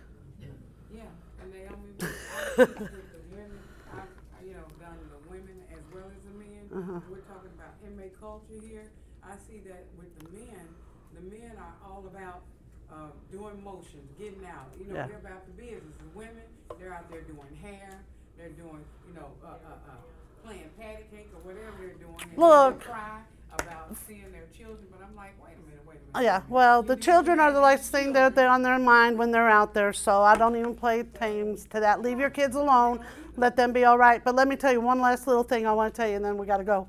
Yeah, 0.93 1.01
and 1.41 1.51
they, 1.53 1.65
I 1.65 1.71
mean, 1.71 1.95
I 1.99 2.65
think 2.65 2.77
the 2.77 2.89
women, 3.31 3.59
I've, 3.91 3.99
I, 3.99 4.45
you 4.45 4.53
know, 4.53 4.59
done 4.79 4.99
the 5.09 5.29
women 5.29 5.55
as 5.71 5.81
well 5.91 6.03
as 6.05 6.21
the 6.23 6.37
men. 6.37 6.64
Uh-huh. 6.75 6.99
We're 7.07 7.23
talking 7.23 7.55
about 7.55 7.79
inmate 7.87 8.19
culture 8.19 8.59
here. 8.59 8.91
I 9.23 9.39
see 9.47 9.63
that 9.63 9.87
with 9.97 10.11
the 10.19 10.27
men, 10.35 10.67
the 11.15 11.21
men 11.23 11.55
are 11.55 11.75
all 11.87 12.03
about, 12.11 12.43
uh, 12.91 13.15
doing 13.31 13.63
motions, 13.63 14.11
getting 14.19 14.43
out. 14.45 14.75
You 14.77 14.85
know, 14.91 14.95
Yeah. 14.95 15.07
they're 15.07 15.23
about 15.23 15.45
the 15.47 15.53
business. 15.53 15.95
The 15.97 16.11
women, 16.11 16.43
they're 16.77 16.93
out 16.93 17.09
there 17.09 17.21
doing 17.21 17.55
hair, 17.63 18.03
they're 18.37 18.49
doing, 18.49 18.83
you 19.07 19.13
know, 19.13 19.31
uh, 19.43 19.47
uh, 19.47 19.89
uh, 19.89 20.01
playing 20.43 20.69
patty 20.77 21.03
cake 21.09 21.31
or 21.33 21.39
whatever 21.47 21.77
they're 21.79 21.95
doing. 21.95 22.19
And 22.21 22.31
they 22.31 22.85
Cry 22.85 23.23
about 23.55 23.95
seeing 24.05 24.31
their 24.33 24.47
children, 24.51 24.85
but 24.91 24.99
I'm 25.01 25.15
like, 25.15 25.31
wait 25.41 25.55
a 25.55 25.61
minute, 25.63 25.63
wait 25.63 25.79
a 25.79 25.79
minute. 25.79 25.84
Oh, 26.17 26.21
yeah, 26.21 26.43
well, 26.47 26.81
the 26.81 26.95
children 26.95 27.41
are 27.41 27.51
the 27.51 27.59
last 27.59 27.91
thing 27.91 28.13
that 28.13 28.35
they're 28.35 28.47
on 28.47 28.61
their 28.61 28.79
mind 28.79 29.17
when 29.17 29.31
they're 29.31 29.49
out 29.49 29.73
there, 29.73 29.91
so 29.91 30.21
I 30.21 30.37
don't 30.37 30.55
even 30.55 30.73
play 30.73 31.03
tames 31.03 31.65
to 31.71 31.81
that. 31.81 32.01
Leave 32.01 32.21
your 32.21 32.29
kids 32.29 32.55
alone, 32.55 33.03
let 33.35 33.57
them 33.57 33.73
be 33.73 33.83
all 33.83 33.97
right. 33.97 34.23
But 34.23 34.33
let 34.33 34.47
me 34.47 34.55
tell 34.55 34.71
you 34.71 34.79
one 34.79 35.01
last 35.01 35.27
little 35.27 35.43
thing 35.43 35.67
I 35.67 35.73
want 35.73 35.93
to 35.93 36.01
tell 36.01 36.09
you, 36.09 36.15
and 36.15 36.23
then 36.23 36.37
we 36.37 36.47
got 36.47 36.57
to 36.57 36.63
go. 36.63 36.87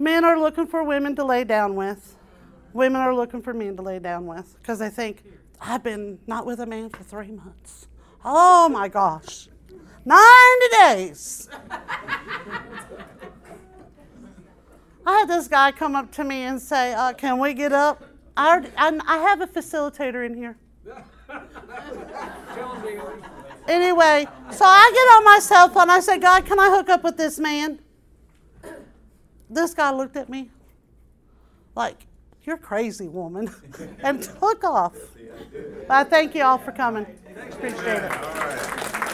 Men 0.00 0.24
are 0.24 0.40
looking 0.40 0.66
for 0.66 0.82
women 0.82 1.14
to 1.14 1.24
lay 1.24 1.44
down 1.44 1.76
with. 1.76 2.16
Women 2.72 3.00
are 3.00 3.14
looking 3.14 3.40
for 3.40 3.54
men 3.54 3.76
to 3.76 3.82
lay 3.82 4.00
down 4.00 4.26
with 4.26 4.56
because 4.58 4.80
they 4.80 4.90
think, 4.90 5.22
I've 5.60 5.84
been 5.84 6.18
not 6.26 6.44
with 6.44 6.58
a 6.58 6.66
man 6.66 6.90
for 6.90 7.04
three 7.04 7.30
months. 7.30 7.86
Oh 8.24 8.68
my 8.70 8.88
gosh. 8.88 9.48
90 10.04 10.16
days. 10.80 11.48
I 15.04 15.18
had 15.18 15.28
this 15.28 15.48
guy 15.48 15.72
come 15.72 15.96
up 15.96 16.12
to 16.12 16.24
me 16.24 16.42
and 16.42 16.60
say, 16.60 16.94
uh, 16.94 17.12
Can 17.12 17.38
we 17.38 17.54
get 17.54 17.72
up? 17.72 18.02
I, 18.36 18.48
already, 18.48 18.70
I, 18.76 18.98
I 19.06 19.18
have 19.18 19.40
a 19.40 19.46
facilitator 19.46 20.24
in 20.24 20.34
here. 20.34 20.56
Anyway, 23.68 24.26
so 24.50 24.64
I 24.64 24.90
get 24.92 25.16
on 25.16 25.24
my 25.24 25.38
cell 25.40 25.68
phone. 25.68 25.90
I 25.90 26.00
say, 26.00 26.18
God, 26.18 26.44
can 26.44 26.58
I 26.58 26.68
hook 26.70 26.88
up 26.88 27.04
with 27.04 27.16
this 27.16 27.38
man? 27.38 27.78
This 29.48 29.74
guy 29.74 29.92
looked 29.92 30.16
at 30.16 30.28
me 30.28 30.50
like, 31.74 32.06
You're 32.44 32.58
crazy, 32.58 33.08
woman, 33.08 33.54
and 34.02 34.22
took 34.22 34.64
off. 34.64 34.96
I 35.88 36.04
thank 36.04 36.34
you 36.34 36.42
all 36.42 36.58
for 36.58 36.72
coming. 36.72 37.06
Appreciate 37.50 38.02
it. 38.04 39.11